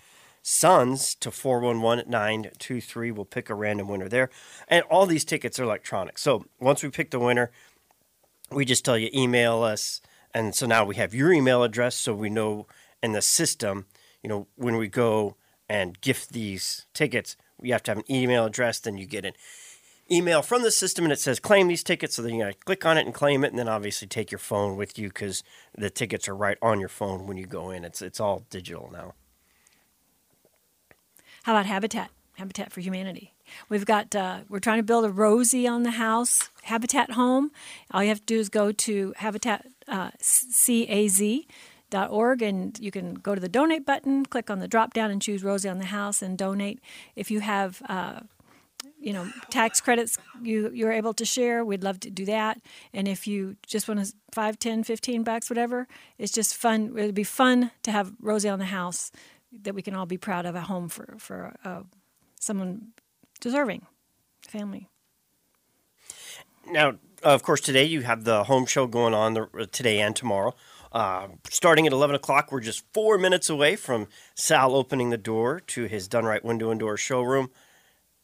suns 0.43 1.15
to 1.15 1.32
four 1.32 1.59
one 1.59 1.82
one 1.82 2.03
nine 2.07 2.51
two 2.59 2.80
three, 2.80 3.09
we'll 3.09 3.25
pick 3.25 3.49
a 3.49 3.55
random 3.55 3.88
winner 3.88 4.07
there. 4.07 4.30
And 4.67 4.84
all 4.91 5.07
these 5.07 5.25
tickets 5.25 5.59
are 5.59 5.63
electronic. 5.63 6.19
So 6.19 6.45
once 6.59 6.84
we 6.84 6.89
pick 6.89 7.09
the 7.09 7.19
winner, 7.19 7.51
we 8.51 8.65
just 8.65 8.86
tell 8.86 8.97
you 8.97 9.09
email 9.13 9.63
us, 9.63 10.01
and 10.34 10.53
so 10.53 10.67
now 10.67 10.86
we 10.86 10.95
have 10.97 11.15
your 11.15 11.32
email 11.34 11.63
address, 11.63 11.95
so 11.95 12.13
we 12.13 12.30
know 12.30 12.67
in 13.01 13.13
the 13.13 13.21
system, 13.21 13.86
you 14.21 14.30
know, 14.30 14.47
when 14.55 14.75
we 14.77 14.88
go 14.88 15.36
and 15.67 15.99
gift 16.01 16.34
these 16.34 16.86
tickets, 16.93 17.36
we 17.59 17.69
have 17.69 17.84
to 17.84 17.91
have 17.91 17.97
an 17.99 18.11
email 18.11 18.45
address. 18.45 18.80
Then 18.80 18.97
you 18.97 19.05
get 19.05 19.25
an 19.25 19.34
email 20.12 20.41
from 20.41 20.64
the 20.64 20.72
system, 20.72 21.05
and 21.05 21.12
it 21.12 21.20
says 21.20 21.39
claim 21.39 21.68
these 21.68 21.84
tickets. 21.84 22.16
So 22.16 22.22
then 22.22 22.36
you 22.36 22.43
got 22.43 22.53
to 22.53 22.60
click 22.66 22.86
on 22.86 22.97
it 22.97 23.05
and 23.05 23.14
claim 23.14 23.43
it, 23.43 23.51
and 23.51 23.60
then 23.60 23.70
obviously 23.70 24.07
take 24.07 24.32
your 24.32 24.39
phone 24.39 24.76
with 24.76 24.97
you 24.97 25.10
because 25.10 25.43
the 25.78 25.89
tickets 25.89 26.28
are 26.28 26.36
right 26.36 26.57
on 26.62 26.80
your 26.80 26.89
phone 26.89 27.28
when 27.28 27.38
you 27.38 27.45
go 27.45 27.70
in. 27.70 27.84
It's 27.84 28.01
it's 28.01 28.20
all 28.20 28.43
digital 28.49 28.89
now. 28.91 29.14
How 31.43 31.53
about 31.53 31.66
Habitat? 31.66 32.12
Habitat 32.36 32.72
for 32.72 32.80
Humanity. 32.80 33.34
We've 33.68 33.86
got, 33.86 34.16
uh, 34.16 34.39
we're 34.47 34.60
trying 34.60 34.80
to 34.80 34.84
build 34.84 35.03
a 35.03 35.10
Rosie 35.10 35.68
on 35.68 35.84
the 35.84 35.91
house 35.91 36.49
Habitat 36.64 37.12
home. 37.12 37.51
All 37.91 38.01
you 38.01 38.10
have 38.10 38.20
to 38.20 38.26
do 38.26 38.39
is 38.39 38.49
go 38.49 38.72
to 38.72 39.14
Habitat 39.18 39.66
uh, 39.88 40.12
CAZ. 40.22 41.45
Dot 41.91 42.12
org 42.12 42.43
and 42.43 42.78
you 42.80 42.91
can 42.91 43.16
go 43.16 43.34
to 43.34 43.41
the 43.41 43.49
donate 43.49 43.84
button 43.84 44.24
click 44.24 44.51
on 44.51 44.60
the 44.60 44.68
drop 44.68 44.93
down 44.93 45.10
and 45.10 45.20
choose 45.20 45.43
rosie 45.43 45.68
on 45.68 45.80
the 45.80 45.86
house 45.86 46.22
and 46.22 46.38
donate 46.38 46.80
if 47.16 47.32
you 47.32 47.39
have 47.39 47.82
uh, 47.89 48.20
you 49.00 49.14
know 49.14 49.28
tax 49.50 49.82
credits 49.82 50.18
you 50.41 50.72
you're 50.74 50.91
able 50.91 51.14
to 51.14 51.26
share 51.26 51.64
we'd 51.64 51.84
love 51.84 52.00
to 52.00 52.10
do 52.10 52.26
that 52.26 52.60
and 52.93 53.08
if 53.08 53.28
you 53.28 53.56
just 53.66 53.88
want 53.88 54.06
to 54.06 54.14
5 54.34 54.60
10 54.60 54.84
15 54.84 55.24
bucks 55.24 55.50
whatever 55.50 55.88
it's 56.18 56.32
just 56.32 56.56
fun 56.56 56.93
it'd 56.97 57.16
be 57.16 57.24
fun 57.24 57.72
to 57.84 57.91
have 57.91 58.14
rosie 58.22 58.50
on 58.50 58.60
the 58.60 58.66
house 58.66 59.12
that 59.52 59.74
we 59.74 59.82
can 59.82 59.95
all 59.95 60.06
be 60.06 60.18
proud 60.18 60.45
of 60.45 60.56
a 60.56 60.62
home 60.62 60.89
for 60.89 61.16
for 61.18 61.56
uh, 61.66 61.82
someone 62.39 62.89
deserving 63.39 63.86
family 64.47 64.88
Now, 66.72 66.95
of 67.24 67.43
course, 67.43 67.62
today 67.62 67.86
you 67.86 68.02
have 68.02 68.24
the 68.24 68.43
home 68.45 68.66
show 68.66 68.88
going 68.88 69.14
on 69.14 69.34
the, 69.34 69.68
today 69.72 70.00
and 70.00 70.16
tomorrow. 70.16 70.54
Uh, 70.91 71.28
starting 71.50 71.86
at 71.88 71.93
11 71.93 72.16
o'clock, 72.16 72.52
we're 72.52 72.60
just 72.60 72.84
four 72.93 73.18
minutes 73.18 73.50
away 73.50 73.76
from 73.76 74.08
Sal 74.36 74.76
opening 74.76 75.10
the 75.10 75.18
door 75.18 75.60
to 75.60 75.86
his 75.86 76.08
DunRite 76.08 76.43
Window 76.43 76.72
and 76.72 76.80
Door 76.80 76.97
showroom. 76.97 77.50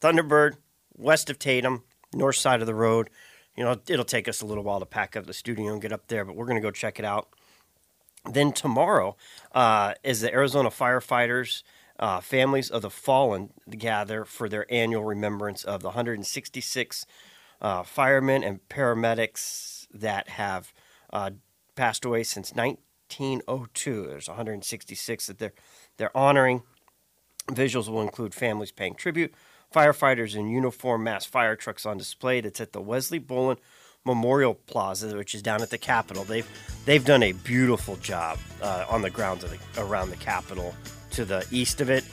Thunderbird, 0.01 0.57
west 0.97 1.29
of 1.29 1.39
Tatum, 1.39 1.83
north 2.13 2.35
side 2.35 2.61
of 2.61 2.67
the 2.67 2.75
road. 2.75 3.09
You 3.55 3.63
know, 3.63 3.77
it'll 3.87 4.05
take 4.05 4.27
us 4.27 4.41
a 4.41 4.45
little 4.45 4.63
while 4.63 4.79
to 4.79 4.85
pack 4.85 5.15
up 5.15 5.25
the 5.25 5.33
studio 5.33 5.71
and 5.71 5.81
get 5.81 5.91
up 5.91 6.07
there, 6.07 6.25
but 6.25 6.35
we're 6.35 6.45
going 6.45 6.57
to 6.57 6.61
go 6.61 6.71
check 6.71 6.99
it 6.99 7.05
out. 7.05 7.29
Then 8.29 8.51
tomorrow 8.51 9.15
uh, 9.53 9.93
is 10.03 10.21
the 10.21 10.33
Arizona 10.33 10.69
firefighters, 10.69 11.63
uh, 11.99 12.19
families 12.19 12.69
of 12.69 12.81
the 12.81 12.89
fallen 12.89 13.51
gather 13.69 14.25
for 14.25 14.49
their 14.49 14.65
annual 14.73 15.03
remembrance 15.03 15.63
of 15.63 15.81
the 15.81 15.89
166 15.89 17.05
uh, 17.61 17.83
firemen 17.83 18.43
and 18.43 18.67
paramedics 18.67 19.87
that 19.93 20.29
have 20.29 20.73
uh, 21.13 21.31
passed 21.75 22.03
away 22.03 22.23
since 22.23 22.53
1902. 22.53 24.07
There's 24.07 24.27
166 24.27 25.27
that 25.27 25.39
they're 25.39 25.53
they're 25.97 26.15
honoring. 26.17 26.63
Visuals 27.47 27.87
will 27.87 28.01
include 28.01 28.33
families 28.33 28.71
paying 28.71 28.95
tribute, 28.95 29.33
firefighters 29.75 30.35
in 30.35 30.49
uniform, 30.49 31.03
mass 31.03 31.25
fire 31.25 31.55
trucks 31.55 31.85
on 31.85 31.97
display. 31.97 32.41
That's 32.41 32.61
at 32.61 32.71
the 32.71 32.81
Wesley 32.81 33.19
Bolin 33.19 33.57
Memorial 34.05 34.53
Plaza, 34.53 35.17
which 35.17 35.35
is 35.35 35.41
down 35.41 35.61
at 35.61 35.69
the 35.69 35.77
Capitol. 35.77 36.23
They've 36.23 36.47
they've 36.85 37.03
done 37.03 37.23
a 37.23 37.33
beautiful 37.33 37.97
job 37.97 38.39
uh, 38.61 38.85
on 38.89 39.01
the 39.01 39.09
grounds 39.09 39.43
of 39.43 39.51
the, 39.51 39.81
around 39.81 40.11
the 40.11 40.17
Capitol 40.17 40.73
to 41.11 41.25
the 41.25 41.45
east 41.51 41.81
of 41.81 41.89
it. 41.89 42.05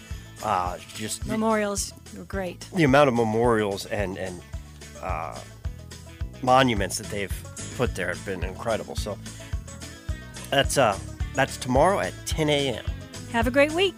Uh, 0.43 0.77
just 0.95 1.25
memorials 1.27 1.93
were 2.17 2.25
great 2.25 2.67
the 2.75 2.83
amount 2.83 3.09
of 3.09 3.15
memorials 3.15 3.87
and 3.87 4.19
and 4.19 4.41
uh, 5.01 5.39
monuments 6.43 6.99
that 6.99 7.07
they've 7.09 7.33
put 7.77 7.95
there 7.95 8.09
have 8.09 8.25
been 8.27 8.43
incredible. 8.43 8.97
So 8.97 9.17
that's 10.51 10.79
uh 10.79 10.99
that's 11.35 11.57
tomorrow 11.57 12.01
at 12.01 12.13
10 12.27 12.49
a.m. 12.49 12.85
have 13.33 13.47
a 13.47 13.51
great 13.51 13.73
week 13.73 13.95